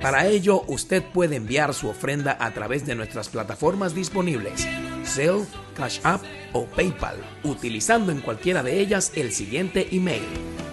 Para 0.00 0.26
ello, 0.26 0.64
usted 0.66 1.04
puede 1.04 1.36
enviar 1.36 1.74
su 1.74 1.88
ofrenda 1.88 2.36
a 2.40 2.52
través 2.52 2.84
de 2.84 2.96
nuestras 2.96 3.28
plataformas 3.28 3.94
disponibles, 3.94 4.66
Zelle, 5.06 5.44
Cash 5.76 6.00
App 6.02 6.24
o 6.52 6.64
PayPal, 6.66 7.18
utilizando 7.44 8.10
en 8.10 8.20
cualquiera 8.20 8.64
de 8.64 8.80
ellas 8.80 9.12
el 9.14 9.32
siguiente 9.32 9.86
email 9.92 10.24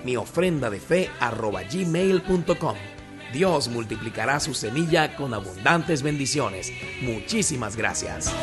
mi 0.03 0.15
ofrenda 0.15 0.69
de 0.69 0.79
fe 0.79 1.09
gmail.com. 1.19 2.75
Dios 3.33 3.67
multiplicará 3.67 4.39
su 4.39 4.53
semilla 4.53 5.15
con 5.15 5.33
abundantes 5.33 6.01
bendiciones. 6.01 6.71
Muchísimas 7.01 7.75
gracias. 7.75 8.33